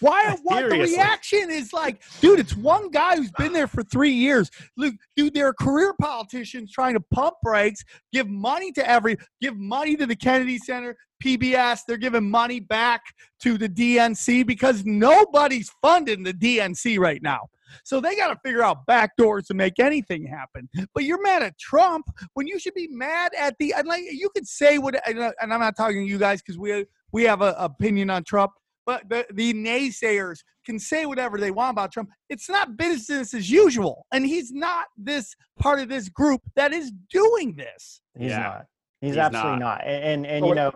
Why? 0.00 0.36
What 0.42 0.68
the 0.68 0.78
reaction 0.78 1.50
is 1.50 1.72
like, 1.72 2.02
dude? 2.20 2.40
It's 2.40 2.56
one 2.56 2.90
guy 2.90 3.16
who's 3.16 3.32
been 3.32 3.52
there 3.52 3.66
for 3.66 3.82
three 3.82 4.12
years. 4.12 4.50
Look, 4.76 4.94
dude, 5.16 5.34
there 5.34 5.48
are 5.48 5.54
career 5.54 5.94
politicians 6.00 6.72
trying 6.72 6.94
to 6.94 7.00
pump 7.00 7.36
brakes, 7.42 7.82
give 8.12 8.28
money 8.28 8.72
to 8.72 8.88
every, 8.88 9.16
give 9.40 9.56
money 9.56 9.96
to 9.96 10.06
the 10.06 10.16
Kennedy 10.16 10.58
Center, 10.58 10.96
PBS. 11.22 11.80
They're 11.86 11.96
giving 11.96 12.30
money 12.30 12.60
back 12.60 13.02
to 13.40 13.56
the 13.58 13.68
DNC 13.68 14.46
because 14.46 14.84
nobody's 14.84 15.70
funding 15.82 16.22
the 16.22 16.34
DNC 16.34 16.98
right 16.98 17.22
now. 17.22 17.48
So 17.84 18.00
they 18.00 18.16
got 18.16 18.28
to 18.28 18.38
figure 18.44 18.62
out 18.62 18.86
back 18.86 19.16
doors 19.16 19.46
to 19.46 19.54
make 19.54 19.78
anything 19.78 20.26
happen. 20.26 20.68
But 20.94 21.04
you're 21.04 21.20
mad 21.20 21.42
at 21.42 21.58
Trump 21.58 22.06
when 22.34 22.46
you 22.46 22.58
should 22.58 22.74
be 22.74 22.88
mad 22.88 23.32
at 23.36 23.56
the. 23.58 23.74
And 23.76 23.88
like 23.88 24.04
you 24.10 24.30
could 24.30 24.46
say 24.46 24.78
what, 24.78 24.94
uh, 24.94 25.32
and 25.40 25.52
I'm 25.52 25.60
not 25.60 25.76
talking 25.76 26.04
to 26.04 26.10
you 26.10 26.18
guys 26.18 26.40
because 26.42 26.58
we 26.58 26.86
we 27.12 27.24
have 27.24 27.42
an 27.42 27.54
opinion 27.56 28.10
on 28.10 28.24
Trump 28.24 28.52
but 28.86 29.08
the, 29.08 29.26
the 29.34 29.52
naysayers 29.52 30.38
can 30.64 30.78
say 30.78 31.04
whatever 31.06 31.38
they 31.38 31.50
want 31.50 31.72
about 31.72 31.92
Trump. 31.92 32.08
It's 32.30 32.48
not 32.48 32.76
business 32.76 33.34
as 33.34 33.50
usual. 33.50 34.06
And 34.12 34.24
he's 34.24 34.52
not 34.52 34.86
this 34.96 35.34
part 35.58 35.80
of 35.80 35.88
this 35.88 36.08
group 36.08 36.40
that 36.54 36.72
is 36.72 36.92
doing 37.10 37.54
this. 37.56 38.00
He's 38.18 38.30
Yeah. 38.30 38.38
not. 38.38 38.66
He's, 39.00 39.10
He's 39.10 39.18
absolutely 39.18 39.58
not. 39.58 39.78
not. 39.78 39.86
And 39.86 40.24
and, 40.24 40.26
and 40.26 40.46
you 40.46 40.54
know, 40.54 40.72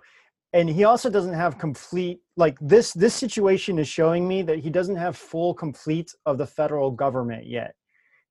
and 0.52 0.68
he 0.68 0.84
also 0.84 1.08
doesn't 1.08 1.32
have 1.32 1.56
complete 1.58 2.20
like 2.36 2.58
this 2.60 2.92
this 2.92 3.14
situation 3.14 3.78
is 3.78 3.88
showing 3.88 4.28
me 4.28 4.42
that 4.42 4.58
he 4.58 4.68
doesn't 4.68 4.96
have 4.96 5.16
full 5.16 5.54
complete 5.54 6.12
of 6.26 6.36
the 6.36 6.46
federal 6.46 6.90
government 6.90 7.46
yet. 7.46 7.74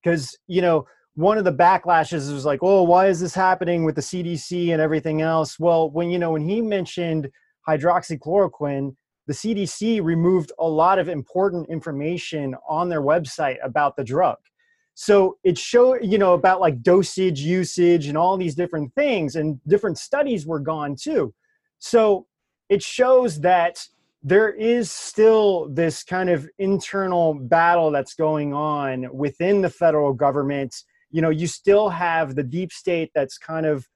Cuz 0.03 0.37
you 0.47 0.61
know, 0.61 0.85
one 1.15 1.37
of 1.37 1.43
the 1.43 1.51
backlashes 1.53 2.31
was 2.31 2.45
like, 2.45 2.59
"Oh, 2.61 2.83
why 2.83 3.07
is 3.07 3.19
this 3.19 3.33
happening 3.33 3.83
with 3.83 3.95
the 3.95 4.01
CDC 4.01 4.71
and 4.71 4.81
everything 4.81 5.21
else?" 5.21 5.59
Well, 5.59 5.89
when 5.89 6.09
you 6.11 6.19
know, 6.19 6.31
when 6.31 6.47
he 6.47 6.61
mentioned 6.61 7.29
hydroxychloroquine, 7.67 8.95
the 9.29 9.35
CDC 9.35 10.03
removed 10.03 10.51
a 10.57 10.67
lot 10.67 10.97
of 10.97 11.07
important 11.07 11.69
information 11.69 12.55
on 12.67 12.89
their 12.89 13.03
website 13.03 13.57
about 13.63 13.95
the 13.95 14.03
drug. 14.03 14.37
So 14.95 15.37
it 15.43 15.55
showed, 15.55 15.99
you 16.01 16.17
know, 16.17 16.33
about 16.33 16.61
like 16.61 16.81
dosage, 16.81 17.39
usage, 17.39 18.07
and 18.07 18.17
all 18.17 18.37
these 18.37 18.55
different 18.55 18.91
things, 18.95 19.35
and 19.35 19.59
different 19.67 19.99
studies 19.99 20.47
were 20.47 20.59
gone 20.59 20.95
too. 20.99 21.31
So 21.77 22.25
it 22.69 22.81
shows 22.81 23.39
that 23.41 23.85
there 24.23 24.49
is 24.51 24.91
still 24.91 25.69
this 25.69 26.03
kind 26.03 26.31
of 26.31 26.49
internal 26.57 27.35
battle 27.35 27.91
that's 27.91 28.15
going 28.15 28.51
on 28.51 29.15
within 29.15 29.61
the 29.61 29.69
federal 29.69 30.11
government. 30.11 30.75
You 31.11 31.21
know, 31.21 31.29
you 31.29 31.45
still 31.45 31.89
have 31.89 32.33
the 32.33 32.41
deep 32.43 32.73
state 32.73 33.11
that's 33.13 33.37
kind 33.37 33.67
of 33.67 33.87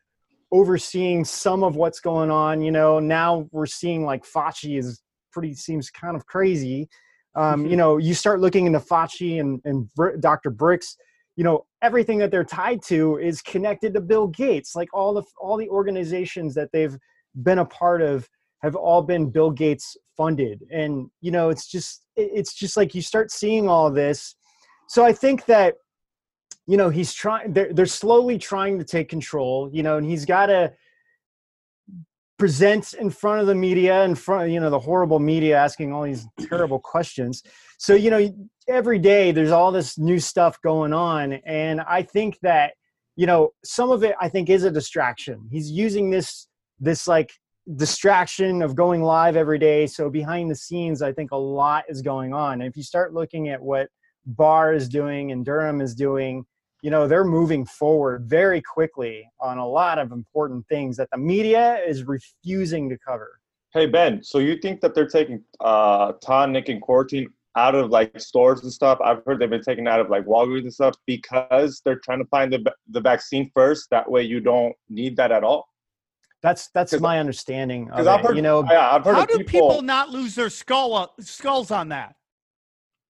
overseeing 0.52 1.26
some 1.26 1.64
of 1.64 1.76
what's 1.76 2.00
going 2.02 2.30
on. 2.30 2.62
You 2.62 2.72
know, 2.72 3.00
now 3.00 3.50
we're 3.52 3.66
seeing 3.66 4.06
like 4.06 4.24
Fauci 4.24 4.78
is 4.78 5.02
pretty 5.34 5.54
seems 5.54 5.90
kind 5.90 6.16
of 6.16 6.26
crazy. 6.26 6.88
Um, 7.36 7.66
you 7.66 7.76
know, 7.76 7.98
you 7.98 8.14
start 8.14 8.40
looking 8.40 8.68
into 8.68 8.80
Fauci 8.80 9.40
and, 9.40 9.60
and 9.66 9.92
Br- 9.96 10.18
Dr. 10.18 10.52
Bricks, 10.52 10.96
you 11.36 11.44
know, 11.44 11.66
everything 11.82 12.20
that 12.20 12.30
they're 12.30 12.44
tied 12.44 12.84
to 12.84 13.18
is 13.18 13.42
connected 13.42 13.94
to 13.96 14.02
Bill 14.02 14.28
Gates. 14.28 14.76
Like 14.76 14.90
all 14.94 15.14
the 15.14 15.24
all 15.42 15.58
the 15.58 15.70
organizations 15.70 16.54
that 16.56 16.70
they've 16.72 16.96
been 17.42 17.60
a 17.60 17.66
part 17.66 18.02
of 18.02 18.30
have 18.62 18.76
all 18.76 19.02
been 19.02 19.32
Bill 19.32 19.50
Gates 19.50 19.98
funded. 20.16 20.62
And 20.72 21.10
you 21.22 21.32
know, 21.32 21.50
it's 21.50 21.68
just 21.68 22.04
it's 22.16 22.54
just 22.54 22.78
like 22.78 22.94
you 22.94 23.02
start 23.02 23.32
seeing 23.32 23.68
all 23.68 23.90
this. 23.90 24.36
So 24.88 25.04
I 25.04 25.12
think 25.12 25.46
that 25.46 25.74
you 26.68 26.78
know 26.78 26.90
he's 26.90 27.14
trying 27.14 27.54
they're, 27.54 27.74
they're 27.74 27.86
slowly 27.86 28.38
trying 28.38 28.78
to 28.80 28.86
take 28.86 29.10
control 29.10 29.70
you 29.74 29.84
know 29.84 29.98
and 29.98 30.06
he's 30.06 30.26
got 30.26 30.48
to 30.48 30.72
present 32.38 32.94
in 32.94 33.10
front 33.10 33.42
of 33.42 33.48
the 33.48 33.56
media 33.56 34.04
in 34.04 34.16
front 34.16 34.44
of 34.44 34.50
you 34.50 34.60
know 34.60 34.70
the 34.70 34.80
horrible 34.80 35.20
media 35.20 35.58
asking 35.58 35.94
all 35.94 36.04
these 36.04 36.26
terrible 36.50 36.80
questions. 36.80 37.44
So 37.78 37.94
you 37.94 38.10
know 38.10 38.34
every 38.68 39.00
day 39.00 39.32
there's 39.32 39.52
all 39.52 39.72
this 39.72 39.98
new 39.98 40.20
stuff 40.20 40.58
going 40.62 40.94
on 40.94 41.34
and 41.46 41.82
i 41.82 42.02
think 42.02 42.40
that 42.42 42.72
you 43.18 43.28
know 43.28 43.50
some 43.66 43.92
of 43.92 44.06
it 44.06 44.16
i 44.22 44.30
think 44.30 44.50
is 44.50 44.64
a 44.64 44.72
distraction. 44.72 45.48
He's 45.52 45.70
using 45.70 46.10
this 46.10 46.48
this 46.80 47.08
like 47.08 47.32
distraction 47.76 48.62
of 48.62 48.76
going 48.76 49.02
live 49.02 49.38
every 49.38 49.58
day. 49.58 49.88
So 49.88 50.10
behind 50.10 50.50
the 50.50 50.56
scenes 50.56 51.02
i 51.02 51.14
think 51.14 51.32
a 51.32 51.38
lot 51.38 51.86
is 51.88 52.02
going 52.02 52.34
on. 52.34 52.62
And 52.62 52.64
if 52.64 52.76
you 52.76 52.84
start 52.84 53.14
looking 53.14 53.50
at 53.50 53.62
what 53.62 53.90
barr 54.26 54.74
is 54.74 54.88
doing 54.88 55.32
and 55.32 55.46
durham 55.46 55.82
is 55.82 55.94
doing 55.94 56.46
you 56.84 56.92
know 56.92 57.08
they're 57.08 57.24
moving 57.40 57.66
forward 57.66 58.26
very 58.30 58.62
quickly 58.62 59.28
on 59.40 59.58
a 59.58 59.68
lot 59.68 59.98
of 59.98 60.12
important 60.12 60.62
things 60.68 60.98
that 60.98 61.10
the 61.12 61.18
media 61.18 61.80
is 61.88 62.04
refusing 62.04 62.90
to 62.90 62.98
cover 63.08 63.40
Hey 63.74 63.88
Ben, 63.88 64.22
so 64.24 64.38
you 64.38 64.56
think 64.58 64.82
that 64.82 64.94
they're 64.94 65.08
taking 65.20 65.44
uh 65.60 66.12
tonic 66.22 66.70
and 66.70 66.80
quarantine 66.80 67.30
out 67.56 67.74
of 67.74 67.90
like 67.90 68.20
stores 68.20 68.62
and 68.64 68.72
stuff? 68.72 69.00
I've 69.04 69.22
heard 69.26 69.40
they've 69.40 69.50
been 69.50 69.64
taken 69.64 69.88
out 69.88 70.00
of 70.00 70.10
like 70.12 70.26
Walgreens 70.26 70.62
and 70.70 70.74
stuff 70.74 70.96
because 71.08 71.82
they're 71.84 72.02
trying 72.06 72.20
to 72.20 72.26
find 72.36 72.54
the 72.54 72.60
the 72.96 73.02
vaccine 73.02 73.50
first. 73.56 73.90
That 73.90 74.06
way 74.14 74.22
you 74.24 74.40
don't 74.42 74.76
need 74.90 75.18
that 75.18 75.32
at 75.32 75.44
all. 75.44 75.64
that's 76.44 76.68
that's 76.76 77.00
my 77.00 77.20
understanding 77.20 77.84
of 77.90 77.92
Because 77.96 78.08
I've 78.08 78.20
it. 78.20 78.26
heard, 78.28 78.36
you 78.36 78.44
know 78.44 78.64
yeah, 78.70 78.92
I've 78.94 79.04
heard 79.06 79.16
How 79.16 79.24
of 79.24 79.30
do 79.30 79.38
people. 79.40 79.70
people 79.70 79.82
not 79.82 80.10
lose 80.10 80.36
their 80.36 80.50
skull 80.52 81.14
skulls 81.20 81.72
on 81.72 81.90
that? 81.90 82.16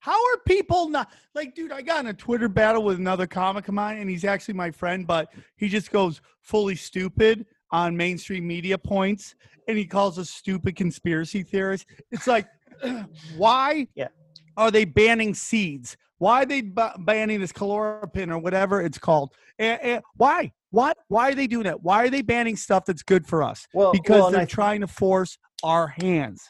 How 0.04 0.12
are 0.34 0.38
people 0.46 0.90
not 0.90 1.12
like, 1.34 1.56
dude? 1.56 1.72
I 1.72 1.82
got 1.82 2.02
in 2.02 2.08
a 2.08 2.14
Twitter 2.14 2.50
battle 2.50 2.84
with 2.84 2.98
another 2.98 3.26
comic 3.26 3.70
of 3.70 3.74
mine, 3.74 4.00
and 4.00 4.10
he's 4.10 4.26
actually 4.26 4.56
my 4.56 4.70
friend, 4.70 5.08
but 5.08 5.32
he 5.56 5.70
just 5.70 5.92
goes 5.92 6.20
fully 6.42 6.76
stupid 6.76 7.46
on 7.72 7.96
mainstream 7.96 8.46
media 8.46 8.78
points, 8.78 9.34
and 9.70 9.78
he 9.78 9.86
calls 9.86 10.20
us 10.20 10.30
stupid 10.30 10.76
conspiracy 10.76 11.42
theorists. 11.42 11.86
It's 12.12 12.28
like, 12.28 12.50
why 13.38 13.88
Yeah. 13.96 14.10
are 14.58 14.72
they 14.72 14.84
banning 14.84 15.34
seeds? 15.34 15.96
Why 16.18 16.44
are 16.44 16.46
they 16.46 16.60
ba- 16.60 16.96
banning 17.00 17.40
this 17.40 17.54
chloropin 17.54 18.30
or 18.30 18.40
whatever 18.40 18.82
it's 18.82 18.98
called? 18.98 19.34
And, 19.58 19.80
and 19.82 20.04
why? 20.18 20.52
Why? 20.72 20.92
Why 21.08 21.30
are 21.30 21.36
they 21.36 21.48
doing 21.48 21.64
that? 21.64 21.82
Why 21.82 22.04
are 22.04 22.10
they 22.10 22.22
banning 22.24 22.58
stuff 22.58 22.84
that's 22.84 23.04
good 23.04 23.26
for 23.26 23.42
us? 23.42 23.70
well 23.74 23.94
Because 23.94 24.20
well, 24.20 24.32
they're 24.32 24.42
I- 24.42 24.46
trying 24.46 24.82
to 24.82 24.88
force 24.88 25.38
our 25.64 25.88
hands. 25.88 26.42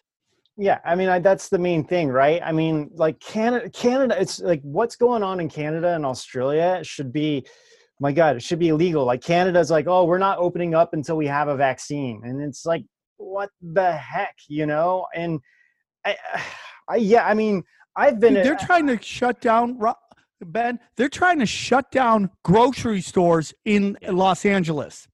Yeah, 0.58 0.80
I 0.86 0.96
mean 0.96 1.10
I, 1.10 1.20
that's 1.20 1.50
the 1.50 1.58
main 1.58 1.84
thing, 1.84 2.10
right? 2.10 2.42
I 2.44 2.52
mean, 2.52 2.92
like 2.94 3.20
Canada, 3.20 3.70
Canada, 3.70 4.16
it's 4.20 4.40
like 4.40 4.62
what's 4.62 4.96
going 4.96 5.24
on 5.24 5.40
in 5.40 5.50
Canada 5.50 5.96
and 5.96 6.06
Australia 6.06 6.82
should 6.84 7.12
be, 7.12 7.46
my 8.00 8.12
God, 8.12 8.36
it 8.36 8.44
should 8.44 8.60
be 8.60 8.70
illegal. 8.70 9.06
Like 9.06 9.24
Canada's 9.24 9.72
like, 9.72 9.88
oh, 9.88 10.06
we're 10.06 10.20
not 10.20 10.38
opening 10.38 10.76
up 10.76 10.94
until 10.94 11.18
we 11.18 11.28
have 11.28 11.48
a 11.48 11.56
vaccine, 11.56 12.22
and 12.24 12.42
it's 12.42 12.66
like, 12.66 12.84
what 13.18 13.50
the 13.62 13.94
heck, 13.94 14.36
you 14.48 14.66
know? 14.66 15.08
And 15.16 15.40
I, 16.06 16.18
I 16.90 16.96
yeah, 16.98 17.26
I 17.26 17.34
mean, 17.34 17.64
I've 17.96 18.20
been. 18.20 18.36
Dude, 18.36 18.46
they're 18.46 18.56
trying 18.56 18.88
to 18.88 19.02
shut 19.02 19.42
down 19.42 19.80
Ben. 20.46 20.80
They're 20.98 21.10
trying 21.10 21.40
to 21.40 21.46
shut 21.46 21.92
down 21.92 22.30
grocery 22.44 23.02
stores 23.02 23.54
in 23.66 23.98
Los 24.08 24.46
Angeles. 24.46 25.08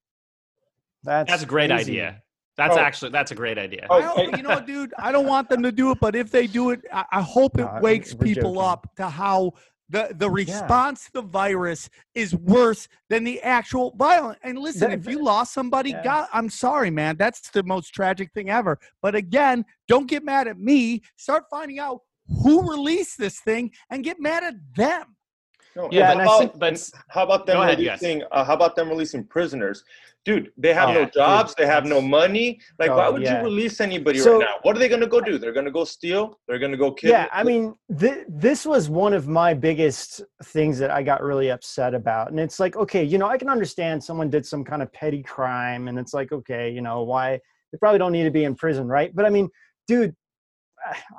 that's 1.02 1.30
That's 1.30 1.42
a 1.42 1.46
great 1.46 1.70
crazy. 1.70 1.92
idea. 1.92 2.22
That's 2.60 2.76
Oh. 2.76 2.80
actually 2.80 3.10
that's 3.10 3.30
a 3.30 3.34
great 3.34 3.56
idea. 3.58 3.86
Oh, 3.88 3.96
I 3.96 4.00
don't- 4.24 4.36
you 4.36 4.42
know, 4.42 4.50
what, 4.50 4.66
dude, 4.66 4.92
I 4.98 5.10
don't 5.12 5.26
want 5.26 5.48
them 5.48 5.62
to 5.62 5.72
do 5.72 5.90
it, 5.92 5.98
but 6.00 6.14
if 6.14 6.30
they 6.30 6.46
do 6.46 6.70
it, 6.70 6.80
I, 6.92 7.04
I 7.10 7.22
hope 7.22 7.58
it 7.58 7.62
No, 7.64 7.78
wakes 7.80 8.12
people 8.12 8.54
joking. 8.54 8.68
up 8.70 8.94
to 8.96 9.08
how 9.08 9.52
the 9.88 10.14
the 10.14 10.30
response 10.30 11.06
to 11.06 11.12
the 11.14 11.22
virus 11.22 11.88
is 12.14 12.34
worse 12.34 12.86
than 13.08 13.24
the 13.24 13.40
actual 13.42 13.94
violence. 13.96 14.38
And 14.44 14.58
listen, 14.58 14.90
That- 14.90 14.98
if 15.00 15.06
you 15.08 15.24
lost 15.24 15.54
somebody, 15.54 15.90
Yeah. 15.90 16.04
God, 16.04 16.28
I'm 16.34 16.50
sorry, 16.50 16.90
man. 16.90 17.16
That's 17.16 17.48
the 17.50 17.62
most 17.62 17.88
tragic 17.94 18.30
thing 18.32 18.50
ever. 18.50 18.78
But 19.00 19.14
again, 19.14 19.64
don't 19.88 20.06
get 20.06 20.22
mad 20.22 20.46
at 20.46 20.58
me. 20.58 21.02
Start 21.16 21.44
finding 21.50 21.78
out 21.78 22.02
who 22.42 22.70
released 22.70 23.16
this 23.18 23.40
thing 23.40 23.72
and 23.90 24.04
get 24.04 24.20
mad 24.20 24.44
at 24.44 24.54
them. 24.76 25.16
No, 25.76 25.88
Yeah, 25.92 26.06
how 26.06 26.12
and 26.12 26.20
about, 26.22 26.58
but- 26.58 26.90
how 27.08 27.22
about 27.24 27.46
them 27.46 27.60
ahead, 27.60 27.80
yes. 27.80 28.02
releasing? 28.02 28.22
uh, 28.32 28.44
how 28.44 28.54
about 28.54 28.74
them 28.76 28.88
releasing 28.88 29.24
prisoners? 29.24 29.84
Dude, 30.26 30.52
they 30.58 30.74
have 30.74 30.90
Oh, 30.90 30.92
no 30.92 31.04
dude, 31.04 31.14
jobs. 31.14 31.54
They 31.56 31.64
have 31.64 31.86
no 31.86 31.98
money. 32.00 32.60
Like, 32.78 32.90
Oh, 32.90 32.96
why 32.98 33.08
would 33.08 33.22
yeah. 33.22 33.38
you 33.38 33.44
release 33.44 33.80
anybody 33.80 34.18
So- 34.18 34.32
right 34.38 34.40
now? 34.40 34.56
What 34.62 34.76
are 34.76 34.78
they 34.78 34.88
gonna 34.88 35.06
go 35.06 35.20
do? 35.20 35.38
They're 35.38 35.52
gonna 35.52 35.70
go 35.70 35.84
steal. 35.84 36.38
They're 36.46 36.58
gonna 36.58 36.76
go 36.76 36.92
kill. 36.92 37.10
Yeah, 37.10 37.26
I 37.32 37.42
mean, 37.42 37.74
th- 37.98 38.26
this 38.28 38.66
was 38.66 38.90
one 38.90 39.14
of 39.14 39.28
my 39.28 39.54
biggest 39.54 40.20
things 40.44 40.78
that 40.78 40.90
I 40.90 41.02
got 41.02 41.22
really 41.22 41.50
upset 41.50 41.94
about. 41.94 42.30
And 42.30 42.38
it's 42.38 42.60
like, 42.60 42.76
okay, 42.76 43.02
you 43.02 43.16
know, 43.16 43.28
I 43.28 43.38
can 43.38 43.48
understand 43.48 44.04
someone 44.04 44.28
did 44.28 44.44
some 44.44 44.62
kind 44.62 44.82
of 44.82 44.92
petty 44.92 45.22
crime, 45.22 45.88
and 45.88 45.98
it's 45.98 46.12
like, 46.12 46.32
okay, 46.32 46.68
you 46.68 46.82
know, 46.82 47.02
why 47.02 47.40
they 47.72 47.78
probably 47.78 47.98
don't 47.98 48.12
need 48.12 48.24
to 48.24 48.30
be 48.30 48.44
in 48.44 48.54
prison, 48.54 48.88
right? 48.88 49.14
But 49.14 49.24
I 49.24 49.30
mean, 49.30 49.48
dude, 49.88 50.14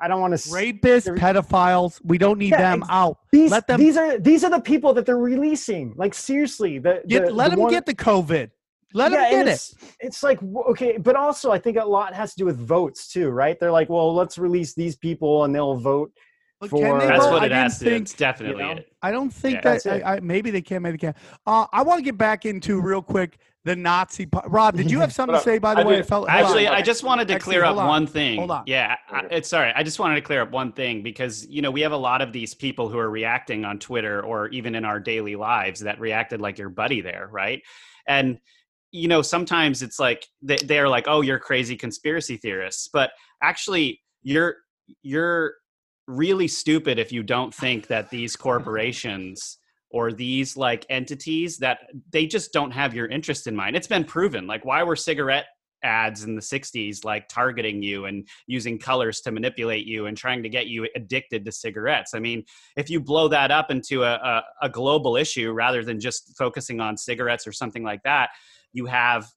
I 0.01 0.07
don't 0.07 0.19
want 0.21 0.33
to. 0.37 0.49
Rapists, 0.49 1.03
There- 1.05 1.15
pedophiles. 1.15 1.99
We 2.03 2.17
don't 2.17 2.37
need 2.39 2.51
Yeah, 2.51 2.57
them 2.71 2.81
ex- 2.83 2.89
out. 2.91 3.17
These, 3.31 3.51
let 3.51 3.67
them- 3.67 3.79
these 3.79 3.97
are 3.97 4.17
these 4.17 4.43
are 4.43 4.49
the 4.49 4.59
people 4.59 4.93
that 4.95 5.05
they're 5.05 5.17
releasing. 5.17 5.93
Like 5.95 6.13
seriously, 6.13 6.79
the, 6.79 7.01
Get, 7.07 7.27
the 7.27 7.33
let 7.33 7.45
the 7.45 7.49
them 7.51 7.59
one- 7.61 7.71
get 7.71 7.85
the 7.85 7.95
COVID. 7.95 8.49
Let 8.93 9.11
Yeah, 9.11 9.17
them 9.19 9.25
and 9.39 9.45
get 9.45 9.47
it. 9.47 9.51
it's, 9.51 9.75
It's 10.01 10.23
like 10.23 10.39
okay, 10.43 10.97
but 10.97 11.15
also 11.15 11.51
I 11.51 11.59
think 11.59 11.77
a 11.77 11.85
lot 11.85 12.13
has 12.13 12.31
to 12.33 12.37
do 12.39 12.45
with 12.45 12.57
votes 12.57 13.07
too, 13.07 13.29
right? 13.29 13.57
They're 13.59 13.71
like, 13.71 13.87
well, 13.89 14.13
let's 14.13 14.37
release 14.37 14.73
these 14.73 14.95
people 14.97 15.45
and 15.45 15.55
they'll 15.55 15.75
vote 15.77 16.11
But 16.59 16.71
for. 16.71 16.79
can 16.79 16.99
they 16.99 17.07
That's 17.07 17.23
vote? 17.23 17.31
what 17.31 17.41
I 17.43 17.45
it 17.45 17.49
didn't 17.49 17.63
has 17.63 17.79
to. 17.79 17.85
think- 17.85 18.01
It's 18.01 18.13
definitely 18.13 18.63
know? 18.63 18.71
it. 18.71 18.87
I 19.01 19.11
don't 19.11 19.29
think 19.31 19.55
Yeah. 19.55 19.61
that 19.61 19.83
That's. 19.83 20.03
I, 20.03 20.15
I, 20.15 20.19
maybe 20.19 20.51
they 20.51 20.61
can, 20.61 20.81
maybe 20.81 20.97
they 20.97 21.07
can. 21.07 21.15
Uh, 21.47 21.67
I 21.71 21.83
want 21.83 21.99
to 21.99 22.03
get 22.03 22.17
back 22.17 22.45
into 22.45 22.81
real 22.81 23.01
quick 23.01 23.37
the 23.63 23.75
Nazi. 23.75 24.25
po- 24.25 24.41
Rob, 24.47 24.75
did 24.75 24.89
you 24.89 24.99
have 24.99 25.13
something 25.17 25.35
to 25.37 25.41
say? 25.43 25.59
By 25.59 25.75
the 25.75 25.81
I 25.81 25.85
way, 25.85 25.95
did. 25.97 26.07
felt 26.07 26.29
hold 26.29 26.39
on. 26.39 26.45
Actually, 26.45 26.67
I 26.67 26.81
just 26.81 27.03
wanted 27.03 27.27
to 27.27 27.35
Actually, 27.35 27.53
clear 27.53 27.63
up 27.65 27.77
on. 27.77 27.87
one 27.87 28.07
thing. 28.07 28.37
Hold 28.39 28.51
on. 28.51 28.63
Yeah, 28.65 28.95
I, 29.09 29.25
it's 29.29 29.49
sorry. 29.49 29.71
I 29.75 29.83
just 29.83 29.99
wanted 29.99 30.15
to 30.15 30.21
clear 30.21 30.41
up 30.41 30.51
one 30.51 30.71
thing 30.71 31.03
because 31.03 31.45
you 31.47 31.61
know 31.61 31.69
we 31.71 31.81
have 31.81 31.91
a 31.91 31.97
lot 31.97 32.21
of 32.21 32.33
these 32.33 32.53
people 32.53 32.89
who 32.89 32.97
are 32.97 33.09
reacting 33.09 33.65
on 33.65 33.77
Twitter 33.79 34.21
or 34.23 34.47
even 34.49 34.75
in 34.75 34.85
our 34.85 34.99
daily 34.99 35.35
lives 35.35 35.79
that 35.81 35.99
reacted 35.99 36.41
like 36.41 36.57
your 36.57 36.69
buddy 36.69 37.01
there, 37.01 37.29
right? 37.31 37.61
And 38.07 38.39
you 38.91 39.07
know 39.07 39.21
sometimes 39.21 39.81
it's 39.81 39.99
like 39.99 40.25
they, 40.41 40.57
they're 40.57 40.89
like, 40.89 41.05
"Oh, 41.07 41.21
you're 41.21 41.39
crazy 41.39 41.75
conspiracy 41.75 42.37
theorists," 42.37 42.89
but 42.91 43.11
actually, 43.43 44.01
you're 44.23 44.55
you're 45.03 45.53
really 46.07 46.47
stupid 46.47 46.97
if 46.99 47.11
you 47.11 47.23
don't 47.23 47.53
think 47.53 47.87
that 47.87 48.09
these 48.09 48.35
corporations 48.47 49.57
or 49.91 50.11
these 50.11 50.55
like 50.57 50.85
entities 50.89 51.57
that 51.57 51.79
they 52.11 52.25
just 52.25 52.53
don't 52.53 52.71
have 52.71 52.93
your 52.93 53.07
interest 53.07 53.47
in 53.47 53.55
mind. 53.55 53.75
It's 53.75 53.87
been 53.87 54.03
proven. 54.03 54.47
Like 54.47 54.65
why 54.65 54.83
were 54.83 54.95
cigarette 54.95 55.45
ads 55.83 56.23
in 56.23 56.35
the 56.35 56.41
60s 56.41 57.03
like 57.03 57.27
targeting 57.27 57.81
you 57.81 58.05
and 58.05 58.27
using 58.47 58.77
colors 58.77 59.21
to 59.21 59.31
manipulate 59.31 59.85
you 59.85 60.05
and 60.05 60.15
trying 60.15 60.43
to 60.43 60.49
get 60.49 60.67
you 60.67 60.87
addicted 60.95 61.43
to 61.45 61.51
cigarettes. 61.51 62.13
I 62.13 62.19
mean, 62.19 62.43
if 62.77 62.89
you 62.89 62.99
blow 62.99 63.27
that 63.29 63.51
up 63.51 63.71
into 63.71 64.03
a, 64.03 64.13
a, 64.13 64.43
a 64.63 64.69
global 64.69 65.15
issue 65.15 65.51
rather 65.51 65.83
than 65.83 65.99
just 65.99 66.35
focusing 66.37 66.79
on 66.79 66.97
cigarettes 66.97 67.47
or 67.47 67.51
something 67.51 67.83
like 67.83 68.03
that, 68.03 68.29
you 68.73 68.85
have 68.85 69.27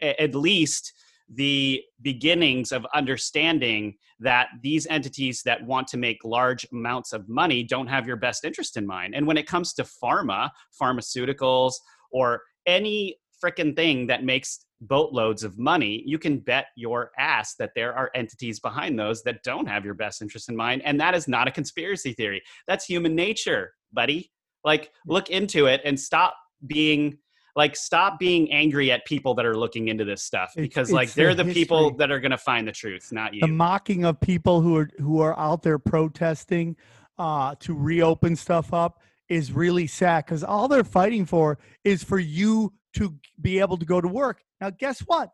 at 0.00 0.34
least 0.34 0.92
the 1.34 1.82
beginnings 2.02 2.72
of 2.72 2.86
understanding 2.94 3.96
that 4.20 4.48
these 4.62 4.86
entities 4.86 5.42
that 5.44 5.64
want 5.64 5.88
to 5.88 5.96
make 5.96 6.18
large 6.24 6.66
amounts 6.72 7.12
of 7.12 7.28
money 7.28 7.62
don't 7.62 7.88
have 7.88 8.06
your 8.06 8.16
best 8.16 8.44
interest 8.44 8.76
in 8.76 8.86
mind. 8.86 9.14
And 9.14 9.26
when 9.26 9.36
it 9.36 9.46
comes 9.46 9.74
to 9.74 9.82
pharma, 9.84 10.50
pharmaceuticals, 10.80 11.74
or 12.10 12.42
any 12.66 13.18
freaking 13.44 13.74
thing 13.76 14.06
that 14.06 14.24
makes 14.24 14.64
boatloads 14.80 15.42
of 15.42 15.58
money, 15.58 16.02
you 16.06 16.18
can 16.18 16.38
bet 16.38 16.66
your 16.76 17.10
ass 17.18 17.54
that 17.58 17.72
there 17.74 17.94
are 17.94 18.10
entities 18.14 18.60
behind 18.60 18.98
those 18.98 19.22
that 19.24 19.42
don't 19.42 19.66
have 19.66 19.84
your 19.84 19.94
best 19.94 20.22
interest 20.22 20.48
in 20.48 20.56
mind. 20.56 20.82
And 20.84 21.00
that 21.00 21.14
is 21.14 21.28
not 21.28 21.48
a 21.48 21.50
conspiracy 21.50 22.12
theory. 22.12 22.42
That's 22.66 22.84
human 22.84 23.14
nature, 23.14 23.72
buddy. 23.92 24.30
Like, 24.64 24.90
look 25.06 25.30
into 25.30 25.66
it 25.66 25.80
and 25.84 25.98
stop 25.98 26.34
being 26.66 27.18
like 27.56 27.74
stop 27.74 28.18
being 28.18 28.52
angry 28.52 28.92
at 28.92 29.04
people 29.06 29.34
that 29.34 29.44
are 29.46 29.56
looking 29.56 29.88
into 29.88 30.04
this 30.04 30.22
stuff 30.22 30.52
It's- 30.56 30.68
because 30.68 30.92
like 30.92 31.06
it's 31.08 31.14
they're 31.14 31.34
the 31.34 31.42
the 31.44 31.52
people 31.54 31.90
that 31.96 32.10
are 32.10 32.20
going 32.20 32.30
to 32.30 32.38
find 32.38 32.68
the 32.68 32.72
truth 32.72 33.10
not 33.10 33.34
you 33.34 33.40
the 33.40 33.48
mocking 33.48 34.04
of 34.04 34.20
people 34.20 34.60
who 34.60 34.76
are 34.76 34.90
who 34.98 35.20
are 35.20 35.36
out 35.38 35.62
there 35.62 35.78
protesting 35.78 36.76
uh, 37.18 37.54
to 37.60 37.74
reopen 37.74 38.36
stuff 38.36 38.74
up 38.74 39.00
is 39.28 39.52
really 39.52 39.86
sad 39.86 40.24
because 40.24 40.44
all 40.44 40.68
they're 40.68 40.84
fighting 40.84 41.24
for 41.24 41.58
is 41.84 42.04
for 42.04 42.18
you 42.18 42.72
to 42.94 43.14
be 43.40 43.58
able 43.58 43.76
to 43.76 43.84
go 43.84 44.00
to 44.00 44.08
work. 44.08 44.42
Now, 44.60 44.70
guess 44.70 45.00
what? 45.00 45.30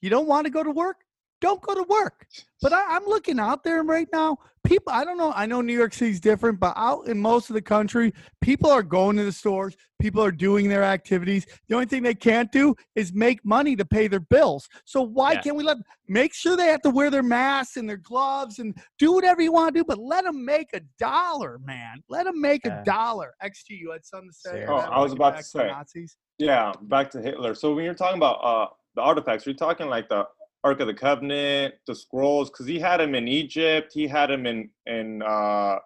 You 0.00 0.10
don't 0.10 0.26
want 0.26 0.46
to 0.46 0.50
go 0.50 0.62
to 0.62 0.70
work? 0.70 0.96
Don't 1.40 1.60
go 1.62 1.74
to 1.74 1.82
work. 1.84 2.26
But 2.60 2.72
I, 2.74 2.96
I'm 2.96 3.06
looking 3.06 3.38
out 3.40 3.64
there 3.64 3.82
right 3.82 4.08
now. 4.12 4.36
People, 4.62 4.92
I 4.92 5.04
don't 5.04 5.16
know. 5.16 5.32
I 5.34 5.46
know 5.46 5.62
New 5.62 5.76
York 5.76 5.94
City's 5.94 6.20
different, 6.20 6.60
but 6.60 6.74
out 6.76 7.06
in 7.08 7.18
most 7.18 7.48
of 7.48 7.54
the 7.54 7.62
country, 7.62 8.12
people 8.42 8.70
are 8.70 8.82
going 8.82 9.16
to 9.16 9.24
the 9.24 9.32
stores. 9.32 9.74
People 10.00 10.22
are 10.22 10.30
doing 10.30 10.68
their 10.68 10.82
activities. 10.84 11.46
The 11.68 11.74
only 11.74 11.86
thing 11.86 12.02
they 12.02 12.14
can't 12.14 12.52
do 12.52 12.74
is 12.94 13.14
make 13.14 13.42
money 13.44 13.74
to 13.76 13.84
pay 13.86 14.06
their 14.06 14.20
bills. 14.20 14.68
So 14.84 15.00
why 15.00 15.32
Yeah. 15.32 15.40
can't 15.40 15.56
we 15.56 15.64
let 15.64 15.78
make 16.08 16.34
sure 16.34 16.56
they 16.56 16.66
have 16.66 16.82
to 16.82 16.90
wear 16.90 17.10
their 17.10 17.22
masks 17.22 17.78
and 17.78 17.88
their 17.88 17.96
gloves 17.96 18.58
and 18.58 18.76
do 18.98 19.12
whatever 19.12 19.40
you 19.40 19.52
want 19.52 19.74
to 19.74 19.80
do, 19.80 19.84
but 19.84 19.98
let 19.98 20.24
them 20.24 20.44
make 20.44 20.68
a 20.74 20.80
dollar, 20.98 21.58
man. 21.64 22.02
Let 22.10 22.24
them 22.24 22.38
make 22.40 22.66
Yeah. 22.66 22.82
a 22.82 22.84
dollar. 22.84 23.32
XG, 23.42 23.76
you 23.78 23.92
had 23.92 24.04
something 24.04 24.28
to 24.30 24.36
say? 24.36 24.66
Oh, 24.68 24.76
I 24.76 25.00
was 25.00 25.12
about 25.12 25.30
to 25.30 25.36
back 25.36 25.44
say. 25.44 25.66
Nazis. 25.68 26.16
Yeah, 26.38 26.72
back 26.82 27.10
to 27.12 27.22
Hitler. 27.22 27.54
So 27.54 27.74
when 27.74 27.84
you're 27.84 27.94
talking 27.94 28.18
about 28.18 28.36
uh 28.44 28.66
the 28.96 29.00
artifacts, 29.02 29.46
you're 29.46 29.54
talking 29.54 29.88
like 29.88 30.08
the 30.10 30.26
Ark 30.62 30.80
of 30.80 30.86
the 30.86 30.94
Covenant, 30.94 31.74
the 31.86 31.94
scrolls, 31.94 32.50
because 32.50 32.66
he 32.66 32.78
had 32.78 33.00
him 33.00 33.14
in 33.14 33.28
Egypt, 33.28 33.92
he 33.94 34.06
had 34.06 34.30
him 34.30 34.46
in 34.46 34.70
in 34.86 35.22
uh, 35.22 35.76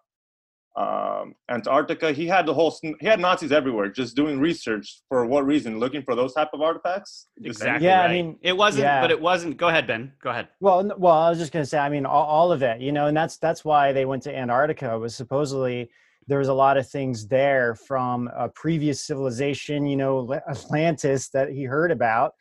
um, 0.77 1.37
Antarctica. 1.49 2.11
He 2.11 2.27
had 2.27 2.47
the 2.47 2.55
whole. 2.55 2.77
He 2.83 3.07
had 3.07 3.21
Nazis 3.21 3.53
everywhere, 3.53 3.89
just 3.89 4.17
doing 4.17 4.41
research 4.41 5.03
for 5.09 5.25
what 5.27 5.47
reason? 5.47 5.79
Looking 5.79 6.03
for 6.03 6.17
those 6.17 6.35
type 6.35 6.49
of 6.53 6.61
artifacts. 6.63 7.29
Exactly 7.43 7.87
Yeah, 7.87 8.03
I 8.03 8.09
mean, 8.13 8.37
it 8.43 8.57
wasn't 8.57 8.85
yeah. 8.85 9.01
but 9.01 9.13
it 9.13 9.21
wasn't 9.21 9.57
go 9.57 9.69
ahead 9.69 9.87
ben 9.87 10.13
go 10.21 10.31
ahead 10.31 10.49
Well, 10.61 10.91
well, 10.99 11.15
I 11.15 11.31
was 11.31 11.39
just 11.39 11.53
gonna 11.53 11.67
say. 11.67 11.79
I 11.79 11.89
mean, 11.89 12.05
all, 12.05 12.25
all 12.25 12.51
of 12.51 12.63
it, 12.63 12.81
you 12.81 12.91
know, 12.91 13.07
and 13.07 13.17
that's 13.17 13.37
that's 13.37 13.65
why 13.65 13.93
they 13.93 14.05
went 14.05 14.25
to 14.25 14.37
Antarctica. 14.37 14.99
Was 14.99 15.15
supposedly 15.15 15.89
there 16.27 16.39
was 16.39 16.49
a 16.49 16.55
lot 16.55 16.77
of 16.77 16.89
things 16.89 17.29
there 17.29 17.75
from 17.75 18.29
a 18.35 18.49
previous 18.49 19.01
civilization, 19.01 19.87
you 19.87 19.97
know, 19.97 20.33
Atlantis 20.49 21.29
that 21.29 21.51
he 21.51 21.65
heard 21.65 21.91
about, 21.91 22.35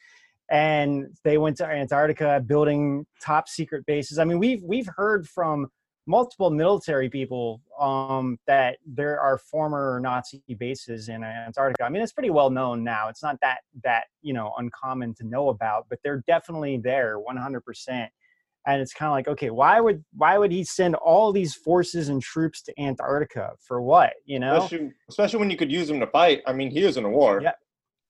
and 0.54 1.08
they 1.24 1.39
went 1.39 1.58
to 1.58 1.66
Antarctica 1.66 2.39
building 2.45 3.08
top 3.20 3.49
secret 3.49 3.86
bases. 3.88 4.20
I 4.20 4.24
mean, 4.24 4.38
we've 4.38 4.62
we've 4.64 4.88
heard 4.95 5.28
from 5.28 5.68
multiple 6.06 6.51
military 6.51 7.10
people 7.10 7.60
um, 7.80 8.38
that 8.45 8.78
there 8.86 9.20
are 9.20 9.39
former 9.39 9.99
Nazi 9.99 10.43
bases 10.60 11.10
in 11.10 11.24
Antarctica. 11.24 11.86
I 11.86 11.89
mean, 11.89 12.04
it's 12.04 12.14
pretty 12.14 12.30
well 12.30 12.51
known 12.51 12.84
now. 12.84 13.10
It's 13.10 13.24
not 13.24 13.38
that 13.41 13.62
that 13.84 14.04
you 14.22 14.34
know 14.34 14.54
uncommon 14.60 15.16
to 15.16 15.26
know 15.26 15.49
about, 15.49 15.88
but 15.89 15.97
they're 16.04 16.24
definitely 16.28 16.78
there, 16.78 17.20
one 17.20 17.36
hundred 17.36 17.62
percent. 17.62 18.12
And 18.66 18.80
it's 18.80 18.93
kind 18.93 19.08
of 19.08 19.14
like, 19.14 19.28
okay, 19.28 19.49
why 19.49 19.82
would 19.82 20.06
why 20.16 20.38
would 20.38 20.51
he 20.51 20.64
send 20.64 20.93
all 20.93 21.32
these 21.32 21.56
forces 21.56 22.10
and 22.10 22.22
troops 22.22 22.62
to 22.62 22.80
Antarctica 22.80 23.54
for 23.60 23.82
what? 23.82 24.14
You 24.26 24.39
know, 24.39 24.58
Especially, 24.58 24.91
especially 25.10 25.39
when 25.39 25.49
you 25.49 25.58
could 25.58 25.72
use 25.72 25.88
them 25.88 25.99
to 25.99 26.08
fight. 26.08 26.43
I 26.45 26.54
mean, 26.54 26.70
he 26.70 26.84
was 26.84 26.95
in 26.95 27.06
a 27.06 27.10
war. 27.10 27.41
Yeah. 27.41 27.54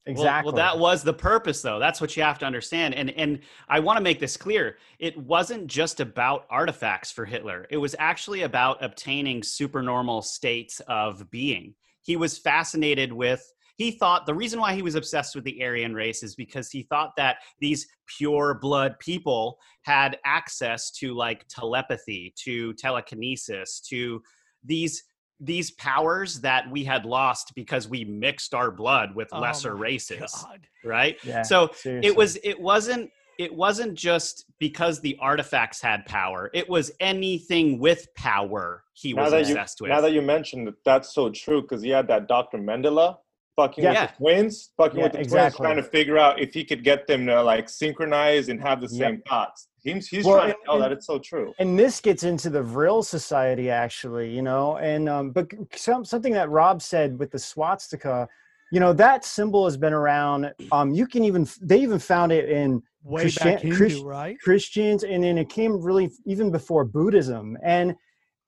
Well- 0.06 0.16
exactly. 0.16 0.52
Well, 0.52 0.58
that 0.58 0.78
was 0.80 1.04
the 1.04 1.14
purpose, 1.14 1.62
though. 1.62 1.80
That's 1.80 2.02
what 2.02 2.18
you 2.18 2.24
have 2.24 2.40
to 2.40 2.46
understand. 2.46 2.94
And 2.96 3.10
and 3.12 3.40
I 3.70 3.80
want 3.80 3.98
to 3.98 4.04
make 4.04 4.20
this 4.20 4.36
clear. 4.36 4.78
It 5.00 5.18
wasn't 5.18 5.68
just 5.68 6.00
about 6.00 6.46
artifacts 6.50 7.12
for 7.12 7.26
Hitler. 7.26 7.68
It 7.70 7.78
was 7.78 7.96
actually 8.00 8.42
about 8.42 8.84
obtaining 8.84 9.44
supernormal 9.44 10.22
states 10.22 10.82
of 10.88 11.30
being. 11.32 11.76
He 12.02 12.18
was 12.18 12.38
fascinated 12.38 13.14
with. 13.14 13.44
He 13.76 13.90
thought 13.92 14.28
the 14.28 14.36
reason 14.36 14.60
why 14.60 14.76
he 14.76 14.84
was 14.84 14.94
obsessed 14.94 15.34
with 15.34 15.46
the 15.46 15.64
Aryan 15.64 15.96
race 15.96 16.22
is 16.22 16.36
because 16.36 16.70
he 16.70 16.84
thought 16.84 17.16
that 17.18 17.38
these 17.60 17.88
pure 18.06 18.60
blood 18.62 19.00
people 19.00 19.58
had 19.82 20.20
access 20.26 20.92
to 20.92 21.16
like 21.16 21.48
telepathy, 21.48 22.34
to 22.44 22.74
telekinesis, 22.74 23.80
to 23.90 24.22
these 24.64 25.04
these 25.40 25.72
powers 25.72 26.40
that 26.42 26.70
we 26.70 26.84
had 26.84 27.06
lost 27.06 27.54
because 27.56 27.88
we 27.88 28.06
mixed 28.06 28.54
our 28.54 28.72
blood 28.72 29.16
with 29.16 29.28
Oh 29.32 29.40
lesser 29.40 29.76
races 29.76 30.20
God. 30.44 30.68
right 30.86 31.18
Yeah, 31.24 31.42
so 31.42 31.70
seriously. 31.74 32.08
it 32.10 32.16
was 32.16 32.38
it 32.44 32.60
wasn't 32.60 33.10
it 33.40 33.54
wasn't 33.54 33.96
just 33.96 34.46
because 34.60 35.02
the 35.02 35.18
artifacts 35.20 35.82
had 35.82 36.06
power 36.06 36.50
it 36.54 36.70
was 36.70 36.92
anything 37.00 37.80
with 37.80 38.08
power 38.16 38.84
he 38.94 39.14
Now 39.14 39.24
was 39.24 39.32
that 39.32 39.38
you 39.48 39.54
obsessed 39.54 39.82
with 39.82 39.90
now 39.90 40.02
that 40.02 40.14
you 40.14 40.22
mentioned 40.22 40.68
that 40.68 40.76
that's 40.86 41.14
so 41.14 41.30
true 41.30 41.62
because 41.64 41.82
he 41.82 41.90
had 41.90 42.08
that 42.10 42.28
Dr. 42.28 42.60
Mengele 42.60 43.18
fucking 43.56 43.84
Yeah. 43.84 44.02
with 44.04 44.12
the 44.12 44.18
twins, 44.18 44.72
fucking 44.78 44.98
Yeah, 44.98 45.04
with 45.04 45.12
the 45.14 45.20
exactly. 45.20 45.58
twins, 45.58 45.74
trying 45.74 45.84
to 45.84 45.84
figure 45.84 46.18
out 46.18 46.40
if 46.40 46.54
he 46.54 46.64
could 46.64 46.84
get 46.84 47.06
them 47.08 47.26
to 47.28 47.42
like 47.44 47.70
synchronize 47.70 48.50
and 48.50 48.62
have 48.62 48.82
the 48.82 48.88
Yep. 48.88 49.00
same 49.00 49.22
thoughts. 49.28 49.68
He's 49.84 50.08
he's 50.08 50.26
Well, 50.26 50.36
trying 50.38 50.52
to 50.52 50.56
and- 50.56 50.66
tell 50.66 50.80
that 50.80 50.92
it's 50.92 51.06
so 51.06 51.20
true. 51.20 51.54
and 51.60 51.78
this 51.78 52.00
gets 52.00 52.24
into 52.24 52.50
the 52.50 52.64
Vril 52.64 53.04
Society, 53.04 53.70
actually, 53.70 54.34
you 54.34 54.42
know, 54.42 54.78
and 54.78 55.10
um, 55.10 55.32
but 55.32 55.52
some, 55.76 56.06
something 56.06 56.34
that 56.34 56.50
Rob 56.50 56.82
said 56.82 57.20
with 57.20 57.32
the 57.32 57.40
swastika, 57.40 58.28
you 58.72 58.80
know, 58.80 58.94
that 58.94 59.26
symbol 59.26 59.66
has 59.66 59.76
been 59.78 59.94
around. 59.94 60.52
Um, 60.72 60.94
you 60.94 61.06
can 61.06 61.24
even 61.26 61.48
they 61.62 61.80
even 61.82 62.00
found 62.00 62.32
it 62.32 62.50
in 62.50 62.82
Way 63.04 63.24
Christian- 63.24 63.44
back 63.56 63.60
Hindu, 63.62 63.78
Christ- 63.78 64.04
right? 64.04 64.40
Christians, 64.40 65.04
and 65.04 65.24
then 65.24 65.38
it 65.38 65.50
came 65.50 65.82
really 65.82 66.10
even 66.26 66.50
before 66.52 66.86
Buddhism. 66.86 67.58
And 67.62 67.96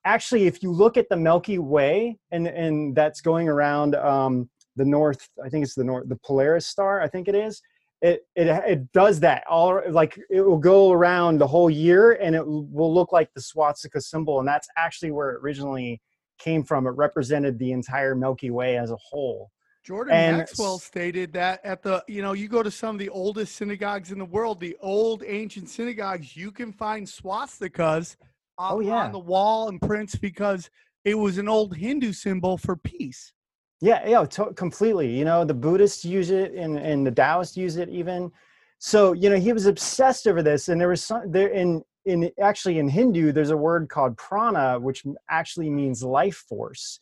actually, 0.06 0.46
if 0.48 0.64
you 0.64 0.72
look 0.72 0.96
at 0.96 1.10
the 1.10 1.18
Milky 1.18 1.60
Way, 1.60 2.18
and 2.32 2.48
and 2.48 2.96
that's 2.96 3.20
going 3.20 3.50
around 3.50 3.96
um, 3.96 4.50
the 4.78 4.86
north, 4.86 5.28
I 5.44 5.50
think 5.50 5.66
it's 5.66 5.76
the 5.76 5.84
north, 5.84 6.08
the 6.08 6.16
Polaris 6.26 6.66
star, 6.68 7.02
I 7.02 7.10
think 7.10 7.28
it 7.28 7.36
is. 7.36 7.62
It 8.06 8.28
it 8.36 8.48
it 8.74 8.92
does 8.92 9.20
that 9.22 9.44
all 9.50 9.82
like 9.90 10.14
it 10.30 10.42
will 10.42 10.64
go 10.74 10.92
around 10.92 11.40
the 11.40 11.48
whole 11.48 11.72
year, 11.72 12.04
and 12.24 12.36
it 12.36 12.46
will 12.46 12.94
look 12.94 13.12
like 13.12 13.30
the 13.34 13.42
swastika 13.42 14.00
symbol, 14.00 14.40
and 14.40 14.48
that's 14.48 14.68
actually 14.78 15.12
where 15.12 15.32
it 15.32 15.40
originally 15.42 16.02
came 16.38 16.64
from. 16.64 16.86
It 16.86 16.92
represented 16.92 17.58
the 17.58 17.72
entire 17.72 18.14
Milky 18.14 18.52
Way 18.52 18.78
as 18.78 18.92
a 18.92 18.98
whole. 18.98 19.50
Jordan 19.84 20.14
And 20.14 20.38
Maxwell 20.38 20.80
stated 20.80 21.32
that 21.34 21.64
at 21.64 21.84
the, 21.84 22.04
you 22.08 22.24
know, 22.24 22.34
you 22.34 22.48
go 22.48 22.64
to 22.64 22.72
some 22.72 22.96
of 22.96 23.00
the 23.00 23.10
oldest 23.10 23.56
synagogues 23.56 24.12
in 24.12 24.18
the 24.18 24.26
world, 24.26 24.60
the 24.60 24.76
old 24.82 25.24
ancient 25.26 25.70
synagogues, 25.70 26.36
you 26.36 26.52
can 26.52 26.74
find 26.74 27.08
swastikas 27.08 28.16
Oh, 28.58 28.80
yeah. 28.80 29.06
on 29.06 29.12
the 29.12 29.20
wall 29.20 29.68
and 29.70 29.80
prints 29.82 30.16
because 30.16 30.70
it 31.04 31.16
was 31.16 31.38
an 31.38 31.48
old 31.48 31.76
Hindu 31.76 32.14
symbol 32.14 32.58
for 32.58 32.76
peace. 32.76 33.34
Yeah, 33.82 34.08
yeah, 34.08 34.26
to- 34.26 34.54
completely. 34.54 35.16
You 35.18 35.26
know, 35.26 35.44
the 35.44 35.54
Buddhists 35.54 36.06
use 36.06 36.30
it, 36.32 36.54
and 36.54 36.78
and 36.78 37.06
the 37.06 37.12
Taoists 37.12 37.58
use 37.58 37.78
it 37.78 37.90
even. 37.90 38.32
So 38.80 39.14
you 39.14 39.30
know, 39.30 39.38
he 39.38 39.54
was 39.54 39.66
obsessed 39.66 40.28
over 40.28 40.42
this, 40.42 40.70
and 40.70 40.80
there 40.80 40.90
was 40.90 41.04
some 41.04 41.32
there 41.32 41.50
in 41.50 41.84
in 42.06 42.32
actually 42.42 42.80
in 42.80 42.88
Hindu, 42.88 43.32
there's 43.32 43.50
a 43.50 43.58
word 43.58 43.90
called 43.90 44.18
prana, 44.18 44.80
which 44.80 45.04
actually 45.30 45.70
means 45.70 46.04
life 46.04 46.46
force, 46.48 47.00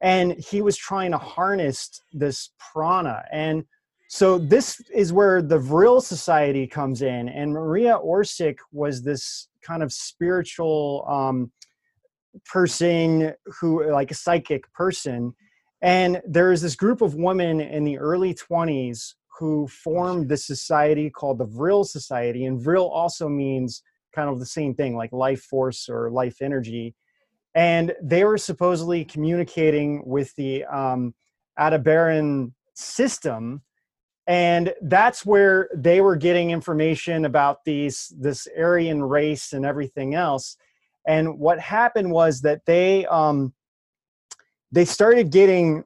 and 0.00 0.32
he 0.32 0.62
was 0.62 0.76
trying 0.76 1.10
to 1.12 1.18
harness 1.18 2.02
this 2.12 2.50
prana, 2.58 3.24
and 3.32 3.64
so 4.08 4.36
this 4.36 4.78
is 4.94 5.10
where 5.10 5.40
the 5.40 5.58
Vril 5.58 6.00
Society 6.02 6.66
comes 6.66 7.00
in, 7.02 7.30
and 7.30 7.50
Maria 7.52 7.98
Orsic 7.98 8.58
was 8.70 9.02
this 9.02 9.48
kind 9.62 9.82
of 9.82 9.90
spiritual 9.90 11.04
um, 11.08 11.50
person 12.44 13.32
who, 13.58 13.90
like 13.90 14.10
a 14.10 14.14
psychic 14.14 14.70
person 14.74 15.34
and 15.82 16.22
there 16.24 16.52
is 16.52 16.62
this 16.62 16.76
group 16.76 17.02
of 17.02 17.16
women 17.16 17.60
in 17.60 17.84
the 17.84 17.98
early 17.98 18.34
20s 18.34 19.14
who 19.38 19.66
formed 19.66 20.28
this 20.28 20.46
society 20.46 21.10
called 21.10 21.38
the 21.38 21.44
Vril 21.44 21.82
Society. 21.82 22.44
And 22.44 22.62
Vril 22.62 22.88
also 22.88 23.28
means 23.28 23.82
kind 24.14 24.28
of 24.28 24.38
the 24.38 24.46
same 24.46 24.74
thing, 24.74 24.96
like 24.96 25.12
life 25.12 25.42
force 25.42 25.88
or 25.88 26.10
life 26.10 26.40
energy. 26.40 26.94
And 27.54 27.94
they 28.00 28.24
were 28.24 28.38
supposedly 28.38 29.04
communicating 29.04 30.02
with 30.06 30.34
the 30.36 30.64
um, 30.66 31.14
Aldebaran 31.58 32.54
system. 32.74 33.62
And 34.28 34.72
that's 34.82 35.26
where 35.26 35.68
they 35.74 36.00
were 36.00 36.16
getting 36.16 36.52
information 36.52 37.24
about 37.24 37.64
these 37.64 38.12
this 38.16 38.46
Aryan 38.56 39.02
race 39.02 39.52
and 39.52 39.66
everything 39.66 40.14
else. 40.14 40.56
And 41.08 41.40
what 41.40 41.58
happened 41.58 42.12
was 42.12 42.42
that 42.42 42.64
they 42.64 43.04
um, 43.06 43.52
they 44.72 44.84
started 44.84 45.30
getting 45.30 45.84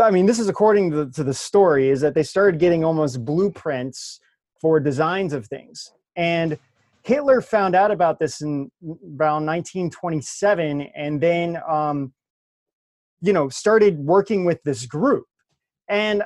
i 0.00 0.10
mean 0.10 0.24
this 0.24 0.38
is 0.38 0.48
according 0.48 0.90
to 0.90 1.04
the, 1.04 1.12
to 1.12 1.24
the 1.24 1.34
story 1.34 1.90
is 1.90 2.00
that 2.00 2.14
they 2.14 2.22
started 2.22 2.58
getting 2.58 2.84
almost 2.84 3.24
blueprints 3.24 4.20
for 4.64 4.80
designs 4.80 5.34
of 5.34 5.46
things. 5.46 5.92
And 6.16 6.58
hitler 7.02 7.42
found 7.42 7.74
out 7.74 7.90
about 7.90 8.18
this 8.18 8.40
in 8.40 8.70
around 9.20 9.44
1927 9.44 10.80
and 10.96 11.20
then 11.20 11.60
um, 11.68 12.14
you 13.20 13.34
know 13.34 13.50
started 13.50 13.98
working 13.98 14.46
with 14.46 14.62
this 14.62 14.86
group. 14.86 15.26
And 15.88 16.22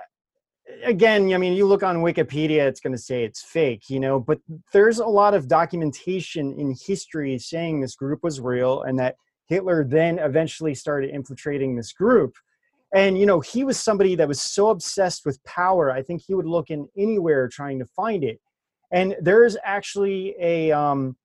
again 0.85 1.33
i 1.33 1.39
mean 1.39 1.55
you 1.55 1.67
look 1.67 1.83
on 1.83 1.97
wikipedia 1.97 2.67
it's 2.67 2.79
going 2.79 2.93
to 2.93 3.01
say 3.01 3.25
it's 3.25 3.43
fake 3.43 3.89
you 3.89 3.99
know 3.99 4.21
but 4.21 4.39
there's 4.71 4.99
a 4.99 5.07
lot 5.07 5.33
of 5.33 5.49
documentation 5.49 6.53
in 6.59 6.77
history 6.87 7.39
saying 7.39 7.81
this 7.81 7.95
group 7.95 8.23
was 8.23 8.39
real 8.39 8.83
and 8.83 8.99
that 8.99 9.17
Hitler 9.49 9.85
then 9.85 10.19
eventually 10.19 10.75
started 10.75 11.11
infiltrating 11.11 11.75
this 11.75 11.93
group. 11.93 12.35
And, 12.95 13.19
you 13.19 13.27
know, 13.27 13.41
he 13.41 13.65
was 13.65 13.79
somebody 13.79 14.15
that 14.15 14.29
was 14.29 14.41
so 14.41 14.71
obsessed 14.71 15.27
with 15.27 15.43
power, 15.45 15.91
I 15.91 16.03
think 16.03 16.23
he 16.27 16.35
would 16.35 16.47
look 16.47 16.71
in 16.71 16.89
anywhere 16.97 17.49
trying 17.49 17.79
to 17.81 17.87
find 17.87 18.25
it. 18.25 18.41
And 18.91 19.17
there's 19.21 19.57
actually 19.63 20.35
a, 20.41 20.73
um, 20.73 21.17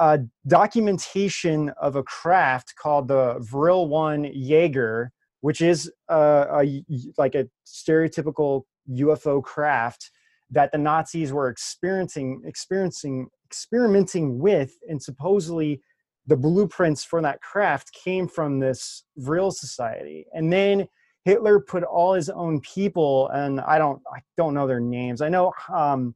a 0.00 0.20
documentation 0.46 1.70
of 1.80 1.94
a 1.94 2.02
craft 2.02 2.74
called 2.76 3.06
the 3.08 3.36
Vril 3.40 3.88
1 3.88 4.30
Jaeger, 4.34 5.12
which 5.42 5.60
is 5.60 5.90
uh, 6.08 6.46
a, 6.62 6.84
like 7.18 7.34
a 7.34 7.48
stereotypical 7.66 8.62
UFO 8.90 9.42
craft 9.42 10.10
that 10.50 10.72
the 10.72 10.78
Nazis 10.78 11.32
were 11.32 11.48
experiencing, 11.48 12.42
experiencing, 12.44 13.28
experimenting 13.46 14.40
with, 14.40 14.76
and 14.88 15.00
supposedly 15.00 15.80
the 16.26 16.36
blueprints 16.36 17.04
for 17.04 17.22
that 17.22 17.40
craft 17.40 17.92
came 17.92 18.28
from 18.28 18.60
this 18.60 19.04
Vril 19.16 19.50
society. 19.50 20.26
And 20.32 20.52
then 20.52 20.86
Hitler 21.24 21.60
put 21.60 21.82
all 21.82 22.14
his 22.14 22.30
own 22.30 22.60
people, 22.60 23.28
and 23.28 23.60
I 23.60 23.78
don't, 23.78 24.00
I 24.14 24.20
don't 24.36 24.54
know 24.54 24.66
their 24.66 24.80
names. 24.80 25.20
I 25.20 25.28
know 25.28 25.52
um, 25.72 26.14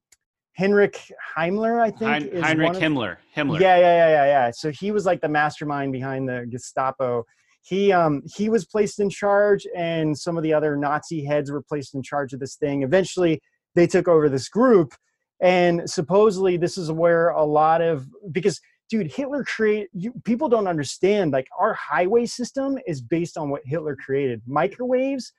Henrik 0.55 1.13
Heimler, 1.37 1.81
I 1.81 1.91
think, 1.91 2.33
Hein- 2.33 2.43
Heinrich 2.43 2.73
Himmler. 2.73 3.17
Himmler. 3.37 3.61
yeah, 3.61 3.77
yeah, 3.77 3.97
yeah, 3.97 4.09
yeah, 4.09 4.25
yeah. 4.27 4.51
So 4.53 4.71
he 4.71 4.93
was 4.93 5.05
like 5.05 5.21
the 5.21 5.29
mastermind 5.29 5.93
behind 5.93 6.29
the 6.29 6.47
Gestapo. 6.49 7.25
He 7.63 7.93
um 7.93 8.23
he 8.37 8.49
was 8.49 8.67
placed 8.67 9.01
in 9.01 9.11
charge, 9.11 9.67
and 9.75 10.17
some 10.17 10.37
of 10.37 10.43
the 10.43 10.53
other 10.53 10.77
Nazi 10.77 11.25
heads 11.25 11.51
were 11.51 11.63
placed 11.63 11.95
in 11.95 12.03
charge 12.03 12.33
of 12.33 12.41
this 12.41 12.57
thing. 12.57 12.83
Eventually, 12.83 13.41
they 13.75 13.87
took 13.87 14.07
over 14.07 14.29
this 14.29 14.49
group, 14.49 14.95
and 15.41 15.89
supposedly 15.89 16.57
this 16.57 16.79
is 16.79 16.93
where 16.93 17.31
a 17.31 17.45
lot 17.45 17.81
of 17.81 18.07
because 18.31 18.61
dude, 18.91 19.13
Hitler 19.13 19.45
create 19.45 19.89
you, 19.93 20.13
people 20.25 20.49
don't 20.49 20.67
understand 20.67 21.33
like 21.33 21.49
our 21.59 21.75
highway 21.75 22.27
system 22.27 22.79
is 22.87 23.01
based 23.01 23.37
on 23.37 23.51
what 23.51 23.63
Hitler 23.65 23.97
created. 23.97 24.43
Microwaves, 24.47 25.33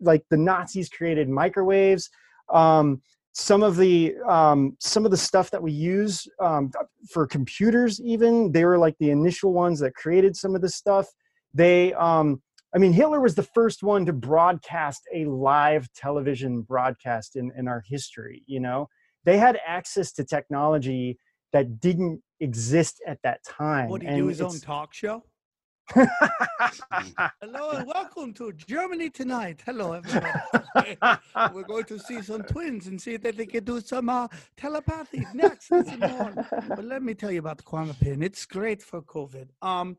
like 0.00 0.24
the 0.30 0.36
Nazis 0.36 0.88
created 0.88 1.28
microwaves. 1.28 2.08
Um, 2.52 3.00
some 3.34 3.62
of 3.62 3.76
the 3.76 4.14
um, 4.28 4.76
some 4.78 5.04
of 5.04 5.10
the 5.10 5.16
stuff 5.16 5.50
that 5.50 5.62
we 5.62 5.72
use 5.72 6.26
um, 6.40 6.70
for 7.10 7.26
computers 7.26 8.00
even 8.02 8.52
they 8.52 8.64
were 8.64 8.78
like 8.78 8.96
the 8.98 9.10
initial 9.10 9.52
ones 9.52 9.80
that 9.80 9.94
created 9.94 10.36
some 10.36 10.54
of 10.54 10.60
this 10.60 10.76
stuff 10.76 11.06
they 11.54 11.94
um, 11.94 12.42
i 12.74 12.78
mean 12.78 12.92
hitler 12.92 13.20
was 13.20 13.34
the 13.34 13.42
first 13.42 13.82
one 13.82 14.04
to 14.04 14.12
broadcast 14.12 15.02
a 15.14 15.24
live 15.24 15.88
television 15.94 16.60
broadcast 16.60 17.36
in, 17.36 17.50
in 17.56 17.68
our 17.68 17.82
history 17.86 18.42
you 18.46 18.60
know 18.60 18.86
they 19.24 19.38
had 19.38 19.58
access 19.66 20.12
to 20.12 20.24
technology 20.24 21.18
that 21.52 21.80
didn't 21.80 22.22
exist 22.40 23.00
at 23.06 23.20
that 23.22 23.44
time 23.44 23.88
What, 23.88 24.02
he 24.02 24.08
and 24.08 24.18
do 24.18 24.26
his 24.26 24.40
own 24.40 24.58
talk 24.58 24.92
show? 24.94 25.22
Hello 25.90 27.70
and 27.70 27.86
welcome 27.86 28.32
to 28.34 28.52
Germany 28.52 29.10
tonight. 29.10 29.60
Hello, 29.66 29.92
everybody. 29.92 30.96
We're 31.54 31.64
going 31.64 31.84
to 31.84 31.98
see 31.98 32.22
some 32.22 32.42
twins 32.44 32.86
and 32.86 33.00
see 33.00 33.16
that 33.18 33.36
they 33.36 33.46
can 33.46 33.64
do 33.64 33.80
some 33.80 34.08
uh, 34.08 34.28
telepathy 34.56 35.26
next. 35.34 35.70
and 35.70 35.86
some 35.86 36.00
more. 36.00 36.46
But 36.68 36.84
let 36.84 37.02
me 37.02 37.14
tell 37.14 37.30
you 37.30 37.40
about 37.40 37.58
the 37.58 37.64
Quamapin. 37.64 38.22
It's 38.22 38.46
great 38.46 38.82
for 38.82 39.02
COVID. 39.02 39.48
Um, 39.60 39.98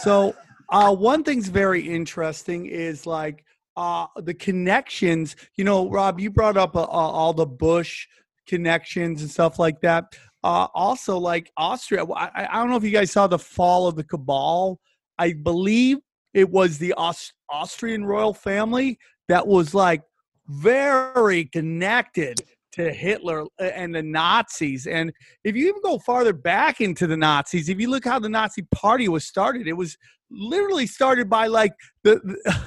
so 0.00 0.34
uh, 0.68 0.94
one 0.94 1.24
thing's 1.24 1.48
very 1.48 1.88
interesting 1.88 2.66
is 2.66 3.06
like 3.06 3.44
uh, 3.76 4.06
the 4.16 4.34
connections. 4.34 5.36
You 5.56 5.64
know, 5.64 5.88
Rob, 5.88 6.20
you 6.20 6.30
brought 6.30 6.56
up 6.56 6.76
uh, 6.76 6.84
all 6.84 7.32
the 7.32 7.46
Bush 7.46 8.06
connections 8.46 9.22
and 9.22 9.30
stuff 9.30 9.58
like 9.58 9.80
that. 9.80 10.16
Uh, 10.44 10.66
also, 10.74 11.18
like 11.18 11.50
Austria, 11.56 12.04
I, 12.04 12.48
I 12.50 12.58
don't 12.58 12.70
know 12.70 12.76
if 12.76 12.84
you 12.84 12.90
guys 12.90 13.12
saw 13.12 13.26
the 13.26 13.38
fall 13.38 13.86
of 13.86 13.94
the 13.94 14.04
cabal. 14.04 14.80
I 15.18 15.34
believe 15.34 15.98
it 16.34 16.50
was 16.50 16.78
the 16.78 16.94
Aus- 16.94 17.32
Austrian 17.48 18.04
royal 18.04 18.34
family 18.34 18.98
that 19.28 19.46
was 19.46 19.74
like 19.74 20.02
very 20.48 21.44
connected 21.46 22.40
to 22.72 22.92
Hitler 22.92 23.42
uh, 23.60 23.64
and 23.64 23.94
the 23.94 24.02
Nazis. 24.02 24.86
And 24.86 25.12
if 25.44 25.54
you 25.54 25.68
even 25.68 25.82
go 25.82 25.98
farther 25.98 26.32
back 26.32 26.80
into 26.80 27.06
the 27.06 27.16
Nazis, 27.16 27.68
if 27.68 27.78
you 27.78 27.90
look 27.90 28.04
how 28.04 28.18
the 28.18 28.28
Nazi 28.28 28.62
Party 28.74 29.08
was 29.08 29.24
started, 29.24 29.68
it 29.68 29.74
was 29.74 29.96
literally 30.30 30.86
started 30.86 31.28
by 31.28 31.46
like 31.46 31.72
the 32.02 32.16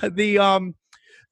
the, 0.01 0.09
the 0.15 0.39
um 0.39 0.75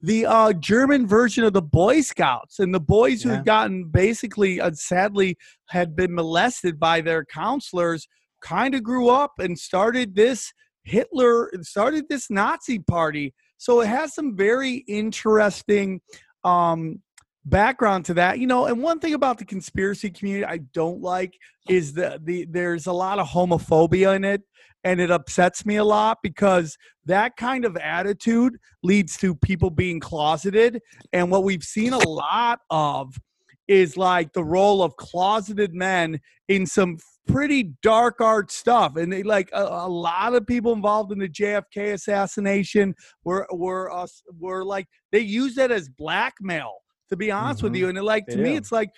the 0.04 0.26
uh, 0.26 0.52
German 0.52 1.06
version 1.06 1.44
of 1.44 1.54
the 1.54 1.62
Boy 1.62 2.02
Scouts 2.02 2.58
and 2.58 2.74
the 2.74 2.80
boys 2.80 3.22
who 3.22 3.30
Yeah. 3.30 3.36
had 3.36 3.46
gotten 3.46 3.84
basically, 3.84 4.60
uh, 4.60 4.72
sadly, 4.74 5.36
had 5.70 5.96
been 5.96 6.14
molested 6.14 6.78
by 6.78 7.00
their 7.00 7.24
counselors, 7.24 8.06
kind 8.42 8.74
of 8.74 8.82
grew 8.82 9.08
up 9.08 9.32
and 9.38 9.58
started 9.58 10.14
this 10.14 10.52
Hitler, 10.82 11.50
started 11.62 12.04
this 12.10 12.30
Nazi 12.30 12.78
party. 12.80 13.32
So 13.56 13.80
it 13.80 13.86
has 13.86 14.14
some 14.14 14.36
very 14.36 14.84
interesting 14.86 16.02
um, 16.44 17.00
background 17.46 18.04
to 18.06 18.14
that, 18.14 18.38
you 18.38 18.46
know. 18.46 18.66
And 18.66 18.82
one 18.82 18.98
thing 19.00 19.14
about 19.14 19.38
the 19.38 19.46
conspiracy 19.46 20.10
community 20.10 20.44
I 20.44 20.58
don't 20.74 21.00
like 21.00 21.32
is 21.66 21.94
that 21.94 22.26
the 22.26 22.44
there's 22.50 22.86
a 22.86 22.92
lot 22.92 23.18
of 23.18 23.26
homophobia 23.28 24.14
in 24.16 24.24
it, 24.24 24.42
and 24.84 25.00
it 25.00 25.10
upsets 25.10 25.64
me 25.66 25.76
a 25.76 25.84
lot 25.84 26.18
because 26.22 26.76
that 27.06 27.36
kind 27.36 27.64
of 27.64 27.76
attitude 27.76 28.56
leads 28.82 29.16
to 29.18 29.34
people 29.34 29.70
being 29.70 29.98
closeted. 30.00 30.80
And 31.12 31.30
what 31.30 31.42
we've 31.44 31.62
seen 31.64 31.92
a 31.92 32.08
lot 32.08 32.60
of 32.70 33.18
is 33.66 33.96
like 33.96 34.32
the 34.34 34.44
role 34.44 34.82
of 34.82 34.94
closeted 34.96 35.74
men 35.74 36.20
in 36.48 36.66
some 36.66 36.98
pretty 37.26 37.72
dark 37.82 38.20
art 38.20 38.52
stuff 38.52 38.96
and 38.96 39.10
they 39.10 39.22
like 39.22 39.48
a, 39.54 39.62
a 39.62 39.88
lot 39.88 40.34
of 40.34 40.46
people 40.46 40.74
involved 40.74 41.10
in 41.10 41.18
the 41.18 41.28
JFK 41.28 41.94
assassination 41.94 42.94
were 43.24 43.46
were 43.50 43.90
uh, 43.90 44.06
were 44.38 44.62
like 44.62 44.86
they 45.10 45.20
use 45.20 45.54
that 45.54 45.70
as 45.70 45.88
blackmail 45.88 46.70
to 47.08 47.16
be 47.16 47.30
honest 47.30 47.62
with 47.62 47.72
Mhm. 47.72 47.78
you 47.78 47.88
and 47.88 47.96
it, 47.96 48.02
like 48.02 48.26
They 48.26 48.34
to 48.34 48.42
me 48.42 48.50
do. 48.50 48.56
it's 48.58 48.70
like 48.70 48.90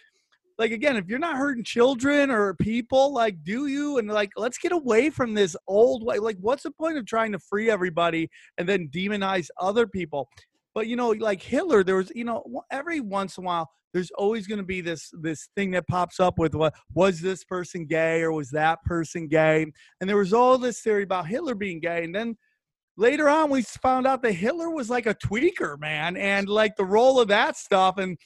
like 0.59 0.73
again 0.73 0.97
if 0.97 1.07
you're 1.07 1.19
not 1.19 1.37
hurting 1.37 1.65
children 1.65 2.31
or 2.31 2.55
people 2.55 3.13
like 3.13 3.43
do 3.45 3.67
you? 3.67 3.99
And 3.99 4.09
like 4.09 4.31
let's 4.37 4.59
get 4.59 4.73
away 4.73 5.11
from 5.11 5.35
this 5.35 5.57
old 5.67 6.05
way 6.05 6.19
like 6.19 6.37
what's 6.41 6.63
the 6.63 6.71
point 6.71 6.99
of 6.99 7.07
trying 7.07 7.33
to 7.33 7.39
free 7.39 7.71
everybody 7.71 8.31
and 8.59 8.69
then 8.69 8.89
demonize 8.89 9.49
other 9.59 9.87
people? 9.87 10.29
But 10.75 10.87
you 10.87 10.97
know 10.97 11.11
like 11.11 11.43
hitler 11.43 11.85
there 11.85 11.97
was 11.97 12.13
you 12.15 12.25
know 12.25 12.45
every 12.71 13.01
once 13.01 13.39
in 13.39 13.45
a 13.45 13.47
while 13.47 13.71
there's 13.93 14.11
always 14.13 14.47
going 14.47 14.59
to 14.59 14.65
be 14.65 14.81
this 14.81 15.11
this 15.21 15.49
thing 15.57 15.71
that 15.71 15.87
pops 15.89 16.21
up 16.21 16.39
with 16.39 16.55
what 16.55 16.75
was 16.95 17.21
this 17.21 17.45
person 17.45 17.87
gay 17.87 18.23
or 18.23 18.33
was 18.33 18.51
that 18.51 18.83
person 18.85 19.27
gay? 19.29 19.67
And 20.01 20.09
there 20.09 20.19
was 20.19 20.33
all 20.33 20.59
this 20.59 20.81
theory 20.81 21.03
about 21.03 21.27
hitler 21.27 21.55
being 21.55 21.81
gay 21.81 22.05
and 22.05 22.15
then 22.15 22.37
later 22.99 23.29
on 23.29 23.51
we 23.51 23.63
found 23.63 24.07
out 24.07 24.23
that 24.23 24.33
hitler 24.33 24.71
was 24.71 24.89
like 24.89 25.07
a 25.07 25.15
tweaker 25.15 25.79
man 25.79 26.17
and 26.17 26.49
like 26.49 26.77
the 26.77 26.85
role 26.85 27.21
of 27.21 27.29
that 27.29 27.57
stuff 27.57 27.99
and 27.99 28.19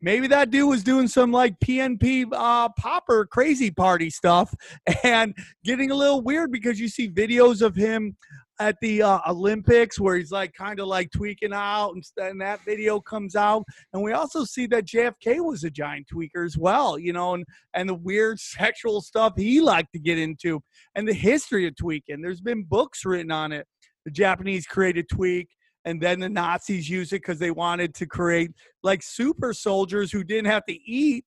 maybe 0.00 0.26
that 0.26 0.50
dude 0.50 0.68
was 0.68 0.82
doing 0.82 1.08
some 1.08 1.32
like 1.32 1.58
pnp 1.60 2.26
uh 2.32 2.68
popper 2.78 3.26
crazy 3.26 3.70
party 3.70 4.10
stuff 4.10 4.54
and 5.04 5.34
getting 5.64 5.90
a 5.90 5.94
little 5.94 6.20
weird 6.20 6.52
because 6.52 6.78
you 6.78 6.88
see 6.88 7.08
videos 7.08 7.62
of 7.62 7.74
him 7.74 8.16
at 8.58 8.76
the 8.80 9.02
uh, 9.02 9.20
Olympics 9.28 10.00
where 10.00 10.16
he's 10.16 10.32
like 10.32 10.52
kind 10.54 10.80
of 10.80 10.86
like 10.86 11.10
tweaking 11.10 11.52
out, 11.52 11.92
and, 11.92 12.04
and 12.18 12.40
that 12.40 12.64
video 12.64 13.00
comes 13.00 13.36
out. 13.36 13.64
And 13.92 14.02
we 14.02 14.12
also 14.12 14.44
see 14.44 14.66
that 14.68 14.86
JFK 14.86 15.44
was 15.44 15.64
a 15.64 15.70
giant 15.70 16.08
tweaker 16.12 16.44
as 16.44 16.56
well, 16.56 16.98
you 16.98 17.12
know, 17.12 17.34
and 17.34 17.44
and 17.74 17.88
the 17.88 17.94
weird 17.94 18.40
sexual 18.40 19.00
stuff 19.00 19.34
he 19.36 19.60
liked 19.60 19.92
to 19.92 19.98
get 19.98 20.18
into, 20.18 20.60
and 20.94 21.06
the 21.06 21.14
history 21.14 21.66
of 21.66 21.76
tweaking. 21.76 22.20
There's 22.20 22.40
been 22.40 22.64
books 22.64 23.04
written 23.04 23.30
on 23.30 23.52
it. 23.52 23.66
The 24.04 24.10
Japanese 24.10 24.66
created 24.66 25.08
tweak. 25.08 25.48
And 25.86 26.00
then 26.00 26.20
the 26.20 26.28
Nazis 26.28 26.90
used 26.90 27.12
it 27.12 27.22
because 27.22 27.38
they 27.38 27.52
wanted 27.52 27.94
to 27.94 28.06
create 28.06 28.50
like 28.82 29.02
super 29.02 29.54
soldiers 29.54 30.10
who 30.10 30.24
didn't 30.24 30.46
have 30.46 30.66
to 30.66 30.74
eat 30.74 31.24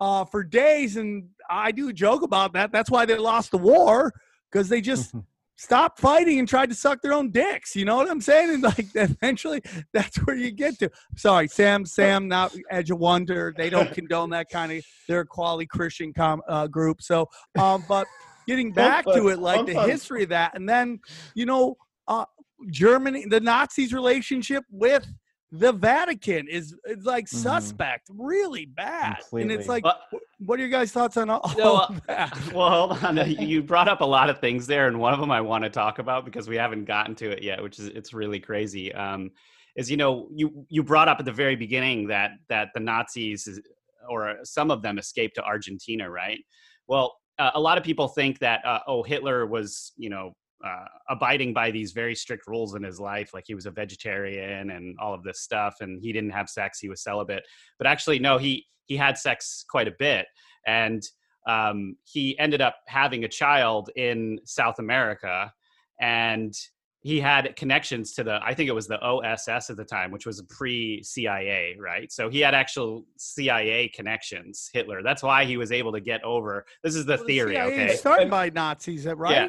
uh, 0.00 0.24
for 0.24 0.42
days. 0.42 0.96
And 0.96 1.28
I 1.48 1.70
do 1.70 1.92
joke 1.92 2.22
about 2.22 2.54
that. 2.54 2.72
That's 2.72 2.90
why 2.90 3.04
they 3.04 3.16
lost 3.16 3.50
the 3.50 3.58
war 3.58 4.12
because 4.50 4.70
they 4.70 4.80
just 4.80 5.14
stopped 5.56 6.00
fighting 6.00 6.38
and 6.38 6.48
tried 6.48 6.70
to 6.70 6.74
suck 6.74 7.02
their 7.02 7.12
own 7.12 7.30
dicks. 7.30 7.76
You 7.76 7.84
know 7.84 7.96
what 7.96 8.10
I'm 8.10 8.22
saying? 8.22 8.54
And 8.54 8.62
like 8.62 8.86
eventually, 8.94 9.62
that's 9.92 10.16
where 10.24 10.34
you 10.34 10.50
get 10.50 10.78
to. 10.78 10.90
Sorry, 11.16 11.46
Sam. 11.46 11.84
Sam, 11.84 12.26
not 12.26 12.56
Edge 12.70 12.90
of 12.90 12.98
Wonder. 12.98 13.52
They 13.54 13.68
don't 13.68 13.92
condone 13.94 14.30
that 14.30 14.48
kind 14.48 14.72
of. 14.72 14.84
They're 15.06 15.20
a 15.20 15.26
quality 15.26 15.66
Christian 15.66 16.14
com, 16.14 16.40
uh, 16.48 16.66
group. 16.66 17.02
So, 17.02 17.28
um, 17.58 17.84
but 17.86 18.06
getting 18.48 18.72
back 18.72 19.04
to 19.04 19.28
it, 19.28 19.38
like 19.38 19.66
the 19.66 19.82
history 19.82 20.22
of 20.22 20.30
that, 20.30 20.54
and 20.54 20.66
then 20.66 21.00
you 21.34 21.44
know, 21.44 21.76
uh, 22.08 22.24
Germany, 22.68 23.26
the 23.28 23.40
Nazis' 23.40 23.92
relationship 23.92 24.64
with 24.70 25.06
the 25.52 25.72
Vatican 25.72 26.46
is 26.48 26.76
is 26.84 27.04
like 27.04 27.24
Mhm. 27.26 27.28
suspect, 27.42 28.08
really 28.14 28.66
bad. 28.66 29.16
And 29.32 29.50
it's 29.50 29.68
like, 29.68 29.84
Well, 29.84 29.98
what 30.38 30.58
are 30.58 30.62
your 30.62 30.70
guys' 30.70 30.92
thoughts 30.92 31.16
on 31.16 31.28
all, 31.28 31.52
No, 31.56 31.64
all 31.64 31.76
uh, 31.76 31.86
of 31.88 32.06
that? 32.06 32.52
well, 32.54 32.70
hold 32.94 33.18
on. 33.18 33.30
You 33.30 33.62
brought 33.62 33.88
up 33.88 34.00
a 34.00 34.04
lot 34.06 34.30
of 34.30 34.38
things 34.38 34.66
there, 34.66 34.86
and 34.86 35.00
one 35.00 35.12
of 35.12 35.18
them 35.20 35.30
I 35.30 35.40
want 35.40 35.64
to 35.64 35.70
talk 35.70 35.98
about 35.98 36.24
because 36.24 36.48
we 36.48 36.56
haven't 36.56 36.84
gotten 36.84 37.14
to 37.16 37.30
it 37.30 37.42
yet, 37.42 37.62
which 37.62 37.78
is 37.78 37.86
it's 37.88 38.12
really 38.14 38.38
crazy. 38.38 38.92
Um, 38.94 39.32
is 39.76 39.90
you 39.90 39.96
know 39.96 40.28
you 40.32 40.66
you 40.68 40.82
brought 40.82 41.08
up 41.08 41.18
at 41.18 41.24
the 41.24 41.32
very 41.32 41.56
beginning 41.56 42.06
that 42.08 42.32
that 42.48 42.68
the 42.74 42.80
Nazis 42.80 43.60
or 44.08 44.38
some 44.44 44.70
of 44.70 44.82
them 44.82 44.98
escaped 44.98 45.34
to 45.36 45.44
Argentina, 45.44 46.08
right? 46.10 46.40
Well, 46.86 47.16
uh, 47.38 47.50
a 47.54 47.60
lot 47.60 47.78
of 47.78 47.84
people 47.84 48.08
think 48.08 48.38
that 48.38 48.64
uh, 48.64 48.80
oh 48.86 49.02
Hitler 49.02 49.46
was 49.46 49.92
you 49.96 50.10
know 50.10 50.32
uh, 50.64 50.84
abiding 51.08 51.52
by 51.52 51.70
these 51.70 51.92
very 51.92 52.14
strict 52.14 52.46
rules 52.46 52.74
in 52.74 52.82
his 52.82 53.00
life, 53.00 53.32
like 53.32 53.44
he 53.46 53.54
was 53.54 53.66
a 53.66 53.70
vegetarian 53.70 54.70
and 54.70 54.96
all 55.00 55.14
of 55.14 55.22
this 55.22 55.40
stuff, 55.40 55.76
and 55.80 56.00
he 56.02 56.12
didn't 56.12 56.30
have 56.30 56.48
sex, 56.48 56.78
he 56.78 56.88
was 56.88 57.02
celibate. 57.02 57.44
But 57.78 57.86
actually, 57.86 58.18
no, 58.18 58.38
he 58.38 58.66
he 58.86 58.96
had 58.96 59.16
sex 59.16 59.64
quite 59.68 59.88
a 59.88 59.94
bit, 59.98 60.26
and 60.66 61.02
um, 61.48 61.96
he 62.04 62.38
ended 62.38 62.60
up 62.60 62.76
having 62.86 63.24
a 63.24 63.28
child 63.28 63.90
in 63.96 64.38
South 64.44 64.78
America, 64.78 65.52
and 66.00 66.54
he 67.02 67.18
had 67.18 67.56
connections 67.56 68.12
to 68.12 68.24
the 68.24 68.40
I 68.44 68.52
think 68.52 68.68
it 68.68 68.74
was 68.74 68.86
the 68.86 69.00
OSS 69.00 69.70
at 69.70 69.76
the 69.76 69.84
time, 69.84 70.10
which 70.10 70.26
was 70.26 70.42
pre 70.42 71.02
CIA, 71.02 71.76
right? 71.78 72.12
So 72.12 72.28
he 72.28 72.40
had 72.40 72.54
actual 72.54 73.06
CIA 73.16 73.88
connections. 73.88 74.68
Hitler. 74.72 75.02
That's 75.02 75.22
why 75.22 75.46
he 75.46 75.56
was 75.56 75.72
able 75.72 75.92
to 75.92 76.00
get 76.00 76.22
over. 76.24 76.66
This 76.84 76.94
is 76.94 77.06
the 77.06 77.16
Well, 77.16 77.26
theory, 77.26 77.54
CIA 77.54 77.72
okay? 77.72 77.96
Started 77.96 78.30
by 78.30 78.50
Nazis, 78.50 79.06
right? 79.06 79.32
Yeah. 79.32 79.48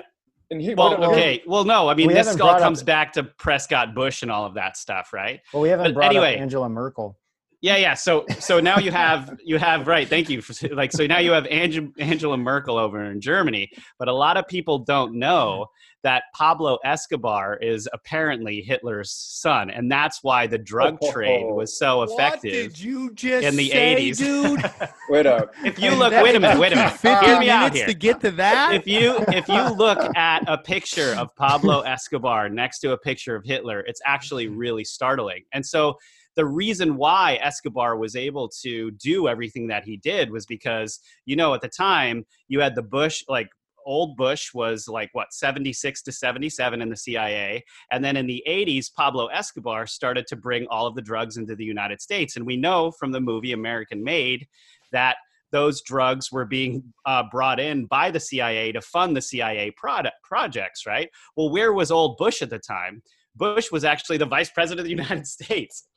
And 0.52 0.62
he, 0.62 0.76
Well, 0.76 0.92
wait, 0.92 1.00
wait, 1.00 1.08
okay. 1.08 1.44
Well, 1.48 1.64
no, 1.64 1.88
I 1.88 1.94
mean 1.96 2.08
We 2.08 2.14
this 2.14 2.28
all 2.28 2.36
brought 2.38 2.56
up- 2.58 2.62
comes 2.62 2.84
back 2.84 3.14
to 3.14 3.24
Prescott 3.24 3.96
Bush 3.96 4.22
and 4.22 4.30
all 4.30 4.46
of 4.46 4.54
that 4.56 4.76
stuff, 4.76 5.14
right? 5.14 5.40
Well, 5.54 5.62
we 5.64 5.70
haven't 5.70 5.86
But 5.86 5.94
brought 5.94 6.10
anyway. 6.12 6.36
up 6.36 6.42
Angela 6.42 6.68
Merkel. 6.68 7.18
Yeah, 7.62 7.78
yeah. 7.78 7.94
So, 7.94 8.26
so 8.40 8.60
now 8.60 8.80
you 8.80 8.92
have 8.92 9.40
you 9.44 9.58
have 9.58 9.88
right. 9.88 10.08
Thank 10.08 10.30
you. 10.30 10.42
For, 10.42 10.68
like, 10.70 10.92
so 10.92 11.06
now 11.06 11.20
you 11.20 11.32
have 11.32 11.46
Ange- 11.50 11.94
Angela 12.00 12.38
Merkel 12.38 12.78
over 12.78 13.04
in 13.06 13.22
Germany, 13.22 13.72
but 14.00 14.08
a 14.08 14.14
lot 14.14 14.36
of 14.36 14.48
people 14.48 14.80
don't 14.80 15.14
know 15.14 15.68
that 16.04 16.24
Pablo 16.34 16.80
Escobar 16.84 17.58
is 17.58 17.88
apparently 17.94 18.62
Hitler's 18.62 19.12
son, 19.12 19.70
and 19.70 19.92
that's 19.92 20.24
why 20.24 20.48
the 20.48 20.58
drug 20.58 20.98
oh. 21.02 21.12
trade 21.12 21.46
was 21.46 21.78
so 21.78 22.00
What 22.00 22.12
effective 22.12 22.52
did 22.52 22.80
you 22.80 23.14
just 23.14 23.46
in 23.46 23.56
the 23.56 23.70
say, 23.70 24.12
'80s, 24.12 24.18
dude? 24.18 24.90
wait 25.10 25.28
up. 25.28 25.54
if 25.64 25.78
you 25.80 25.92
look, 25.92 26.14
wait 26.14 26.36
a 26.36 26.40
minute, 26.40 26.60
wait 26.60 26.74
a 26.74 26.76
minute. 26.76 26.94
50 26.94 27.26
Hear 27.26 27.40
me 27.40 27.50
out 27.50 27.76
here 27.76 27.86
to 27.86 27.94
get 27.94 28.20
to 28.22 28.32
that. 28.32 28.74
if 28.74 28.88
you 28.88 29.24
if 29.28 29.48
you 29.48 29.70
look 29.76 30.00
at 30.18 30.44
a 30.48 30.58
picture 30.58 31.14
of 31.16 31.36
Pablo 31.36 31.82
Escobar 31.82 32.50
next 32.50 32.80
to 32.80 32.94
a 32.94 32.98
picture 32.98 33.36
of 33.36 33.46
Hitler, 33.46 33.82
it's 33.82 34.02
actually 34.04 34.48
really 34.48 34.84
startling. 34.84 35.44
And 35.54 35.64
so 35.64 35.98
the 36.36 36.46
reason 36.46 36.98
why 36.98 37.40
Escobar 37.42 37.98
was 37.98 38.16
able 38.16 38.50
to 38.62 38.92
do 38.92 39.28
everything 39.28 39.68
that 39.68 39.84
he 39.84 39.98
did 39.98 40.32
was 40.32 40.46
because 40.46 41.00
you 41.26 41.36
know 41.36 41.54
at 41.54 41.62
the 41.62 41.70
time 41.70 42.26
you 42.48 42.60
had 42.60 42.76
the 42.76 42.82
Bush 42.82 43.24
like 43.28 43.50
old 43.86 44.16
Bush 44.16 44.54
was 44.54 44.88
like 44.88 45.10
what 45.14 45.34
76 45.34 46.04
to 46.04 46.12
77 46.12 46.82
in 46.82 46.90
the 46.90 46.96
CIA 46.96 47.64
and 47.92 48.04
then 48.04 48.16
in 48.16 48.28
the 48.28 48.44
80s 48.48 48.94
Pablo 48.94 49.28
Escobar 49.28 49.88
started 49.88 50.28
to 50.28 50.36
bring 50.36 50.68
all 50.68 50.86
of 50.86 50.96
the 50.96 51.02
drugs 51.02 51.38
into 51.38 51.56
the 51.56 51.66
United 51.66 52.02
States 52.02 52.36
and 52.36 52.46
we 52.46 52.58
know 52.58 52.92
from 52.92 53.12
the 53.12 53.22
movie 53.22 53.54
American 53.54 54.04
Made 54.04 54.48
that 54.92 55.18
those 55.52 55.82
drugs 55.82 56.32
were 56.32 56.46
being 56.46 56.82
uh, 57.06 57.24
brought 57.30 57.60
in 57.60 57.86
by 57.86 58.10
the 58.10 58.20
CIA 58.20 58.72
to 58.72 58.82
fund 58.82 59.16
the 59.16 59.22
CIA 59.22 59.72
product 59.72 60.16
projects, 60.24 60.86
right? 60.86 61.10
Well, 61.36 61.50
where 61.50 61.74
was 61.74 61.92
old 61.92 62.18
Bush 62.18 62.42
at 62.42 62.50
the 62.50 62.60
time? 62.60 63.04
Bush 63.36 63.72
was 63.72 63.84
actually 63.84 64.18
the 64.18 64.26
vice 64.26 64.50
president 64.50 64.80
of 64.80 64.86
the 64.86 64.92
United 65.04 65.28
States. 65.28 65.88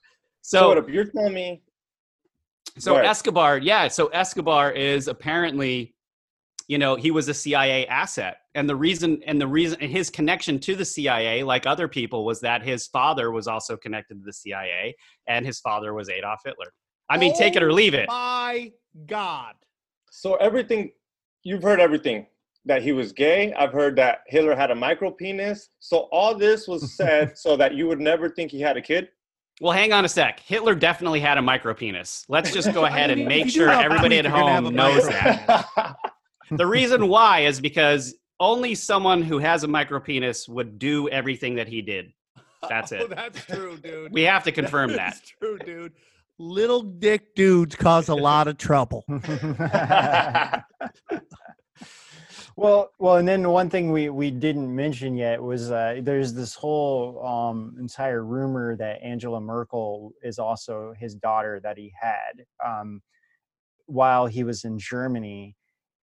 So, 0.45 0.59
So, 0.59 0.79
up? 0.79 0.91
You're 0.91 1.07
telling 1.07 1.33
me 1.33 1.63
so 2.79 2.97
Right. 2.97 3.07
Escobar, 3.07 3.59
yeah, 3.59 3.89
so 3.89 4.09
Escobar 4.09 4.73
is 4.73 5.09
apparently, 5.09 5.95
you 6.69 6.77
know, 6.77 6.97
he 6.97 7.11
was 7.11 7.29
a 7.29 7.35
CIA 7.35 7.87
asset, 7.87 8.39
and 8.55 8.69
the 8.69 8.77
reason 8.77 9.23
and 9.27 9.41
the 9.41 9.47
reason 9.47 9.81
and 9.81 9.91
his 9.91 10.11
connection 10.11 10.59
to 10.61 10.77
the 10.77 10.85
CIA, 10.85 11.45
like 11.45 11.67
other 11.67 11.89
people, 11.89 12.27
was 12.27 12.41
that 12.41 12.63
his 12.63 12.87
father 12.89 13.31
was 13.31 13.47
also 13.47 13.77
connected 13.77 14.19
to 14.19 14.25
the 14.25 14.33
CIA, 14.35 14.95
and 15.27 15.47
his 15.47 15.61
father 15.61 15.95
was 15.95 16.11
Adolf 16.11 16.41
Hitler. 16.45 16.73
I 17.09 17.17
mean, 17.17 17.35
take 17.35 17.57
it 17.57 17.63
or 17.63 17.71
oh 17.71 17.75
leave 17.75 17.95
it. 17.95 18.09
My 18.09 18.71
God. 19.07 19.55
so? 20.11 20.35
Everything 20.35 20.93
you've 21.43 21.63
heard 21.63 21.81
everything 21.81 22.27
that 22.67 22.83
he 22.83 22.93
was 22.93 23.13
gay. 23.13 23.53
I've 23.55 23.73
heard 23.73 23.97
that 23.97 24.21
Hitler 24.27 24.55
had 24.55 24.71
a 24.71 24.75
micro 24.75 25.11
penis. 25.11 25.71
So 25.81 26.09
all 26.13 26.35
this 26.35 26.67
was 26.67 26.97
said 26.97 27.37
so 27.39 27.57
that 27.57 27.75
you 27.75 27.87
would 27.87 28.01
never 28.01 28.29
think 28.29 28.51
he 28.51 28.61
had 28.61 28.77
a 28.77 28.83
kid. 28.83 29.09
Well, 29.61 29.73
hang 29.73 29.93
on 29.93 30.05
a 30.05 30.09
sec. 30.09 30.41
Hitler 30.41 30.75
definitely 30.75 31.21
had 31.21 31.39
a 31.39 31.41
micropenis. 31.41 32.25
Let's 32.29 32.53
just 32.53 32.73
go 32.73 32.85
ahead 32.87 33.11
and 33.11 33.25
make 33.27 33.49
sure 33.49 33.71
everybody 33.71 34.19
at 34.19 34.23
tweak, 34.25 34.35
you're 34.35 34.43
gonna 34.43 34.53
have 34.53 34.65
home 34.65 34.75
knows 34.75 35.07
that. 35.09 35.97
The 36.51 36.67
reason 36.67 37.09
why 37.09 37.41
is 37.47 37.59
because 37.59 38.15
only 38.39 38.75
someone 38.75 39.23
who 39.23 39.39
has 39.39 39.65
a 39.65 39.67
micropenis 39.67 40.47
would 40.49 40.79
do 40.79 41.09
everything 41.09 41.55
that 41.55 41.69
he 41.69 41.81
did. 41.81 42.13
That's 42.69 42.93
Oh, 42.93 42.97
it. 43.05 43.11
that's 43.11 43.47
true, 43.47 43.79
dude. 43.79 44.13
We 44.13 44.23
have 44.23 44.45
to 44.45 44.53
confirm 44.53 44.91
that. 44.91 44.97
That's 45.15 45.21
true, 45.21 45.59
dude. 45.59 45.93
Little 46.39 46.83
dick 46.83 47.35
dudes 47.35 47.77
cause 47.77 48.09
a 48.11 48.15
lot 48.15 48.47
of 48.47 48.59
trouble. 48.59 49.05
Well, 52.57 52.91
well, 52.99 53.17
and 53.17 53.27
then 53.27 53.49
one 53.49 53.71
thing 53.71 53.91
we 53.91 54.09
we 54.11 54.31
didn't 54.31 54.75
mention 54.75 55.17
yet 55.17 55.43
was 55.43 55.71
uh, 55.71 56.01
there's 56.03 56.33
this 56.33 56.55
whole 56.55 57.25
um, 57.25 57.77
entire 57.79 58.25
rumor 58.25 58.77
that 58.77 59.03
Angela 59.03 59.41
Merkel 59.41 60.13
is 60.23 60.39
also 60.39 60.95
his 60.99 61.15
daughter 61.15 61.61
that 61.63 61.79
he 61.79 61.93
had 62.01 62.45
um, 62.65 63.03
while 63.87 64.27
he 64.27 64.45
was 64.45 64.65
in 64.65 64.79
Germany, 64.79 65.57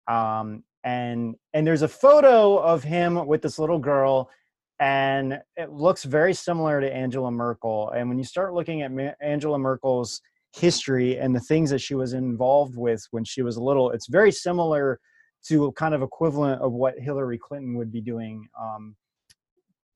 um, 0.08 0.64
and 0.84 1.36
and 1.54 1.66
there's 1.66 1.84
a 1.84 1.88
photo 1.88 2.58
of 2.58 2.84
him 2.84 3.26
with 3.26 3.42
this 3.42 3.60
little 3.60 3.80
girl. 3.80 4.30
And 4.80 5.40
it 5.58 5.70
looks 5.70 6.06
very 6.06 6.34
similar 6.34 6.82
to 6.82 6.92
Angela 6.92 7.30
Merkel. 7.30 7.92
And 7.92 8.10
when 8.10 8.18
you 8.18 8.24
start 8.24 8.56
looking 8.56 8.82
at 8.82 8.92
Ma- 8.92 9.12
Angela 9.22 9.60
Merkel's 9.60 10.24
history 10.56 11.18
and 11.18 11.36
the 11.36 11.40
things 11.40 11.70
that 11.70 11.80
she 11.80 11.96
was 11.96 12.14
involved 12.14 12.76
with 12.76 13.06
when 13.12 13.24
she 13.24 13.42
was 13.42 13.58
little. 13.58 13.92
It's 13.92 14.08
very 14.08 14.32
similar 14.32 15.00
to 15.48 15.66
a 15.66 15.72
kind 15.72 15.94
of 15.94 16.02
equivalent 16.02 16.62
of 16.62 16.72
what 16.72 17.00
Hillary 17.00 17.38
Clinton 17.38 17.76
would 17.76 17.92
be 17.92 18.02
doing 18.02 18.48
um, 18.60 18.96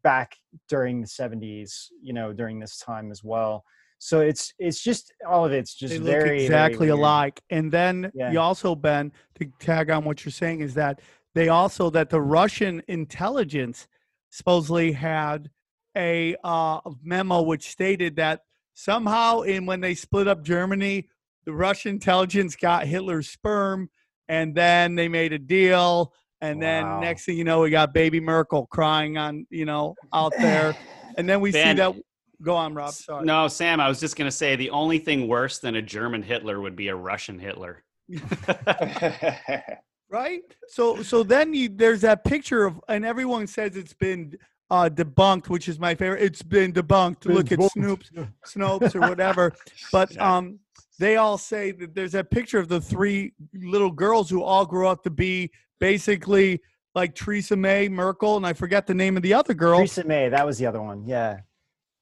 back 0.04 0.36
during 0.70 1.02
the 1.02 1.08
70s, 1.08 1.88
you 2.02 2.14
know, 2.14 2.34
during 2.34 2.60
this 2.60 2.78
time 2.80 3.12
as 3.12 3.24
well. 3.24 3.64
So 3.98 4.20
it's 4.20 4.54
it's 4.60 4.84
just 4.84 5.14
all 5.28 5.46
of 5.46 5.52
it's 5.52 5.74
just 5.74 5.96
they 5.96 6.00
very 6.00 6.30
very 6.30 6.44
exactly 6.44 6.88
weird. 6.88 7.00
alike. 7.00 7.42
And 7.50 7.72
then 7.72 8.12
Yeah. 8.14 8.32
you 8.32 8.40
also, 8.40 8.76
Ben, 8.76 9.12
to 9.40 9.46
tag 9.60 9.90
on 9.90 10.04
what 10.04 10.26
you're 10.26 10.32
saying, 10.32 10.60
is 10.60 10.74
that 10.76 11.02
they 11.34 11.50
also 11.50 11.90
that 11.92 12.10
the 12.10 12.22
Russian 12.22 12.84
intelligence 12.88 13.88
supposedly 14.30 14.92
had 14.92 15.50
a 15.96 16.36
uh, 16.44 16.82
memo 17.02 17.42
which 17.42 17.70
stated 17.70 18.18
that 18.18 18.42
somehow 18.74 19.42
in 19.42 19.66
when 19.66 19.80
they 19.80 19.96
split 19.96 20.28
up 20.28 20.44
Germany, 20.44 21.08
the 21.46 21.54
Russian 21.54 21.92
intelligence 21.92 22.56
got 22.56 22.86
Hitler's 22.86 23.30
sperm, 23.30 23.90
and 24.28 24.56
then 24.56 24.96
they 24.96 25.08
made 25.08 25.34
a 25.34 25.40
deal. 25.40 26.14
And 26.42 26.62
then 26.62 27.00
next 27.00 27.26
thing 27.26 27.38
you 27.38 27.44
know, 27.44 27.62
we 27.62 27.70
got 27.72 27.94
baby 27.94 28.20
Merkel 28.20 28.68
crying 28.68 29.18
on, 29.18 29.48
you 29.50 29.66
know, 29.66 29.96
out 30.14 30.34
there. 30.38 30.76
And 31.18 31.30
then 31.30 31.40
we 31.40 31.54
Ben, 31.54 31.78
see 31.78 31.82
that. 31.82 31.96
Go 32.42 32.56
on, 32.56 32.74
Rob. 32.74 32.92
Sorry. 32.92 33.24
No, 33.24 33.48
Sam, 33.48 33.80
I 33.80 33.88
was 33.88 34.02
just 34.02 34.18
going 34.18 34.28
to 34.28 34.36
say 34.36 34.58
the 34.58 34.70
only 34.72 35.00
thing 35.00 35.30
worse 35.30 35.60
than 35.60 35.76
a 35.76 35.82
German 35.82 36.22
Hitler 36.22 36.60
would 36.60 36.76
be 36.76 36.90
a 36.90 36.96
Russian 36.96 37.40
Hitler. 37.40 37.86
right 40.10 40.44
so 40.68 41.02
so 41.02 41.24
then 41.24 41.54
you 41.54 41.68
there's 41.68 42.02
that 42.02 42.24
picture 42.24 42.66
of 42.66 42.80
and 42.88 43.04
everyone 43.04 43.48
says 43.48 43.76
it's 43.76 43.94
been 43.94 44.32
uh 44.70 44.90
debunked 44.92 45.50
which 45.50 45.68
is 45.68 45.80
my 45.80 45.96
favorite 45.96 46.22
it's 46.22 46.44
been 46.44 46.72
debunked 46.72 47.26
look 47.26 47.52
at 47.52 47.58
snoops 47.58 48.12
snopes 48.46 48.96
or 48.96 49.00
whatever 49.02 49.52
but 49.92 50.16
um 50.22 50.60
they 51.00 51.18
all 51.18 51.38
say 51.38 51.72
that 51.72 51.94
there's 51.96 52.14
that 52.14 52.32
picture 52.32 52.60
of 52.60 52.68
the 52.68 52.80
three 52.82 53.34
little 53.54 53.92
girls 53.92 54.30
who 54.30 54.42
all 54.44 54.66
grew 54.66 54.88
up 54.88 55.04
to 55.04 55.10
be 55.10 55.52
basically 55.80 56.62
like 56.94 57.14
Theresa 57.16 57.56
May, 57.56 57.90
Merkel, 57.90 58.38
and 58.38 58.46
I 58.48 58.54
forget 58.54 58.88
the 58.88 58.94
name 58.94 59.18
of 59.18 59.24
the 59.24 59.34
other 59.34 59.54
girl. 59.54 59.78
Theresa 59.80 60.06
May, 60.06 60.30
that 60.30 60.46
was 60.46 60.58
the 60.58 60.66
other 60.66 60.82
one. 60.82 61.06
Yeah. 61.06 61.40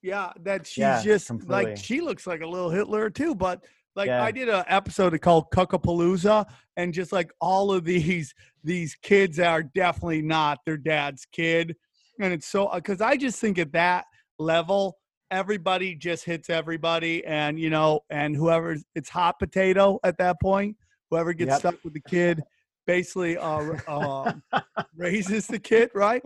Yeah, 0.04 0.32
that 0.42 0.68
she's 0.68 0.80
Yeah, 0.80 1.02
just 1.02 1.28
completely. 1.28 1.66
like 1.72 1.78
she 1.78 2.02
looks 2.02 2.28
like 2.28 2.42
a 2.42 2.48
little 2.48 2.70
Hitler 2.70 3.10
too. 3.10 3.34
But 3.34 3.64
like 3.96 4.08
Yeah. 4.08 4.24
I 4.24 4.32
did 4.32 4.50
an 4.50 4.64
episode 4.68 5.20
called 5.22 5.46
Cuckapalooza, 5.52 6.46
and 6.78 6.94
just 6.94 7.12
like 7.12 7.32
all 7.42 7.72
of 7.72 7.84
these 7.86 8.34
these 8.64 8.96
kids 9.02 9.40
are 9.40 9.64
definitely 9.64 10.22
not 10.22 10.60
their 10.66 10.78
dad's 10.78 11.26
kid, 11.32 11.76
and 12.20 12.34
it's 12.34 12.48
so 12.48 12.70
because 12.74 13.02
I 13.02 13.18
just 13.18 13.40
think 13.40 13.58
at 13.58 13.72
that 13.74 14.06
level 14.40 14.98
everybody 15.32 15.96
just 15.96 16.26
hits 16.26 16.50
everybody, 16.50 17.26
and 17.26 17.60
you 17.60 17.70
know, 17.70 18.02
and 18.10 18.36
whoever 18.36 18.78
it's 18.96 19.10
hot 19.10 19.40
potato 19.40 20.00
at 20.04 20.18
that 20.18 20.40
point, 20.42 20.76
whoever 21.10 21.34
gets 21.34 21.50
Yep. 21.52 21.60
stuck 21.60 21.76
with 21.84 21.94
the 21.94 22.02
kid. 22.02 22.42
Basically, 22.86 23.38
uh, 23.38 23.78
uh, 23.88 24.34
raises 24.98 25.48
the 25.48 25.60
kid, 25.60 25.90
right? 25.94 26.22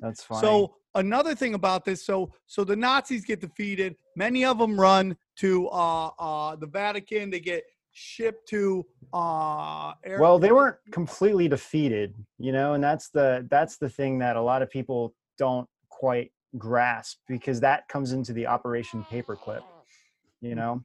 That's 0.00 0.22
fine. 0.22 0.40
So 0.40 0.76
another 0.94 1.34
thing 1.34 1.54
about 1.54 1.84
this, 1.84 2.06
so 2.06 2.32
so 2.46 2.64
the 2.64 2.76
Nazis 2.76 3.24
get 3.24 3.40
defeated. 3.40 3.96
Many 4.16 4.44
of 4.44 4.58
them 4.58 4.80
run 4.80 5.16
to 5.36 5.68
uh, 5.68 6.06
uh, 6.18 6.56
the 6.56 6.66
Vatican. 6.66 7.30
They 7.30 7.40
get 7.40 7.64
shipped 7.92 8.48
to 8.48 8.84
uh, 9.12 9.92
Air- 10.04 10.20
well, 10.20 10.38
they 10.38 10.52
weren't 10.52 10.76
completely 10.90 11.48
defeated, 11.48 12.14
you 12.38 12.52
know, 12.52 12.74
and 12.74 12.82
that's 12.82 13.10
the 13.10 13.46
that's 13.50 13.76
the 13.76 13.88
thing 13.88 14.18
that 14.18 14.36
a 14.36 14.42
lot 14.42 14.62
of 14.62 14.70
people 14.70 15.14
don't 15.38 15.68
quite 15.88 16.32
grasp 16.58 17.18
because 17.28 17.60
that 17.60 17.88
comes 17.88 18.12
into 18.12 18.32
the 18.32 18.46
Operation 18.46 19.04
Paperclip, 19.10 19.62
you 20.40 20.54
know. 20.54 20.82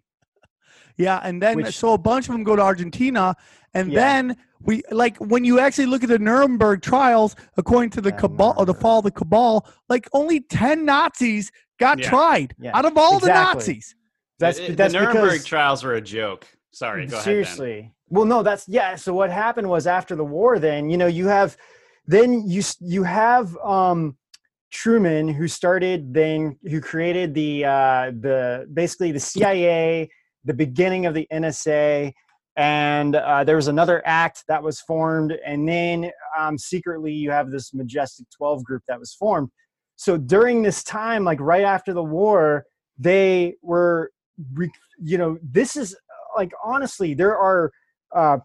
yeah, 0.98 1.20
and 1.24 1.42
then 1.42 1.58
which- 1.58 1.78
so 1.78 1.94
a 1.94 1.98
bunch 1.98 2.28
of 2.28 2.34
them 2.34 2.44
go 2.44 2.56
to 2.56 2.62
Argentina, 2.62 3.36
and 3.74 3.92
Yeah. 3.92 4.00
then 4.00 4.38
we 4.62 4.84
like 4.92 5.18
when 5.18 5.44
you 5.46 5.60
actually 5.60 5.86
look 5.86 6.04
at 6.04 6.10
the 6.10 6.20
Nuremberg 6.20 6.82
trials, 6.82 7.36
according 7.58 7.92
to 7.92 8.02
the 8.02 8.10
Yeah, 8.10 8.18
cabal 8.18 8.54
or 8.58 8.66
the 8.66 8.74
fall 8.74 9.00
of 9.00 9.06
the 9.06 9.12
cabal, 9.12 9.68
like 9.88 10.08
only 10.14 10.42
ten 10.42 10.86
Nazis 10.86 11.52
got 11.80 12.00
Yeah. 12.00 12.10
tried 12.10 12.56
Yeah, 12.60 12.78
out 12.78 12.86
of 12.86 12.98
all 12.98 13.18
exactly. 13.18 13.34
the 13.34 13.34
Nazis. 13.56 13.96
That's 14.40 14.58
the, 14.58 14.74
that's 14.76 14.94
the 14.94 15.00
Nuremberg 15.00 15.32
because 15.32 15.46
trials 15.46 15.84
were 15.84 15.94
a 15.96 16.02
joke. 16.02 16.48
Sorry, 16.72 17.06
go 17.08 17.14
ahead. 17.16 17.18
Ben. 17.18 17.24
seriously 17.24 17.94
well 18.12 18.26
no 18.26 18.42
that's 18.42 18.68
yeah 18.68 18.96
so 18.96 19.14
what 19.14 19.30
happened 19.30 19.68
was 19.70 19.86
after 19.86 20.16
the 20.16 20.24
war 20.24 20.58
then 20.60 20.90
you 20.90 20.98
know 20.98 21.06
you 21.08 21.28
have 21.28 21.56
then 22.08 22.48
you 22.48 22.62
you 22.80 23.04
have 23.04 23.56
um 23.58 24.18
truman 24.72 25.28
who 25.28 25.48
started 25.48 26.14
then 26.14 26.58
who 26.70 26.80
created 26.80 27.34
the 27.34 27.66
uh 27.66 28.12
the 28.20 28.68
basically 28.74 29.12
the 29.12 29.20
cia 29.20 30.08
the 30.46 30.54
beginning 30.54 31.06
of 31.06 31.14
the 31.14 31.28
nsa 31.34 32.14
and 32.60 33.16
uh, 33.16 33.46
there 33.46 33.56
was 33.56 33.70
another 33.70 34.02
act 34.06 34.44
that 34.50 34.62
was 34.62 34.82
formed 34.82 35.32
and 35.46 35.68
then 35.68 36.12
um, 36.38 36.58
secretly 36.58 37.14
you 37.14 37.32
have 37.32 37.52
this 37.52 37.74
majestic 37.74 38.28
12 38.36 38.66
group 38.66 38.84
that 38.90 39.00
was 39.00 39.14
formed. 39.14 39.50
So 39.96 40.18
during 40.18 40.62
this 40.62 40.84
time 40.84 41.24
like 41.24 41.40
right 41.40 41.64
after 41.64 41.94
the 41.94 42.04
war 42.04 42.66
they 42.98 43.56
were 43.62 44.12
you 45.02 45.18
know 45.18 45.38
this 45.42 45.78
is 45.78 45.96
like 46.36 46.52
honestly 46.64 47.14
there 47.14 47.38
are 47.38 47.72
uh 48.14 48.38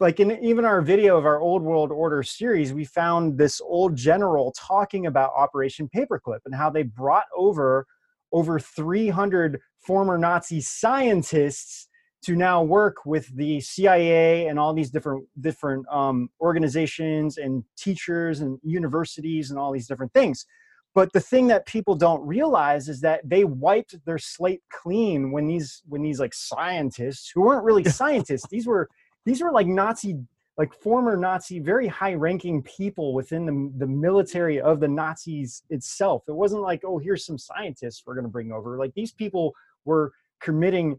like 0.00 0.20
in 0.20 0.32
even 0.44 0.64
our 0.64 0.80
video 0.80 1.16
of 1.16 1.26
our 1.26 1.40
old 1.40 1.62
world 1.62 1.90
order 1.90 2.22
series 2.22 2.72
we 2.72 2.84
found 2.84 3.38
this 3.38 3.60
old 3.60 3.96
general 3.96 4.52
talking 4.56 5.06
about 5.06 5.32
operation 5.36 5.88
paperclip 5.94 6.38
and 6.44 6.54
how 6.54 6.70
they 6.70 6.82
brought 6.82 7.26
over 7.36 7.86
over 8.32 8.58
300 8.60 9.58
former 9.78 10.18
nazi 10.18 10.60
scientists 10.60 11.88
to 12.22 12.34
now 12.34 12.62
work 12.62 13.04
with 13.06 13.28
the 13.36 13.60
cia 13.60 14.46
and 14.46 14.58
all 14.58 14.74
these 14.74 14.90
different 14.90 15.24
different 15.40 15.86
um, 15.90 16.28
organizations 16.40 17.38
and 17.38 17.64
teachers 17.76 18.40
and 18.40 18.58
universities 18.62 19.50
and 19.50 19.58
all 19.58 19.72
these 19.72 19.86
different 19.86 20.12
things. 20.12 20.44
But 20.94 21.12
the 21.12 21.20
thing 21.20 21.46
that 21.48 21.66
people 21.66 21.94
don't 21.94 22.26
realize 22.26 22.88
is 22.88 23.00
that 23.02 23.20
they 23.24 23.44
wiped 23.44 24.04
their 24.04 24.18
slate 24.18 24.62
clean 24.72 25.30
when 25.30 25.46
these 25.46 25.82
when 25.86 26.02
these 26.02 26.18
like 26.18 26.34
scientists 26.34 27.30
who 27.32 27.42
weren't 27.42 27.64
really 27.64 27.84
scientists 28.00 28.48
these 28.50 28.66
were 28.66 28.88
these 29.28 29.42
were 29.42 29.52
like 29.52 29.66
nazi 29.66 30.18
like 30.56 30.72
former 30.74 31.16
nazi 31.16 31.58
very 31.60 31.86
high 31.86 32.14
ranking 32.14 32.62
people 32.62 33.14
within 33.14 33.46
the, 33.46 33.72
the 33.78 33.86
military 33.86 34.60
of 34.60 34.80
the 34.80 34.88
nazis 34.88 35.62
itself. 35.70 36.22
It 36.28 36.32
wasn't 36.32 36.62
like 36.62 36.82
oh 36.84 36.98
here's 36.98 37.24
some 37.24 37.38
scientists 37.38 38.02
we're 38.04 38.14
going 38.14 38.24
to 38.24 38.30
bring 38.30 38.52
over. 38.52 38.78
Like 38.78 38.94
these 38.94 39.12
people 39.12 39.54
were 39.84 40.12
committing 40.40 40.98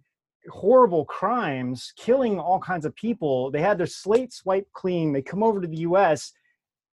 horrible 0.49 1.05
crimes 1.05 1.91
killing 1.97 2.39
all 2.39 2.59
kinds 2.59 2.85
of 2.85 2.95
people. 2.95 3.51
They 3.51 3.61
had 3.61 3.77
their 3.77 3.87
slate 3.87 4.33
wiped 4.45 4.71
clean. 4.73 5.11
They 5.11 5.21
come 5.21 5.43
over 5.43 5.59
to 5.59 5.67
the 5.67 5.77
us 5.79 6.31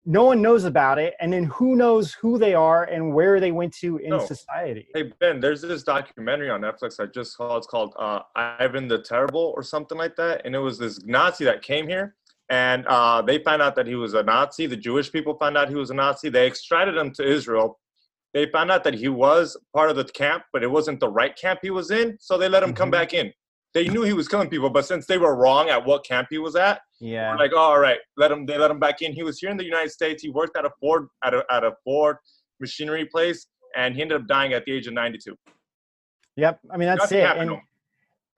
no 0.08 0.22
one 0.24 0.40
knows 0.40 0.64
about 0.64 0.98
it 0.98 1.14
and 1.20 1.32
then 1.32 1.44
who 1.44 1.74
knows 1.76 2.12
who 2.14 2.38
they 2.38 2.54
are 2.54 2.84
and 2.84 3.12
where 3.12 3.40
they 3.40 3.50
went 3.50 3.74
to 3.74 3.98
in 3.98 4.10
No. 4.10 4.24
society 4.24 4.86
Hey 4.94 5.12
Ben, 5.18 5.40
there's 5.40 5.60
this 5.60 5.82
documentary 5.82 6.48
on 6.48 6.60
Netflix 6.62 7.00
I 7.00 7.06
just 7.06 7.36
saw. 7.36 7.56
It's 7.56 7.66
called 7.66 7.92
uh, 7.98 8.20
Ivan 8.36 8.86
the 8.88 8.98
Terrible 8.98 9.52
or 9.56 9.62
something 9.62 9.98
like 9.98 10.14
that, 10.16 10.42
and 10.44 10.54
it 10.54 10.58
was 10.60 10.78
this 10.78 11.04
Nazi 11.04 11.44
that 11.44 11.60
came 11.62 11.88
here, 11.88 12.14
and 12.48 12.86
uh, 12.86 13.20
they 13.20 13.38
found 13.42 13.60
out 13.60 13.74
that 13.74 13.86
he 13.86 13.96
was 13.96 14.14
a 14.14 14.22
Nazi. 14.22 14.66
The 14.66 14.76
Jewish 14.76 15.10
people 15.10 15.36
found 15.36 15.56
out 15.58 15.68
he 15.68 15.74
was 15.74 15.90
a 15.90 15.94
Nazi. 15.94 16.28
They 16.28 16.46
extradited 16.46 16.98
him 16.98 17.10
to 17.14 17.28
Israel. 17.28 17.78
They 18.32 18.46
found 18.46 18.70
out 18.70 18.84
that 18.84 18.94
he 18.94 19.08
was 19.08 19.56
part 19.74 19.90
of 19.90 19.96
the 19.96 20.04
camp, 20.04 20.44
but 20.52 20.62
it 20.62 20.70
wasn't 20.70 21.00
the 21.00 21.08
right 21.08 21.34
camp 21.36 21.60
he 21.62 21.70
was 21.70 21.90
in, 21.90 22.16
so 22.20 22.38
they 22.38 22.48
let 22.48 22.62
him 22.62 22.72
come 22.74 22.88
Mhm. 22.90 22.92
back 22.92 23.12
in. 23.14 23.32
They 23.76 23.88
knew 23.88 24.04
he 24.04 24.14
was 24.14 24.26
killing 24.26 24.48
people, 24.48 24.70
but 24.70 24.86
since 24.86 25.04
they 25.04 25.18
were 25.18 25.36
wrong 25.36 25.68
at 25.68 25.84
what 25.84 26.02
camp 26.02 26.28
he 26.30 26.38
was 26.38 26.56
at, 26.56 26.80
yeah 26.98 27.36
like, 27.36 27.50
oh, 27.52 27.58
all 27.58 27.78
right, 27.78 27.98
let 28.16 28.32
him. 28.32 28.46
They 28.46 28.56
let 28.56 28.70
him 28.70 28.78
back 28.78 29.02
in. 29.02 29.12
He 29.12 29.22
was 29.22 29.38
here 29.38 29.50
in 29.50 29.58
the 29.58 29.66
United 29.66 29.90
States. 29.90 30.22
He 30.22 30.30
worked 30.30 30.56
at 30.56 30.64
a 30.64 30.70
Ford 30.80 31.08
at 31.22 31.34
a 31.34 31.44
at 31.50 31.62
a 31.62 31.72
Ford 31.84 32.16
machinery 32.58 33.04
place, 33.04 33.48
and 33.76 33.94
he 33.94 34.00
ended 34.00 34.18
up 34.18 34.26
dying 34.26 34.54
at 34.54 34.64
the 34.64 34.72
age 34.72 34.86
of 34.86 34.94
92. 34.94 35.36
Yep. 36.36 36.60
I 36.70 36.76
mean, 36.78 36.88
that's 36.88 37.02
Nothing 37.02 37.18
it. 37.18 37.36
And, 37.36 37.60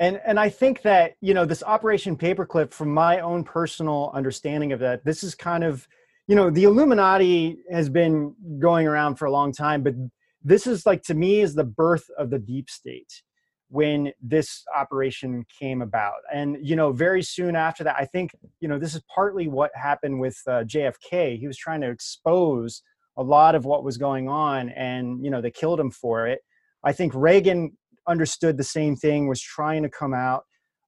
and 0.01 0.21
and 0.27 0.41
I 0.41 0.49
think 0.49 0.83
that 0.83 1.15
you 1.21 1.35
know 1.35 1.45
this 1.45 1.63
Operation 1.63 2.17
Paperclip, 2.17 2.73
from 2.73 2.93
my 2.93 3.21
own 3.21 3.45
personal 3.45 4.11
understanding 4.15 4.73
of 4.73 4.81
that, 4.81 5.05
this 5.05 5.23
is 5.23 5.37
kind 5.37 5.63
of 5.63 5.87
you 6.27 6.35
know 6.35 6.51
the 6.51 6.65
Illuminati 6.65 7.59
has 7.71 7.89
been 7.89 8.35
going 8.59 8.89
around 8.89 9.21
for 9.21 9.27
a 9.27 9.31
long 9.31 9.53
time, 9.53 9.85
but 9.85 9.95
this 10.43 10.67
is 10.67 10.85
like 10.85 11.05
to 11.05 11.15
me 11.15 11.43
is 11.43 11.55
the 11.55 11.63
birth 11.63 12.11
of 12.19 12.31
the 12.31 12.41
deep 12.41 12.69
state 12.69 13.23
when 13.71 14.13
this 14.23 14.65
operation 14.75 15.45
came 15.59 15.83
about. 15.83 16.15
And 16.33 16.57
you 16.63 16.77
know 16.77 16.93
very 16.93 17.23
soon 17.23 17.57
after 17.57 17.85
that 17.85 17.97
i 17.99 18.05
think 18.05 18.35
you 18.61 18.69
know 18.69 18.79
this 18.79 18.95
is 18.95 19.03
partly 19.15 19.49
what 19.49 19.71
happened 19.75 20.21
with 20.21 20.37
uh, 20.47 20.65
jfk 20.65 21.39
he 21.39 21.47
was 21.47 21.57
trying 21.57 21.81
to 21.81 21.91
expose 21.91 22.83
a 23.19 23.23
lot 23.23 23.55
of 23.55 23.65
what 23.65 23.85
was 23.85 23.99
going 23.99 24.29
on 24.29 24.71
and 24.71 25.23
you 25.25 25.31
know 25.31 25.43
they 25.43 25.51
killed 25.51 25.79
him 25.79 25.91
for 25.91 26.27
it. 26.27 26.41
I 26.85 26.93
think 26.93 27.13
reagan 27.15 27.77
understood 28.07 28.57
the 28.57 28.65
same 28.65 28.97
thing 28.97 29.29
was 29.29 29.43
trying 29.43 29.83
to 29.83 29.91
come 29.91 30.15
out. 30.15 30.45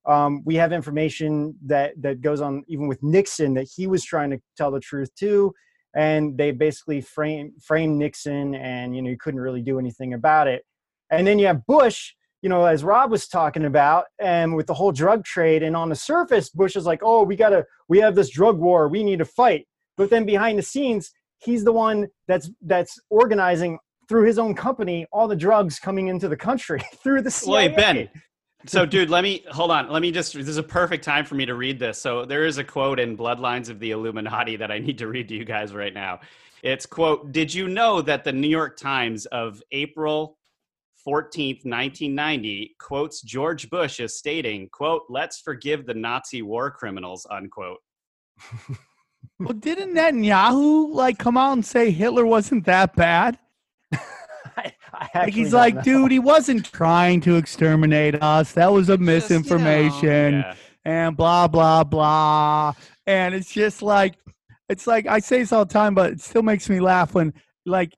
Um, 0.07 0.43
we 0.47 0.55
have 0.55 0.73
information 0.73 1.57
that 1.67 2.01
that 2.01 2.23
goes 2.23 2.41
on 2.41 2.65
even 2.69 2.87
with 2.87 3.03
nixon 3.03 3.55
that 3.55 3.69
he 3.75 3.87
was 3.87 4.05
trying 4.05 4.31
to 4.31 4.39
tell 4.57 4.71
the 4.71 4.81
truth 4.81 5.15
too. 5.17 5.53
And 5.95 6.39
they 6.39 6.53
basically 6.53 7.01
frame 7.01 7.53
framed 7.61 7.99
nixon 7.99 8.55
and 8.55 8.95
you 8.95 9.03
know 9.03 9.11
you 9.11 9.19
couldn't 9.19 9.41
really 9.41 9.61
do 9.61 9.79
anything 9.79 10.15
about 10.15 10.47
it. 10.47 10.65
And 11.11 11.27
then 11.27 11.41
you 11.41 11.47
have 11.49 11.67
bush 11.67 12.13
you 12.43 12.49
know, 12.49 12.65
as 12.65 12.83
Rob 12.83 13.11
was 13.11 13.29
talking 13.29 13.65
about, 13.65 14.07
and 14.19 14.57
with 14.57 14.67
the 14.67 14.75
whole 14.75 14.93
drug 14.93 15.25
trade, 15.25 15.63
and 15.63 15.77
on 15.77 15.89
the 15.89 15.97
surface, 15.97 16.49
Bush 16.51 16.77
is 16.77 16.87
like, 16.87 17.01
"Oh, 17.03 17.23
we 17.23 17.37
gotta, 17.37 17.67
we 17.89 17.99
have 17.99 18.15
this 18.15 18.31
drug 18.31 18.59
war, 18.59 18.89
we 18.89 19.05
need 19.05 19.19
to 19.19 19.25
fight." 19.25 19.67
But 19.97 20.11
then 20.11 20.25
behind 20.25 20.59
the 20.59 20.63
scenes, 20.63 21.11
he's 21.39 21.65
the 21.65 21.73
one 21.73 22.09
that's 22.29 22.51
that's 22.63 22.99
organizing 23.11 23.79
through 24.09 24.25
his 24.25 24.39
own 24.39 24.55
company 24.55 25.07
all 25.13 25.29
the 25.29 25.37
drugs 25.37 25.79
coming 25.79 26.09
into 26.09 26.29
the 26.29 26.37
country 26.37 26.83
through 27.03 27.23
the 27.23 27.31
CIA. 27.31 27.69
Wait, 27.69 27.77
Ben. 27.77 28.09
So, 28.67 28.85
dude, 28.85 29.09
let 29.09 29.23
me 29.23 29.45
hold 29.51 29.71
on. 29.71 29.89
Let 29.91 30.03
me 30.03 30.11
just. 30.11 30.35
This 30.35 30.49
is 30.49 30.59
a 30.59 30.63
perfect 30.63 31.05
time 31.05 31.25
for 31.25 31.35
me 31.35 31.47
to 31.47 31.55
read 31.55 31.79
this. 31.79 32.01
So, 32.01 32.25
there 32.25 32.45
is 32.45 32.59
a 32.59 32.65
quote 32.65 33.01
in 33.01 33.17
Bloodlines 33.17 33.71
of 33.71 33.79
the 33.81 33.91
Illuminati 33.93 34.57
that 34.57 34.71
I 34.71 34.79
need 34.79 34.99
to 34.99 35.07
read 35.07 35.29
to 35.29 35.35
you 35.35 35.45
guys 35.45 35.73
right 35.73 35.95
now. 35.95 36.21
It's 36.63 36.85
quote: 36.85 37.33
"Did 37.33 37.55
you 37.55 37.69
know 37.69 38.03
that 38.03 38.25
the 38.25 38.33
New 38.33 38.49
York 38.49 38.77
Times 38.77 39.25
of 39.27 39.63
April 39.73 40.37
14th, 41.07 41.65
1990 41.65 42.77
quotes 42.79 43.23
George 43.23 43.69
Bush 43.71 44.01
as 44.01 44.17
stating, 44.17 44.69
quote, 44.73 45.03
let's 45.09 45.41
forgive 45.41 45.87
the 45.87 45.95
Nazi 45.95 46.43
war 46.43 46.71
criminals, 46.71 47.27
unquote. 47.31 47.79
Well, 49.39 49.55
didn't 49.55 49.95
Netanyahu 49.95 50.93
like 50.93 51.19
come 51.19 51.37
out 51.37 51.53
and 51.53 51.65
say 51.65 51.91
Hitler 51.91 52.27
wasn't 52.27 52.65
that 52.67 52.95
bad? 52.95 53.39
I, 53.95 54.73
I 54.93 55.09
Like 55.15 55.33
he's 55.35 55.53
like, 55.55 55.75
know. 55.77 55.83
dude, 55.83 56.11
he 56.13 56.19
wasn't 56.19 56.71
trying 56.73 57.21
to 57.23 57.37
exterminate 57.37 58.23
us. 58.23 58.53
That 58.53 58.73
was 58.73 58.89
a 58.91 58.99
Just, 58.99 59.01
you 59.01 59.07
know, 59.07 59.13
misinformation. 59.13 60.35
Yeah. 60.35 60.55
and 60.85 61.17
blah 61.17 61.47
blah 61.47 61.85
blah 61.85 62.73
and 63.07 63.35
it's 63.35 63.53
just 63.53 63.83
like 63.83 64.15
it's 64.71 64.87
like 64.87 65.07
i 65.07 65.19
say 65.19 65.41
this 65.41 65.53
all 65.53 65.65
the 65.67 65.73
time 65.73 65.95
but 65.95 66.13
it 66.13 66.21
still 66.21 66.43
makes 66.43 66.71
me 66.71 66.81
laugh 66.81 67.13
when 67.15 67.35
like 67.67 67.93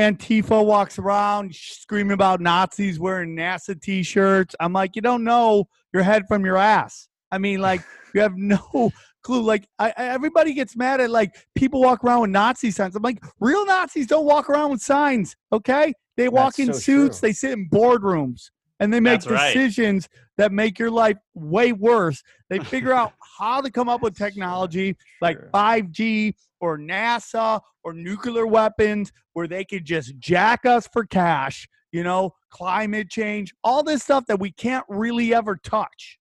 antifa 0.00 0.64
walks 0.64 0.98
around 0.98 1.54
screaming 1.54 2.12
about 2.12 2.40
nazis 2.40 2.98
wearing 2.98 3.36
nasa 3.36 3.80
t-shirts. 3.80 4.54
I'm 4.60 4.72
like 4.72 4.96
you 4.96 5.02
don't 5.02 5.24
know 5.24 5.68
your 5.92 6.02
head 6.02 6.24
from 6.28 6.44
your 6.44 6.56
ass. 6.56 7.08
I 7.30 7.38
mean 7.38 7.60
like 7.60 7.82
you 8.14 8.20
have 8.20 8.36
no 8.36 8.90
clue. 9.22 9.42
Like 9.42 9.68
I, 9.78 9.90
I- 9.96 10.06
everybody 10.08 10.54
gets 10.54 10.76
mad 10.76 11.00
at 11.00 11.10
like 11.10 11.30
people 11.54 11.80
walk 11.80 12.02
around 12.04 12.22
with 12.22 12.30
nazi 12.30 12.70
signs. 12.70 12.96
I'm 12.96 13.02
like 13.02 13.22
real 13.40 13.64
nazis 13.66 14.06
don't 14.06 14.24
walk 14.26 14.48
around 14.50 14.70
with 14.72 14.80
signs 14.82 15.36
okay? 15.52 15.92
They 16.16 16.28
walk 16.28 16.56
That's 16.56 16.68
in 16.68 16.74
so 16.74 16.80
suits. 16.80 17.20
true. 17.20 17.28
they 17.28 17.32
sit 17.32 17.52
in 17.52 17.68
boardrooms 17.70 18.50
and 18.80 18.92
they 18.92 19.00
make 19.00 19.22
That's 19.22 19.52
decisions 19.52 20.08
that 20.40 20.52
make 20.52 20.78
your 20.78 20.90
life 20.90 21.18
way 21.34 21.72
worse. 21.72 22.22
They 22.48 22.58
figure 22.74 22.94
out 22.94 23.12
how 23.38 23.60
to 23.60 23.70
come 23.70 23.90
up 23.90 24.00
with 24.00 24.16
technology 24.16 24.96
like 25.20 25.38
5G 25.52 26.32
or 26.60 26.78
NASA 26.78 27.60
or 27.84 27.92
nuclear 27.92 28.46
weapons 28.46 29.12
where 29.34 29.46
they 29.46 29.66
could 29.66 29.84
just 29.84 30.18
jack 30.18 30.64
us 30.64 30.88
for 30.90 31.04
cash, 31.04 31.68
you 31.92 32.02
know, 32.02 32.30
climate 32.48 33.10
change, 33.10 33.52
all 33.62 33.82
this 33.82 34.02
stuff 34.02 34.24
that 34.28 34.40
we 34.40 34.50
can't 34.50 34.84
really 34.88 35.34
ever 35.34 35.56
touch. 35.56 36.18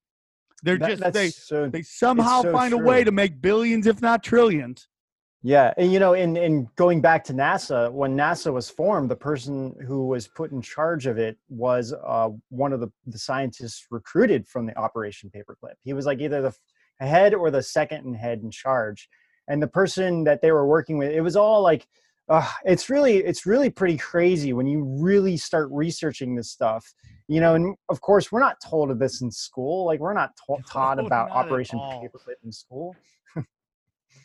They're 0.63 0.77
That- 0.77 0.99
just 0.99 1.13
they 1.13 1.29
so 1.29 1.69
they 1.69 1.81
somehow 1.81 2.41
so 2.41 2.51
find 2.51 2.73
a 2.73 2.77
way 2.77 3.05
to 3.05 3.11
make 3.13 3.41
billions 3.41 3.87
if 3.87 4.01
not 4.01 4.21
trillions. 4.21 4.88
Yeah, 5.41 5.73
and 5.77 5.91
you 5.93 5.99
know, 5.99 6.13
in 6.13 6.35
in 6.35 6.67
going 6.75 6.99
back 6.99 7.23
to 7.25 7.33
NASA, 7.33 7.89
when 7.91 8.17
NASA 8.17 8.51
was 8.51 8.69
formed, 8.69 9.09
the 9.09 9.15
person 9.15 9.73
who 9.87 10.07
was 10.07 10.27
put 10.27 10.51
in 10.51 10.61
charge 10.61 11.05
of 11.05 11.17
it 11.17 11.37
was 11.47 11.93
uh, 11.93 12.29
one 12.49 12.73
of 12.73 12.81
the, 12.81 12.91
the 13.07 13.17
scientists 13.17 13.85
recruited 13.89 14.45
from 14.47 14.65
the 14.65 14.77
Operation 14.77 15.31
Paperclip. 15.33 15.75
He 15.83 15.93
was 15.93 16.05
like 16.05 16.19
either 16.19 16.41
the 16.41 16.53
head 16.99 17.33
or 17.33 17.51
the 17.51 17.63
second 17.63 18.05
in 18.05 18.13
head 18.13 18.41
in 18.43 18.51
charge, 18.51 19.07
and 19.47 19.63
the 19.63 19.67
person 19.67 20.25
that 20.25 20.41
they 20.41 20.51
were 20.51 20.67
working 20.67 20.97
with, 20.97 21.09
it 21.09 21.21
was 21.21 21.37
all 21.37 21.61
like, 21.61 21.87
uh, 22.27 22.45
it's 22.65 22.89
really 22.89 23.17
it's 23.19 23.45
really 23.45 23.69
pretty 23.69 23.95
crazy 23.95 24.51
when 24.51 24.67
you 24.67 24.83
really 24.83 25.37
start 25.37 25.69
researching 25.71 26.35
this 26.35 26.51
stuff. 26.51 26.93
You 27.29 27.39
know, 27.39 27.55
and 27.55 27.77
of 27.87 28.01
course, 28.01 28.29
we're 28.29 28.41
not 28.41 28.57
told 28.61 28.91
of 28.91 28.99
this 28.99 29.21
in 29.21 29.31
school. 29.31 29.85
Like, 29.85 30.01
we're 30.01 30.13
not 30.13 30.31
ta- 30.35 30.57
taught 30.69 30.97
No, 30.97 31.05
about 31.05 31.29
not 31.29 31.45
Operation. 31.45 31.79
Paperclip 31.79 32.43
in 32.43 32.51
school. 32.51 32.93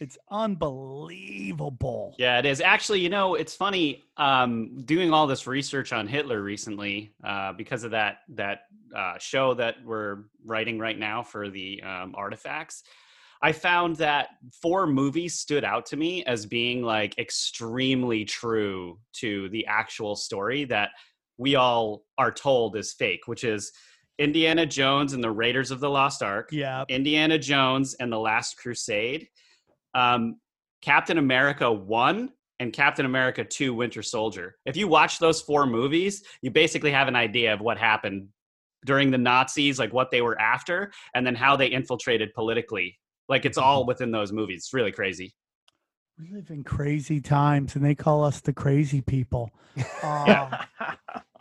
It's 0.01 0.19
unbelievable. 0.31 2.15
Yeah, 2.19 2.39
it 2.39 2.47
is. 2.47 2.61
Actually, 2.61 3.01
you 3.01 3.09
know, 3.09 3.35
it's 3.35 3.55
funny 3.55 4.05
um, 4.17 4.83
doing 4.85 5.13
all 5.13 5.27
this 5.27 5.47
research 5.47 5.93
on 5.93 6.07
Hitler 6.07 6.43
recently 6.43 7.15
uh, 7.25 7.53
because 7.53 7.85
of 7.85 7.91
that 7.93 8.19
that 8.31 8.63
uh, 8.95 9.19
show 9.19 9.55
that 9.55 9.77
we're 9.85 10.25
writing 10.45 10.79
right 10.79 10.99
now 10.99 11.23
for 11.23 11.49
the 11.49 11.83
um, 11.83 12.15
artifacts. 12.17 12.83
I 13.43 13.53
found 13.53 13.97
that 13.97 14.29
four 14.63 14.87
movies 14.87 15.35
stood 15.35 15.65
out 15.65 15.85
to 15.87 15.97
me 15.97 16.25
as 16.25 16.47
being 16.47 16.83
like 16.83 17.19
extremely 17.19 18.25
true 18.25 18.99
to 19.15 19.49
the 19.51 19.67
actual 19.67 20.17
story 20.17 20.65
that 20.65 20.91
we 21.37 21.55
all 21.55 22.05
are 22.17 22.31
told 22.33 22.77
is 22.77 22.93
fake, 22.93 23.27
which 23.27 23.45
is 23.45 23.73
Indiana 24.19 24.65
Jones 24.65 25.13
and 25.13 25.23
the 25.23 25.31
Raiders 25.31 25.71
of 25.71 25.81
the 25.81 25.91
Lost 25.91 26.23
Ark. 26.23 26.51
Yeah. 26.53 26.85
Indiana 26.89 27.39
Jones 27.39 27.95
and 27.95 28.13
the 28.13 28.19
Last 28.19 28.57
Crusade, 28.57 29.29
um, 29.95 30.37
Captain 30.83 31.19
America 31.19 31.71
1 31.71 32.31
and 32.61 32.73
Captain 32.73 33.07
America 33.07 33.45
2 33.45 33.75
Winter 33.75 34.03
Soldier. 34.03 34.57
If 34.65 34.77
you 34.77 34.87
watch 34.89 35.19
those 35.19 35.41
four 35.41 35.67
movies, 35.67 36.23
you 36.43 36.51
basically 36.51 36.93
have 36.93 37.09
an 37.09 37.17
idea 37.17 37.53
of 37.53 37.61
what 37.61 37.79
happened 37.79 38.29
during 38.85 39.11
the 39.11 39.19
Nazis, 39.19 39.79
like 39.79 39.93
what 39.93 40.11
they 40.11 40.21
were 40.21 40.41
after, 40.41 40.93
and 41.15 41.27
then 41.27 41.35
how 41.35 41.57
they 41.57 41.67
infiltrated 41.67 42.35
politically. 42.35 42.99
Like 43.29 43.45
it's 43.45 43.59
all 43.59 43.87
within 43.87 44.11
those 44.11 44.33
movies. 44.33 44.59
It's 44.59 44.75
really 44.75 44.93
crazy. 44.93 45.35
We 46.19 46.31
live 46.31 46.51
in 46.51 46.63
crazy 46.63 47.21
times 47.21 47.75
and 47.75 47.85
they 47.85 47.95
call 47.95 48.23
us 48.23 48.41
the 48.41 48.53
crazy 48.53 49.01
people. 49.01 49.51
Uh, 50.03 50.25
Yeah. 50.27 50.65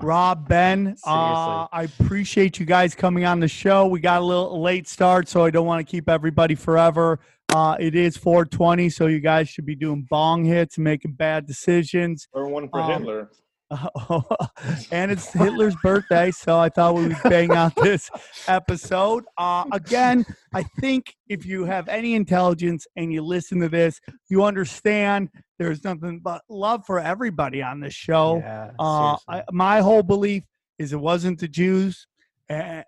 Rob, 0.01 0.49
Ben, 0.49 0.97
uh, 1.05 1.67
I 1.71 1.83
appreciate 1.99 2.59
you 2.59 2.65
guys 2.65 2.93
coming 2.95 3.25
on 3.25 3.39
the 3.39 3.47
show. 3.47 3.87
We 3.87 3.99
got 3.99 4.21
a 4.21 4.25
little 4.25 4.61
late 4.61 4.87
start, 4.87 5.29
so 5.29 5.45
I 5.45 5.49
don't 5.49 5.65
want 5.65 5.85
to 5.85 5.89
keep 5.89 6.09
everybody 6.09 6.55
forever. 6.55 7.19
Uh, 7.53 7.75
it 7.79 7.95
is 7.95 8.17
420, 8.17 8.89
so 8.89 9.05
you 9.07 9.19
guys 9.19 9.47
should 9.47 9.65
be 9.65 9.75
doing 9.75 10.07
bong 10.09 10.43
hits 10.43 10.77
and 10.77 10.83
making 10.83 11.13
bad 11.13 11.45
decisions. 11.45 12.27
Or 12.33 12.47
one 12.47 12.67
for 12.69 12.79
Um, 12.81 12.91
Hitler. 13.01 13.29
and 14.91 15.11
it's 15.11 15.31
Hitler's 15.31 15.75
birthday, 15.81 16.31
so 16.31 16.59
I 16.59 16.69
thought 16.69 16.95
we 16.95 17.07
would 17.07 17.17
bang 17.23 17.51
out 17.51 17.75
this 17.81 18.09
episode. 18.47 19.23
Uh, 19.37 19.65
again, 19.71 20.25
I 20.53 20.63
think 20.79 21.15
if 21.27 21.45
you 21.45 21.65
have 21.65 21.87
any 21.87 22.13
intelligence 22.15 22.85
and 22.95 23.11
you 23.11 23.21
listen 23.23 23.59
to 23.61 23.69
this, 23.69 23.99
you 24.29 24.43
understand 24.43 25.29
there's 25.59 25.83
nothing 25.83 26.19
but 26.23 26.41
love 26.49 26.85
for 26.85 26.99
everybody 26.99 27.61
on 27.61 27.79
this 27.79 27.93
show. 27.93 28.37
Yeah, 28.37 28.71
Uh. 28.79 29.17
I, 29.27 29.43
my 29.51 29.79
whole 29.81 30.03
belief 30.03 30.43
is 30.79 30.93
it 30.93 30.99
wasn't 30.99 31.39
the 31.39 31.47
Jews, 31.47 32.07
eh, 32.49 32.83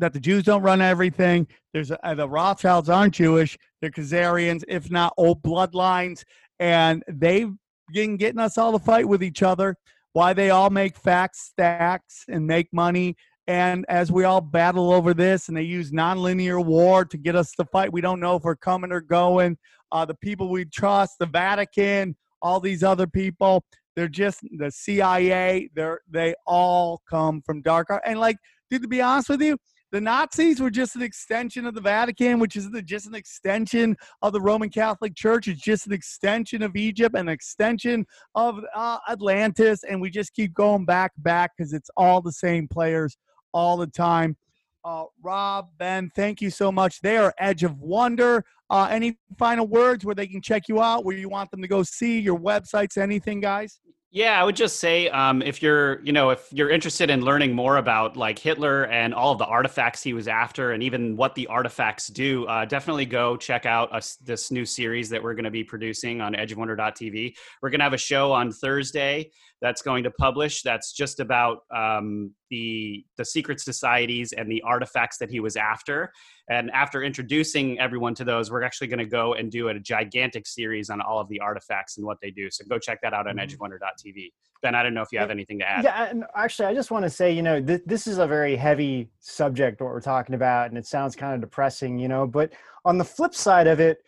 that 0.00 0.12
the 0.12 0.20
Jews 0.20 0.44
don't 0.44 0.62
run 0.62 0.80
everything. 0.80 1.46
There's 1.72 1.90
a, 1.90 2.14
the 2.14 2.28
Rothschilds 2.28 2.88
aren't 2.88 3.14
Jewish; 3.14 3.56
they're 3.80 3.90
Khazarians, 3.90 4.64
if 4.68 4.90
not 4.90 5.14
old 5.16 5.42
bloodlines, 5.42 6.24
and 6.58 7.02
they've 7.08 7.52
been 7.92 8.16
getting 8.16 8.40
us 8.40 8.58
all 8.58 8.72
to 8.72 8.78
fight 8.78 9.06
with 9.06 9.22
each 9.22 9.42
other. 9.42 9.76
Why 10.12 10.32
they 10.32 10.50
all 10.50 10.70
make 10.70 10.96
facts 10.96 11.42
stacks 11.50 12.24
and 12.28 12.46
make 12.46 12.68
money. 12.72 13.16
And 13.46 13.84
as 13.88 14.12
we 14.12 14.24
all 14.24 14.40
battle 14.40 14.92
over 14.92 15.14
this, 15.14 15.48
and 15.48 15.56
they 15.56 15.62
use 15.62 15.92
nonlinear 15.92 16.64
war 16.64 17.04
to 17.04 17.16
get 17.16 17.36
us 17.36 17.52
to 17.52 17.64
fight, 17.64 17.92
we 17.92 18.00
don't 18.00 18.20
know 18.20 18.36
if 18.36 18.42
we're 18.44 18.56
coming 18.56 18.92
or 18.92 19.00
going. 19.00 19.56
Uh, 19.92 20.04
the 20.04 20.14
people 20.14 20.48
we 20.48 20.64
trust, 20.64 21.18
the 21.18 21.26
Vatican, 21.26 22.16
all 22.42 22.60
these 22.60 22.82
other 22.82 23.06
people, 23.06 23.64
they're 23.96 24.08
just 24.08 24.40
the 24.56 24.70
CIA. 24.70 25.68
They're 25.74 26.00
they 26.08 26.34
all 26.46 27.02
come 27.08 27.42
from 27.42 27.60
dark 27.62 27.90
art. 27.90 28.02
And 28.06 28.20
like, 28.20 28.36
dude, 28.70 28.82
to 28.82 28.88
be 28.88 29.00
honest 29.00 29.28
with 29.28 29.42
you, 29.42 29.58
the 29.92 30.00
Nazis 30.00 30.60
were 30.60 30.70
just 30.70 30.96
an 30.96 31.02
extension 31.02 31.66
of 31.66 31.74
the 31.74 31.80
Vatican, 31.80 32.38
which 32.38 32.56
is 32.56 32.70
the, 32.70 32.82
just 32.82 33.06
an 33.06 33.14
extension 33.14 33.96
of 34.22 34.32
the 34.32 34.40
Roman 34.40 34.70
Catholic 34.70 35.14
Church. 35.14 35.48
It's 35.48 35.60
just 35.60 35.86
an 35.86 35.92
extension 35.92 36.62
of 36.62 36.76
Egypt, 36.76 37.16
an 37.16 37.28
extension 37.28 38.06
of 38.34 38.60
uh, 38.74 38.98
Atlantis, 39.08 39.82
and 39.84 40.00
we 40.00 40.10
just 40.10 40.32
keep 40.32 40.54
going 40.54 40.84
back, 40.84 41.12
back 41.18 41.52
because 41.56 41.72
it's 41.72 41.90
all 41.96 42.20
the 42.20 42.32
same 42.32 42.68
players 42.68 43.16
all 43.52 43.76
the 43.76 43.86
time. 43.86 44.36
Uh, 44.84 45.04
Rob, 45.22 45.68
Ben, 45.78 46.10
thank 46.16 46.40
you 46.40 46.50
so 46.50 46.72
much. 46.72 47.00
They 47.02 47.18
are 47.18 47.34
Edge 47.38 47.64
of 47.64 47.78
Wonder. 47.80 48.44
Uh, 48.70 48.88
any 48.90 49.18
final 49.38 49.66
words 49.66 50.04
where 50.04 50.14
they 50.14 50.26
can 50.26 50.40
check 50.40 50.68
you 50.68 50.80
out, 50.80 51.04
where 51.04 51.16
you 51.16 51.28
want 51.28 51.50
them 51.50 51.60
to 51.60 51.68
go 51.68 51.82
see 51.82 52.20
your 52.20 52.38
websites, 52.38 52.96
anything, 52.96 53.40
guys? 53.40 53.80
Yeah, 54.12 54.40
I 54.40 54.42
would 54.42 54.56
just 54.56 54.80
say 54.80 55.08
um, 55.08 55.40
if 55.40 55.62
you're, 55.62 56.00
you 56.02 56.12
know, 56.12 56.30
if 56.30 56.52
you're 56.52 56.68
interested 56.68 57.10
in 57.10 57.20
learning 57.20 57.54
more 57.54 57.76
about 57.76 58.16
like 58.16 58.40
Hitler 58.40 58.86
and 58.86 59.14
all 59.14 59.30
of 59.30 59.38
the 59.38 59.44
artifacts 59.44 60.02
he 60.02 60.14
was 60.14 60.26
after, 60.26 60.72
and 60.72 60.82
even 60.82 61.16
what 61.16 61.36
the 61.36 61.46
artifacts 61.46 62.08
do, 62.08 62.44
uh, 62.46 62.64
definitely 62.64 63.06
go 63.06 63.36
check 63.36 63.66
out 63.66 63.92
this 64.20 64.50
new 64.50 64.64
series 64.64 65.10
that 65.10 65.22
we're 65.22 65.34
going 65.34 65.44
to 65.44 65.50
be 65.50 65.62
producing 65.62 66.20
on 66.20 66.34
EdgeOfWonder.tv. 66.34 67.34
We're 67.62 67.70
going 67.70 67.78
to 67.78 67.84
have 67.84 67.92
a 67.92 67.98
show 67.98 68.32
on 68.32 68.50
Thursday 68.50 69.30
that's 69.60 69.82
going 69.82 70.02
to 70.04 70.10
publish. 70.10 70.62
That's 70.62 70.92
just 70.92 71.20
about 71.20 71.58
um, 71.74 72.32
the 72.50 73.04
the 73.16 73.24
secret 73.24 73.60
societies 73.60 74.32
and 74.32 74.50
the 74.50 74.62
artifacts 74.62 75.18
that 75.18 75.30
he 75.30 75.40
was 75.40 75.56
after. 75.56 76.12
And 76.48 76.70
after 76.70 77.02
introducing 77.02 77.78
everyone 77.78 78.14
to 78.16 78.24
those, 78.24 78.50
we're 78.50 78.62
actually 78.62 78.88
going 78.88 78.98
to 78.98 79.04
go 79.04 79.34
and 79.34 79.50
do 79.50 79.68
a 79.68 79.78
gigantic 79.78 80.46
series 80.46 80.90
on 80.90 81.00
all 81.00 81.20
of 81.20 81.28
the 81.28 81.40
artifacts 81.40 81.96
and 81.98 82.06
what 82.06 82.18
they 82.20 82.30
do. 82.30 82.50
So 82.50 82.64
go 82.68 82.78
check 82.78 83.00
that 83.02 83.12
out 83.12 83.26
on 83.28 83.36
Mhm. 83.36 83.46
edgeofwonder.tv. 83.56 84.32
Ben, 84.62 84.74
I 84.74 84.82
don't 84.82 84.92
know 84.92 85.00
if 85.02 85.08
you 85.10 85.18
have 85.18 85.30
anything 85.30 85.58
to 85.60 85.68
add. 85.68 85.84
Yeah, 85.84 86.04
and 86.10 86.24
actually, 86.36 86.66
I 86.66 86.74
just 86.74 86.90
want 86.90 87.04
to 87.04 87.10
say, 87.10 87.32
you 87.32 87.40
know, 87.40 87.62
th- 87.62 87.80
this 87.86 88.06
is 88.06 88.18
a 88.18 88.26
very 88.26 88.56
heavy 88.56 89.10
subject, 89.20 89.80
what 89.80 89.90
we're 89.90 90.00
talking 90.02 90.34
about, 90.34 90.68
and 90.68 90.76
it 90.76 90.86
sounds 90.86 91.16
kind 91.16 91.34
of 91.34 91.40
depressing, 91.40 91.98
you 91.98 92.08
know. 92.08 92.26
But 92.26 92.52
on 92.84 92.98
the 92.98 93.04
flip 93.04 93.34
side 93.34 93.66
of 93.66 93.80
it, 93.80 94.02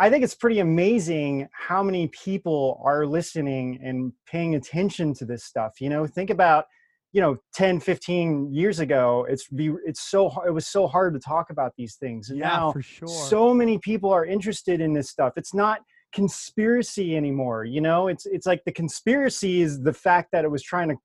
I 0.00 0.10
think 0.10 0.22
it's 0.22 0.34
pretty 0.34 0.60
amazing 0.60 1.48
how 1.52 1.82
many 1.82 2.08
people 2.08 2.80
are 2.84 3.04
listening 3.04 3.80
and 3.82 4.12
paying 4.26 4.54
attention 4.54 5.12
to 5.14 5.24
this 5.24 5.44
stuff. 5.44 5.80
You 5.80 5.88
know, 5.88 6.06
think 6.06 6.30
about, 6.30 6.66
you 7.12 7.20
know, 7.20 7.36
10, 7.54 7.80
15 7.80 8.54
years 8.54 8.78
ago, 8.78 9.26
it's 9.28 9.48
be 9.48 9.72
it's 9.84 10.08
so 10.08 10.42
it 10.46 10.50
was 10.50 10.68
so 10.68 10.86
hard 10.86 11.14
to 11.14 11.20
talk 11.20 11.50
about 11.50 11.72
these 11.76 11.96
things. 11.96 12.30
And 12.30 12.38
Yeah, 12.38 12.48
now 12.48 12.72
for 12.72 12.82
sure. 12.82 13.08
so 13.08 13.52
many 13.52 13.78
people 13.78 14.10
are 14.12 14.24
interested 14.24 14.80
in 14.80 14.92
this 14.92 15.10
stuff. 15.10 15.32
It's 15.36 15.54
not 15.54 15.80
conspiracy 16.14 17.16
anymore 17.16 17.64
you 17.64 17.82
know 17.82 18.08
it's 18.08 18.24
it's 18.24 18.46
like 18.46 18.64
the 18.64 18.72
conspiracy 18.72 19.60
is 19.60 19.82
the 19.82 19.92
fact 19.92 20.30
that 20.32 20.42
it 20.42 20.50
was 20.50 20.62
trying 20.62 20.88
to 20.88 20.96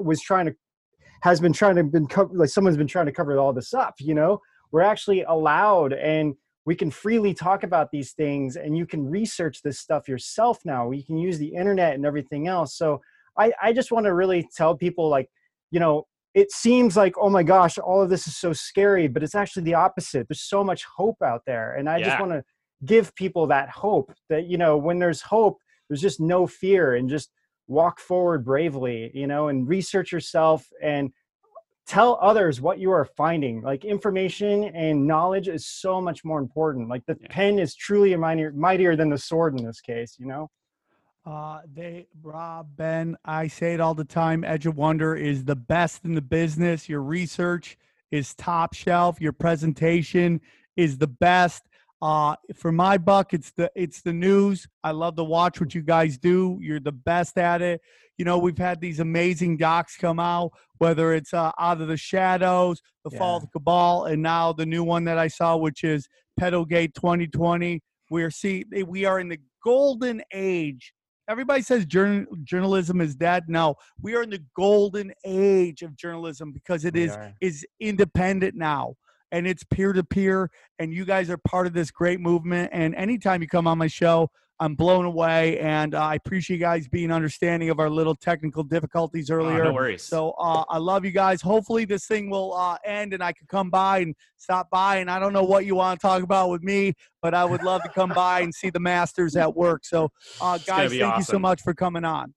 was 0.00 0.20
trying 0.20 0.46
to 0.46 0.52
has 1.22 1.40
been 1.40 1.52
trying 1.52 1.76
to 1.76 1.84
been 1.84 2.08
co- 2.08 2.30
like 2.32 2.48
someone's 2.48 2.76
been 2.76 2.88
trying 2.88 3.06
to 3.06 3.12
cover 3.12 3.38
all 3.38 3.52
this 3.52 3.72
up 3.72 3.94
you 4.00 4.14
know 4.14 4.40
we're 4.72 4.80
actually 4.80 5.22
allowed 5.22 5.92
and 5.92 6.34
we 6.64 6.74
can 6.74 6.90
freely 6.90 7.34
talk 7.34 7.64
about 7.64 7.90
these 7.90 8.12
things 8.12 8.56
and 8.56 8.76
you 8.76 8.86
can 8.86 9.04
research 9.08 9.62
this 9.62 9.80
stuff 9.80 10.08
yourself 10.08 10.58
now. 10.64 10.90
You 10.90 11.04
can 11.04 11.18
use 11.18 11.38
the 11.38 11.54
internet 11.54 11.94
and 11.94 12.06
everything 12.06 12.46
else. 12.46 12.76
So 12.76 13.00
i 13.38 13.52
i 13.62 13.72
just 13.72 13.90
want 13.92 14.04
to 14.04 14.14
really 14.14 14.46
tell 14.54 14.76
people 14.76 15.08
like 15.08 15.28
you 15.70 15.80
know 15.80 16.06
it 16.34 16.50
seems 16.50 16.96
like 16.96 17.14
oh 17.20 17.28
my 17.28 17.42
gosh 17.42 17.78
all 17.78 18.02
of 18.02 18.08
this 18.08 18.26
is 18.26 18.36
so 18.36 18.52
scary 18.52 19.08
but 19.08 19.22
it's 19.22 19.34
actually 19.34 19.62
the 19.64 19.74
opposite. 19.74 20.28
There's 20.28 20.42
so 20.42 20.62
much 20.64 20.84
hope 20.84 21.16
out 21.22 21.42
there 21.46 21.74
and 21.74 21.88
i 21.88 22.02
just 22.02 22.20
want 22.20 22.32
to 22.32 22.44
give 22.84 23.14
people 23.14 23.46
that 23.46 23.68
hope 23.70 24.12
that 24.28 24.46
you 24.46 24.58
know 24.58 24.76
when 24.76 24.98
there's 24.98 25.22
hope 25.22 25.58
there's 25.88 26.00
just 26.00 26.20
no 26.20 26.46
fear 26.46 26.96
and 26.96 27.08
just 27.08 27.30
walk 27.68 28.00
forward 28.00 28.44
bravely 28.44 29.10
you 29.14 29.26
know 29.26 29.48
and 29.48 29.68
research 29.68 30.12
yourself 30.12 30.66
and 30.82 31.10
tell 31.86 32.18
others 32.22 32.60
what 32.60 32.78
you 32.78 32.90
are 32.90 33.04
finding 33.04 33.60
like 33.62 33.84
information 33.84 34.64
and 34.64 35.06
knowledge 35.06 35.48
is 35.48 35.66
so 35.66 36.00
much 36.00 36.24
more 36.24 36.38
important 36.38 36.88
like 36.88 37.04
the 37.06 37.16
Yeah. 37.20 37.26
pen 37.30 37.58
is 37.58 37.74
truly 37.74 38.14
mightier, 38.16 38.52
mightier 38.52 38.94
than 38.96 39.10
the 39.10 39.18
sword 39.18 39.58
in 39.58 39.64
this 39.64 39.80
case 39.80 40.16
you 40.18 40.26
know 40.26 40.48
Uh, 41.24 41.60
they, 41.72 42.08
Rob, 42.20 42.66
Ben, 42.76 43.16
I 43.24 43.46
say 43.46 43.74
it 43.74 43.80
all 43.80 43.94
the 43.94 44.04
time. 44.04 44.42
Edge 44.42 44.66
of 44.66 44.76
Wonder 44.76 45.14
is 45.14 45.44
the 45.44 45.54
best 45.54 46.04
in 46.04 46.16
the 46.16 46.20
business. 46.20 46.88
Your 46.88 47.00
research 47.00 47.78
is 48.10 48.34
top 48.34 48.74
shelf. 48.74 49.20
Your 49.20 49.32
presentation 49.32 50.40
is 50.76 50.98
the 50.98 51.06
best. 51.06 51.62
Uh, 52.00 52.34
for 52.56 52.72
my 52.72 52.98
buck, 52.98 53.32
it's 53.34 53.52
the 53.52 53.70
it's 53.76 54.02
the 54.02 54.12
news. 54.12 54.66
I 54.82 54.90
love 54.90 55.14
to 55.14 55.22
watch 55.22 55.60
what 55.60 55.76
you 55.76 55.82
guys 55.82 56.18
do. 56.18 56.58
You're 56.60 56.80
the 56.80 56.90
best 56.90 57.38
at 57.38 57.62
it. 57.62 57.80
You 58.22 58.26
know, 58.26 58.38
we've 58.38 58.56
had 58.56 58.80
these 58.80 59.00
amazing 59.00 59.56
docs 59.56 59.96
come 59.96 60.20
out, 60.20 60.52
whether 60.78 61.12
it's 61.12 61.34
uh, 61.34 61.50
Out 61.58 61.80
of 61.80 61.88
the 61.88 61.96
Shadows, 61.96 62.80
The 63.02 63.10
Fall 63.10 63.38
of 63.38 63.42
the 63.42 63.48
Cabal, 63.48 64.04
and 64.04 64.22
now 64.22 64.52
the 64.52 64.64
new 64.64 64.84
one 64.84 65.02
that 65.06 65.18
I 65.18 65.26
saw, 65.26 65.56
which 65.56 65.82
is 65.82 66.06
Pedogate 66.38 66.94
2020. 66.94 67.82
We're 68.10 68.30
see 68.30 68.64
we 68.86 69.06
are 69.06 69.18
in 69.18 69.28
the 69.28 69.40
golden 69.64 70.22
age 70.32 70.92
everybody 71.28 71.62
says 71.62 71.84
journal, 71.84 72.26
journalism 72.44 73.00
is 73.00 73.16
dead. 73.16 73.42
No, 73.48 73.74
we 74.00 74.14
are 74.14 74.22
in 74.22 74.30
the 74.30 74.44
golden 74.54 75.12
age 75.24 75.82
of 75.82 75.96
journalism 75.96 76.52
because 76.52 76.84
it 76.84 76.94
We 76.94 77.02
is 77.02 77.16
are. 77.16 77.32
is 77.40 77.66
independent 77.80 78.54
now 78.54 78.94
and 79.32 79.48
it's 79.48 79.64
peer 79.64 79.92
to 79.92 80.04
peer. 80.04 80.48
And 80.78 80.92
you 80.92 81.04
guys 81.04 81.28
are 81.28 81.38
part 81.38 81.66
of 81.66 81.72
this 81.72 81.90
great 81.90 82.20
movement. 82.20 82.70
And 82.72 82.94
anytime 82.94 83.42
you 83.42 83.48
come 83.48 83.66
on 83.66 83.78
my 83.78 83.88
show, 83.88 84.30
I'm 84.62 84.76
blown 84.76 85.06
away. 85.06 85.58
And 85.58 85.92
uh, 85.96 86.00
I 86.02 86.14
appreciate 86.14 86.58
you 86.58 86.60
guys 86.60 86.86
being 86.86 87.10
understanding 87.10 87.68
of 87.70 87.80
our 87.80 87.90
little 87.90 88.14
technical 88.14 88.62
difficulties 88.62 89.28
Oh, 89.28 89.34
earlier. 89.34 89.64
no 89.64 89.72
worries. 89.72 90.04
So 90.04 90.30
uh, 90.38 90.62
I 90.68 90.78
love 90.78 91.04
you 91.04 91.10
guys. 91.10 91.42
Hopefully 91.42 91.84
this 91.84 92.06
thing 92.06 92.30
will 92.30 92.54
uh, 92.54 92.76
end 92.84 93.12
and 93.12 93.24
I 93.24 93.32
can 93.32 93.48
come 93.48 93.70
by 93.70 93.98
and 93.98 94.14
stop 94.36 94.70
by. 94.70 94.98
And 94.98 95.10
I 95.10 95.18
don't 95.18 95.32
know 95.32 95.42
what 95.42 95.66
you 95.66 95.74
want 95.74 96.00
to 96.00 96.06
talk 96.06 96.22
about 96.22 96.48
with 96.50 96.62
me, 96.62 96.92
but 97.20 97.34
I 97.34 97.44
would 97.44 97.64
love 97.64 97.82
to 97.82 97.88
come 97.88 98.10
by 98.10 98.40
and 98.42 98.54
see 98.54 98.70
the 98.70 98.78
masters 98.78 99.34
at 99.34 99.52
work. 99.52 99.84
So 99.84 100.10
uh, 100.40 100.58
guys, 100.58 100.92
be 100.92 101.00
thank 101.00 101.16
you 101.18 101.24
so 101.24 101.40
much 101.40 101.60
for 101.62 101.74
coming 101.74 102.04
on. 102.04 102.32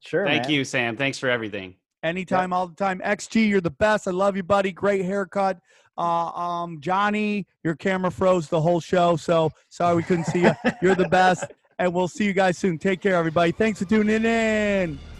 sure 0.00 0.26
Thank 0.26 0.42
man. 0.44 0.50
you, 0.52 0.64
Sam. 0.64 0.94
Thanks 0.98 1.18
for 1.18 1.30
everything. 1.30 1.76
Anytime, 2.02 2.52
all 2.52 2.66
the 2.66 2.74
time. 2.74 3.00
XG, 3.02 3.48
you're 3.48 3.60
the 3.62 3.70
best. 3.70 4.06
I 4.06 4.10
love 4.10 4.36
you, 4.36 4.42
buddy. 4.42 4.72
Great 4.72 5.04
haircut. 5.06 5.58
Uh, 5.96 6.30
um, 6.32 6.80
Johnny, 6.80 7.46
your 7.64 7.76
camera 7.76 8.10
froze 8.10 8.48
the 8.48 8.60
whole 8.60 8.80
show, 8.80 9.16
so 9.16 9.50
sorry 9.70 9.96
we 9.96 10.02
couldn't 10.02 10.24
see 10.24 10.42
you. 10.42 10.52
You're 10.82 10.94
the 10.96 11.08
best, 11.08 11.44
and 11.82 11.92
we'll 11.92 12.06
see 12.06 12.24
you 12.24 12.32
guys 12.32 12.56
soon. 12.56 12.78
Take 12.78 13.00
care, 13.00 13.16
everybody. 13.16 13.50
Thanks 13.50 13.80
for 13.80 13.84
tuning 13.86 14.24
in. 14.24 15.11